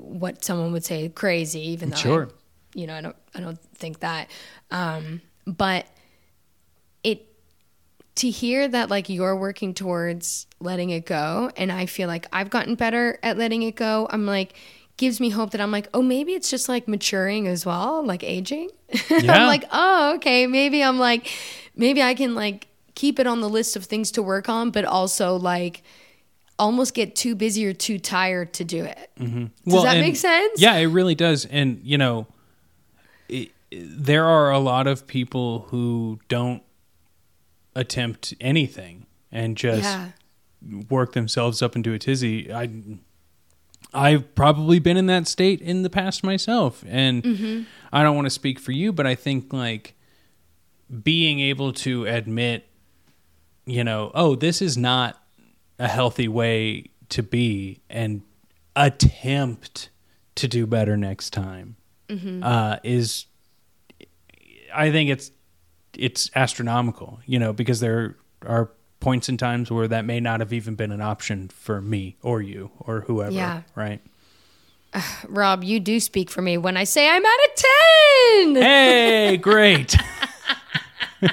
what 0.00 0.44
someone 0.44 0.72
would 0.72 0.84
say 0.84 1.08
crazy 1.08 1.70
even 1.70 1.90
though 1.90 1.96
I- 1.96 2.00
Sure. 2.00 2.28
you 2.74 2.86
know 2.86 2.94
i 2.94 3.00
don't 3.00 3.16
i 3.34 3.40
don't 3.40 3.58
think 3.74 4.00
that 4.00 4.30
um 4.70 5.20
but 5.46 5.86
it 7.02 7.26
to 8.16 8.30
hear 8.30 8.66
that 8.68 8.88
like 8.90 9.08
you're 9.08 9.36
working 9.36 9.74
towards 9.74 10.46
letting 10.60 10.90
it 10.90 11.04
go 11.06 11.50
and 11.56 11.70
i 11.70 11.86
feel 11.86 12.08
like 12.08 12.26
i've 12.32 12.50
gotten 12.50 12.74
better 12.76 13.18
at 13.22 13.36
letting 13.36 13.62
it 13.62 13.76
go 13.76 14.06
i'm 14.10 14.26
like 14.26 14.54
gives 14.98 15.18
me 15.20 15.30
hope 15.30 15.52
that 15.52 15.60
I'm 15.62 15.70
like, 15.72 15.88
oh, 15.94 16.02
maybe 16.02 16.34
it's 16.34 16.50
just 16.50 16.68
like 16.68 16.86
maturing 16.86 17.48
as 17.48 17.64
well, 17.64 18.04
like 18.04 18.22
aging. 18.22 18.68
Yeah. 19.10 19.32
I'm 19.34 19.46
like, 19.46 19.64
oh, 19.72 20.14
okay, 20.16 20.46
maybe 20.46 20.82
I'm 20.82 20.98
like, 20.98 21.28
maybe 21.76 22.02
I 22.02 22.14
can 22.14 22.34
like 22.34 22.66
keep 22.94 23.18
it 23.18 23.26
on 23.26 23.40
the 23.40 23.48
list 23.48 23.76
of 23.76 23.84
things 23.86 24.10
to 24.12 24.22
work 24.22 24.48
on, 24.48 24.70
but 24.70 24.84
also 24.84 25.36
like 25.36 25.82
almost 26.58 26.92
get 26.94 27.14
too 27.16 27.34
busy 27.34 27.64
or 27.66 27.72
too 27.72 27.98
tired 27.98 28.52
to 28.54 28.64
do 28.64 28.84
it. 28.84 29.10
Mm-hmm. 29.18 29.70
Does 29.70 29.82
that 29.84 29.96
and- 29.96 30.06
make 30.06 30.16
sense? 30.16 30.60
Yeah, 30.60 30.74
it 30.76 30.86
really 30.86 31.14
does. 31.14 31.44
And 31.46 31.80
you 31.82 31.96
know, 31.98 32.26
it, 33.28 33.50
there 33.70 34.24
are 34.26 34.50
a 34.50 34.58
lot 34.58 34.86
of 34.86 35.06
people 35.06 35.66
who 35.70 36.18
don't 36.28 36.62
attempt 37.74 38.34
anything 38.40 39.06
and 39.30 39.56
just 39.56 39.82
Yeah. 39.84 40.08
work 40.90 41.12
themselves 41.12 41.62
up 41.62 41.76
into 41.76 41.92
a 41.92 41.98
tizzy. 41.98 42.52
I 42.52 42.68
I've 43.94 44.34
probably 44.34 44.78
been 44.78 44.96
in 44.96 45.06
that 45.06 45.26
state 45.26 45.60
in 45.60 45.82
the 45.82 45.90
past 45.90 46.22
myself, 46.22 46.84
and 46.86 47.22
Mm-hmm. 47.22 47.62
I 47.92 48.02
don't 48.02 48.14
want 48.16 48.26
to 48.26 48.30
speak 48.30 48.58
for 48.58 48.72
you, 48.72 48.92
but 48.92 49.06
I 49.06 49.14
think 49.14 49.52
like 49.52 49.94
being 51.02 51.40
able 51.40 51.72
to 51.72 52.04
admit, 52.06 52.66
you 53.64 53.82
know, 53.84 54.10
oh, 54.14 54.34
this 54.34 54.60
is 54.60 54.76
not 54.76 55.22
a 55.78 55.88
healthy 55.88 56.28
way 56.28 56.90
to 57.10 57.22
be, 57.22 57.80
and 57.88 58.22
attempt 58.76 59.88
to 60.34 60.46
do 60.48 60.66
better 60.66 60.96
next 60.96 61.30
time 61.30 61.76
uh, 62.42 62.78
is, 62.84 63.26
I 64.74 64.90
think 64.90 65.10
it's 65.10 65.30
it's 65.94 66.30
astronomical, 66.34 67.20
you 67.26 67.38
know, 67.38 67.52
because 67.52 67.80
there 67.80 68.16
are 68.46 68.70
points 69.00 69.28
in 69.28 69.36
times 69.36 69.70
where 69.70 69.86
that 69.88 70.04
may 70.04 70.20
not 70.20 70.40
have 70.40 70.52
even 70.52 70.74
been 70.74 70.90
an 70.92 71.00
option 71.00 71.48
for 71.48 71.80
me 71.80 72.16
or 72.22 72.42
you 72.42 72.70
or 72.80 73.02
whoever, 73.02 73.32
Yeah. 73.32 73.62
right? 73.74 74.00
Rob, 75.28 75.62
you 75.64 75.80
do 75.80 76.00
speak 76.00 76.30
for 76.30 76.42
me 76.42 76.58
when 76.58 76.76
I 76.76 76.84
say 76.84 77.08
I'm 77.08 77.24
at 77.24 77.30
a 77.30 77.50
10. 78.44 78.54
Hey, 78.56 79.36
great. 79.40 79.96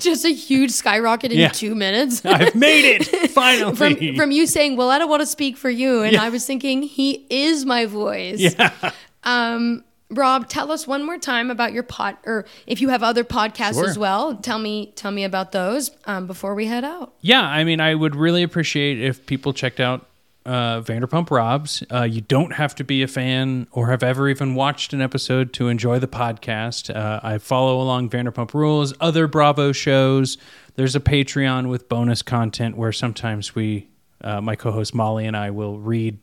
Just 0.00 0.24
a 0.24 0.32
huge 0.32 0.70
skyrocket 0.72 1.32
in 1.32 1.38
Yeah. 1.38 1.48
two 1.48 1.74
minutes. 1.74 2.22
I've 2.24 2.54
made 2.54 2.84
it 2.84 3.30
finally. 3.30 3.74
from 3.76 4.16
from 4.16 4.30
you 4.32 4.46
saying, 4.46 4.76
"Well, 4.76 4.90
I 4.90 4.98
don't 4.98 5.08
want 5.08 5.22
to 5.22 5.26
speak 5.26 5.56
for 5.56 5.70
you," 5.70 6.02
and 6.02 6.16
I 6.16 6.28
was 6.30 6.44
thinking, 6.46 6.82
"He 6.82 7.26
is 7.30 7.64
my 7.64 7.86
voice." 7.86 8.40
yeah. 8.40 8.90
Um, 9.22 9.84
Rob, 10.10 10.48
tell 10.48 10.70
us 10.70 10.86
one 10.86 11.04
more 11.04 11.18
time 11.18 11.50
about 11.50 11.72
your 11.72 11.82
pod, 11.82 12.16
or 12.24 12.44
if 12.66 12.80
you 12.80 12.90
have 12.90 13.02
other 13.02 13.24
podcasts 13.24 13.74
Sure. 13.74 13.88
as 13.88 13.98
well. 13.98 14.36
Tell 14.36 14.58
me, 14.58 14.92
tell 14.94 15.10
me 15.10 15.24
about 15.24 15.50
those 15.52 15.90
um, 16.04 16.26
before 16.28 16.54
we 16.54 16.66
head 16.66 16.84
out. 16.84 17.14
Yeah, 17.20 17.42
I 17.42 17.64
mean, 17.64 17.80
I 17.80 17.94
would 17.94 18.14
really 18.14 18.42
appreciate 18.44 19.00
if 19.00 19.26
people 19.26 19.52
checked 19.52 19.80
out 19.80 20.06
uh, 20.44 20.80
Vanderpump 20.80 21.28
Robs. 21.32 21.82
Uh, 21.92 22.02
you 22.04 22.20
don't 22.20 22.52
have 22.52 22.74
to 22.76 22.84
be 22.84 23.02
a 23.02 23.08
fan 23.08 23.66
or 23.72 23.88
have 23.90 24.04
ever 24.04 24.28
even 24.28 24.54
watched 24.54 24.92
an 24.92 25.00
episode 25.00 25.52
to 25.54 25.66
enjoy 25.66 25.98
the 25.98 26.06
podcast. 26.06 26.94
Uh, 26.94 27.18
I 27.24 27.38
follow 27.38 27.80
along 27.80 28.10
Vanderpump 28.10 28.54
Rules, 28.54 28.94
other 29.00 29.26
Bravo 29.26 29.72
shows. 29.72 30.38
There's 30.76 30.94
a 30.94 31.00
Patreon 31.00 31.68
with 31.68 31.88
bonus 31.88 32.22
content 32.22 32.76
where 32.76 32.92
sometimes 32.92 33.56
we, 33.56 33.88
uh, 34.20 34.40
my 34.40 34.54
co-host 34.54 34.94
Molly 34.94 35.26
and 35.26 35.36
I, 35.36 35.50
will 35.50 35.80
read 35.80 36.18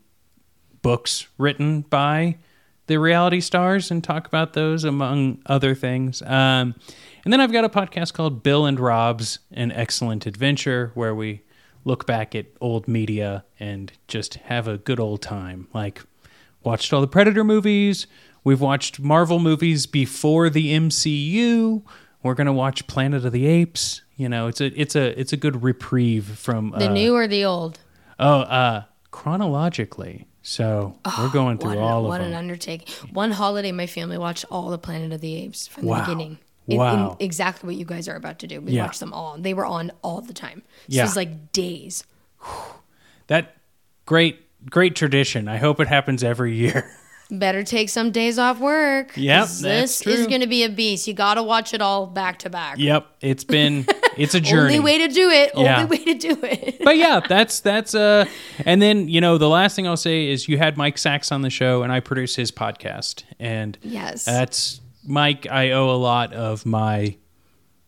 books 0.82 1.28
written 1.38 1.82
by 1.82 2.38
the 2.88 2.98
reality 2.98 3.40
stars 3.40 3.92
and 3.92 4.04
talk 4.04 4.28
about 4.28 4.54
those 4.54 4.84
among 4.84 5.40
other 5.46 5.74
things. 5.74 6.22
Um, 6.22 6.76
and 7.24 7.32
then 7.32 7.40
I've 7.40 7.52
got 7.54 7.64
a 7.64 7.70
podcast 7.70 8.14
called 8.14 8.44
Bill 8.44 8.66
and 8.66 8.80
Rob's 8.80 9.40
An 9.52 9.72
Excellent 9.72 10.26
Adventure 10.26 10.92
where 10.94 11.16
we 11.16 11.42
look 11.86 12.06
back 12.06 12.36
at 12.36 12.46
old 12.60 12.88
media 12.88 13.46
and 13.60 13.92
just 14.08 14.36
have 14.36 14.68
a 14.68 14.78
good 14.78 15.00
old 15.00 15.22
time. 15.22 15.68
Like 15.74 16.02
watched 16.64 16.92
all 16.94 17.02
the 17.02 17.08
Predator 17.08 17.44
movies. 17.44 18.08
We've 18.44 18.62
watched 18.62 19.00
Marvel 19.00 19.40
movies 19.40 19.86
before 19.86 20.50
the 20.50 20.74
MCU. 20.74 21.84
We're 22.22 22.34
gonna 22.34 22.54
watch 22.54 22.88
Planet 22.88 23.26
of 23.26 23.32
the 23.32 23.46
Apes. 23.46 24.02
You 24.16 24.30
know, 24.30 24.48
it's 24.48 24.62
a 24.62 24.80
it's 24.80 24.96
a 24.96 25.18
it's 25.20 25.34
a 25.34 25.38
good 25.38 25.64
reprieve 25.64 26.26
from 26.26 26.72
The 26.78 26.90
uh, 26.90 26.94
new 26.94 27.16
or 27.16 27.28
the 27.28 27.46
old? 27.46 27.80
Oh, 28.20 28.42
uh, 28.42 28.84
chronologically. 29.12 30.28
So 30.46 30.98
we're 31.18 31.30
going 31.30 31.58
through 31.58 31.70
What, 31.70 31.78
an, 31.78 31.84
all 31.84 32.04
what 32.04 32.20
of 32.22 32.28
an 32.28 32.34
undertaking! 32.34 32.94
One 33.14 33.32
holiday, 33.32 33.72
my 33.72 33.88
family 33.88 34.18
watched 34.18 34.44
all 34.52 34.70
the 34.70 34.78
Planet 34.78 35.12
of 35.14 35.22
the 35.22 35.36
Apes 35.36 35.68
from 35.68 35.86
the 35.88 35.96
beginning. 35.96 36.38
In, 36.68 36.74
in 36.74 36.78
Wow. 36.80 37.18
exactly 37.20 37.68
what 37.68 37.76
you 37.76 37.86
guys 37.86 38.08
are 38.08 38.16
about 38.16 38.39
to 38.39 38.48
do. 38.48 38.62
We 38.62 38.74
Yeah. 38.74 38.84
watched 38.86 39.00
them 39.00 39.14
all. 39.14 39.38
They 39.38 39.54
were 39.54 39.66
on 39.66 39.91
all 40.02 40.22
the 40.22 40.34
time. 40.34 40.62
So 40.66 40.96
Yeah. 40.96 41.02
It 41.02 41.06
was 41.06 41.16
like 41.16 41.52
days. 41.54 42.04
that 43.28 43.56
great, 44.06 44.41
great 44.70 44.96
tradition. 44.96 45.48
I 45.48 45.58
hope 45.58 45.80
it 45.80 45.88
happens 45.88 46.24
every 46.24 46.56
year. 46.56 46.89
Better 47.32 47.64
take 47.64 47.90
some 47.90 48.12
days 48.12 48.38
off 48.38 48.60
work. 48.60 49.14
Yep, 49.16 49.48
this 49.48 50.06
is 50.06 50.28
going 50.28 50.42
to 50.42 50.48
be 50.48 50.64
a 50.64 50.70
beast. 50.70 51.08
You 51.08 51.14
got 51.14 51.36
to 51.36 51.44
watch 51.44 51.74
it 51.74 51.82
all 51.82 52.06
back 52.06 52.40
to 52.40 52.50
back. 52.50 52.78
yep, 52.78 53.08
it's 53.22 53.44
been 53.44 53.86
it's 54.18 54.36
a 54.36 54.40
journey. 54.42 54.76
Only 54.76 54.80
way 54.82 55.08
to 55.08 55.14
do 55.14 55.30
it. 55.30 55.52
Yeah. 55.56 55.82
Only 55.84 55.98
way 55.98 56.04
to 56.06 56.14
do 56.14 56.38
it. 56.44 56.82
but 56.84 56.98
yeah, 56.98 57.22
that's 57.28 57.60
that's 57.62 57.96
uh 57.96 58.26
and 58.66 58.82
then, 58.82 59.08
you 59.08 59.20
know, 59.22 59.38
the 59.38 59.50
last 59.50 59.76
thing 59.76 59.88
I'll 59.88 59.98
say 59.98 60.28
is 60.30 60.48
you 60.48 60.58
had 60.58 60.78
Mike 60.78 60.98
Sachs 60.98 61.32
on 61.32 61.42
the 61.42 61.50
show 61.50 61.82
and 61.82 61.92
I 61.92 62.02
produce 62.02 62.36
his 62.36 62.52
podcast 62.52 63.24
and 63.40 63.78
Yes. 63.82 64.26
that's 64.26 64.82
Mike, 65.06 65.48
I 65.50 65.72
owe 65.72 65.90
a 65.90 65.98
lot 65.98 66.34
of 66.34 66.66
my 66.66 67.18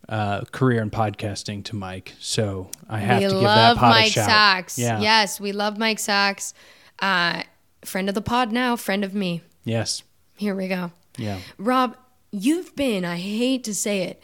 uh, 0.08 0.42
career 0.52 0.82
in 0.82 0.90
podcasting 0.90 1.64
to 1.64 1.76
Mike, 1.76 2.14
so 2.20 2.70
I 2.88 2.98
have 2.98 3.18
we 3.20 3.28
to 3.28 3.34
give 3.34 3.42
love 3.42 3.76
that 3.76 3.80
pod 3.80 3.90
Mike 3.90 4.06
a 4.08 4.10
shout. 4.10 4.26
Sachs. 4.28 4.78
Yeah. 4.78 5.00
Yes, 5.00 5.40
we 5.40 5.52
love 5.52 5.78
Mike 5.78 5.98
Sachs. 5.98 6.52
Uh, 7.00 7.42
friend 7.86 8.08
of 8.08 8.14
the 8.14 8.22
pod 8.22 8.52
now, 8.52 8.76
friend 8.76 9.04
of 9.04 9.14
me. 9.14 9.42
Yes. 9.64 10.02
Here 10.36 10.54
we 10.54 10.68
go. 10.68 10.92
Yeah. 11.16 11.38
Rob, 11.58 11.96
you've 12.30 12.74
been, 12.76 13.04
I 13.04 13.16
hate 13.16 13.64
to 13.64 13.74
say 13.74 14.02
it, 14.02 14.22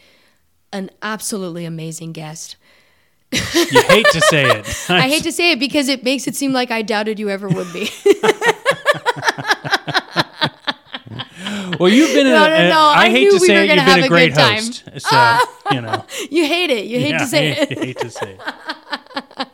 an 0.71 0.89
absolutely 1.01 1.65
amazing 1.65 2.13
guest. 2.13 2.55
You 3.31 3.81
hate 3.81 4.05
to 4.11 4.21
say 4.21 4.45
it. 4.45 4.85
I 4.89 5.07
hate 5.07 5.23
to 5.23 5.31
say 5.31 5.51
it 5.51 5.59
because 5.59 5.87
it 5.87 6.03
makes 6.03 6.27
it 6.27 6.35
seem 6.35 6.53
like 6.53 6.69
I 6.69 6.83
doubted 6.83 7.19
you 7.19 7.29
ever 7.29 7.47
would 7.47 7.71
be. 7.73 7.89
Well, 11.79 11.89
you've 11.91 12.13
been. 12.13 12.27
No, 12.27 12.45
a, 12.45 12.49
no, 12.49 12.69
no, 12.69 12.79
I 12.79 13.05
I 13.05 13.09
hate 13.09 13.29
to 13.31 13.37
we 13.39 13.47
say 13.47 13.67
it. 13.67 13.75
You've 13.75 13.85
been 13.85 14.03
a 14.03 14.05
a 14.05 14.07
great 14.07 14.37
host. 14.37 14.83
So 14.99 15.39
you 15.71 15.81
know, 15.81 16.05
you 16.31 16.45
hate 16.45 16.69
it. 16.69 16.85
You 16.85 16.99
hate 16.99 17.09
yeah, 17.11 17.17
to 17.17 17.25
say 17.25 17.51
I 17.51 17.61
it. 17.63 17.77
hate 17.79 17.99
to 17.99 18.09
say 18.09 18.37
it. 18.39 19.47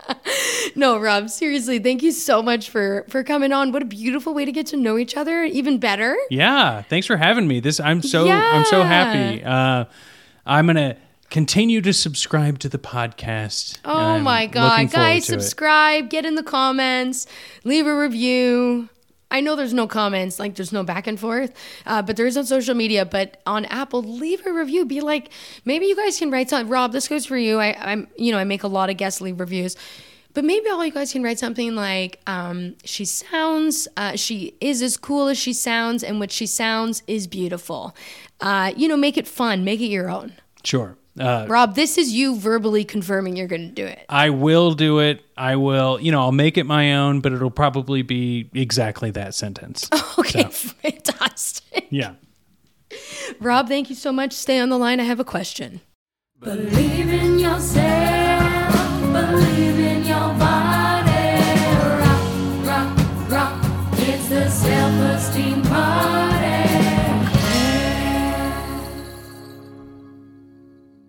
No, 0.75 0.99
Rob, 0.99 1.29
seriously, 1.29 1.79
thank 1.79 2.03
you 2.03 2.11
so 2.11 2.41
much 2.41 2.69
for 2.69 3.05
for 3.09 3.23
coming 3.23 3.51
on. 3.51 3.71
What 3.71 3.81
a 3.81 3.85
beautiful 3.85 4.33
way 4.33 4.45
to 4.45 4.51
get 4.51 4.67
to 4.67 4.77
know 4.77 4.97
each 4.97 5.15
other 5.17 5.43
even 5.43 5.77
better. 5.77 6.17
Yeah, 6.29 6.81
thanks 6.83 7.07
for 7.07 7.17
having 7.17 7.47
me. 7.47 7.59
This 7.59 7.79
I'm 7.79 8.01
so 8.01 8.27
I'm 8.29 8.65
so 8.65 8.83
happy. 8.83 9.43
Uh, 9.43 9.85
I'm 10.45 10.67
gonna 10.67 10.97
continue 11.29 11.81
to 11.81 11.93
subscribe 11.93 12.59
to 12.59 12.69
the 12.69 12.79
podcast. 12.79 13.79
Oh 13.85 13.97
I'm 13.97 14.23
my 14.23 14.47
god, 14.47 14.91
guys, 14.91 15.27
to 15.27 15.33
it. 15.33 15.41
subscribe, 15.41 16.09
get 16.09 16.25
in 16.25 16.35
the 16.35 16.43
comments, 16.43 17.27
leave 17.63 17.85
a 17.85 17.97
review. 17.97 18.89
I 19.31 19.41
know 19.41 19.55
there's 19.55 19.75
no 19.75 19.85
comments, 19.85 20.39
like 20.39 20.55
there's 20.55 20.73
no 20.73 20.83
back 20.83 21.05
and 21.05 21.19
forth, 21.19 21.53
uh, 21.85 22.01
but 22.01 22.15
there 22.15 22.25
is 22.25 22.35
on 22.35 22.45
social 22.45 22.73
media. 22.73 23.05
But 23.05 23.39
on 23.45 23.65
Apple, 23.65 24.01
leave 24.01 24.43
a 24.47 24.51
review. 24.51 24.85
Be 24.85 25.01
like, 25.01 25.29
maybe 25.65 25.85
you 25.85 25.95
guys 25.95 26.17
can 26.17 26.31
write 26.31 26.49
something. 26.49 26.67
Rob, 26.67 26.93
this 26.93 27.07
goes 27.07 27.27
for 27.27 27.37
you. 27.37 27.59
I, 27.59 27.75
I'm, 27.79 28.07
you 28.17 28.31
know, 28.31 28.39
I 28.39 28.43
make 28.43 28.63
a 28.63 28.67
lot 28.67 28.89
of 28.89 28.97
guest 28.97 29.21
leave 29.21 29.39
reviews, 29.39 29.75
but 30.33 30.43
maybe 30.45 30.69
all 30.69 30.85
you 30.85 30.91
guys 30.91 31.11
can 31.11 31.23
write 31.23 31.39
something 31.39 31.75
like, 31.75 32.19
um, 32.27 32.75
she 32.83 33.05
sounds, 33.05 33.87
uh, 33.97 34.15
she 34.15 34.55
is 34.61 34.81
as 34.81 34.95
cool 34.97 35.27
as 35.27 35.37
she 35.37 35.53
sounds, 35.53 36.03
and 36.03 36.19
what 36.19 36.31
she 36.31 36.45
sounds 36.45 37.03
is 37.07 37.27
beautiful. 37.27 37.95
Uh, 38.41 38.71
you 38.77 38.87
know, 38.87 38.95
make 38.97 39.17
it 39.17 39.27
fun, 39.27 39.63
make 39.63 39.79
it 39.81 39.87
your 39.87 40.09
own. 40.09 40.33
Sure. 40.63 40.95
Uh, 41.19 41.45
Rob, 41.49 41.75
this 41.75 41.97
is 41.97 42.13
you 42.13 42.37
verbally 42.37 42.85
confirming 42.85 43.35
you're 43.35 43.47
going 43.47 43.67
to 43.67 43.73
do 43.73 43.85
it. 43.85 44.05
I 44.07 44.29
will 44.29 44.73
do 44.73 44.99
it. 44.99 45.21
I 45.35 45.57
will. 45.57 45.99
You 45.99 46.13
know, 46.13 46.21
I'll 46.21 46.31
make 46.31 46.57
it 46.57 46.63
my 46.65 46.95
own, 46.95 47.19
but 47.19 47.33
it'll 47.33 47.49
probably 47.51 48.03
be 48.03 48.49
exactly 48.53 49.11
that 49.11 49.33
sentence. 49.35 49.89
Okay, 50.19 50.43
So, 50.43 50.49
fantastic. 50.49 51.87
yeah. 51.89 52.13
Rob, 53.39 53.67
thank 53.67 53.89
you 53.89 53.95
so 53.95 54.11
much. 54.11 54.33
Stay 54.33 54.59
on 54.59 54.69
the 54.69 54.77
line. 54.77 54.99
I 54.99 55.03
have 55.03 55.19
a 55.19 55.23
question. 55.25 55.81
Believe 56.39 57.09
in 57.09 57.39
yourself 57.39 58.18
believe 59.27 59.79
in 59.79 60.05
your 60.05 60.38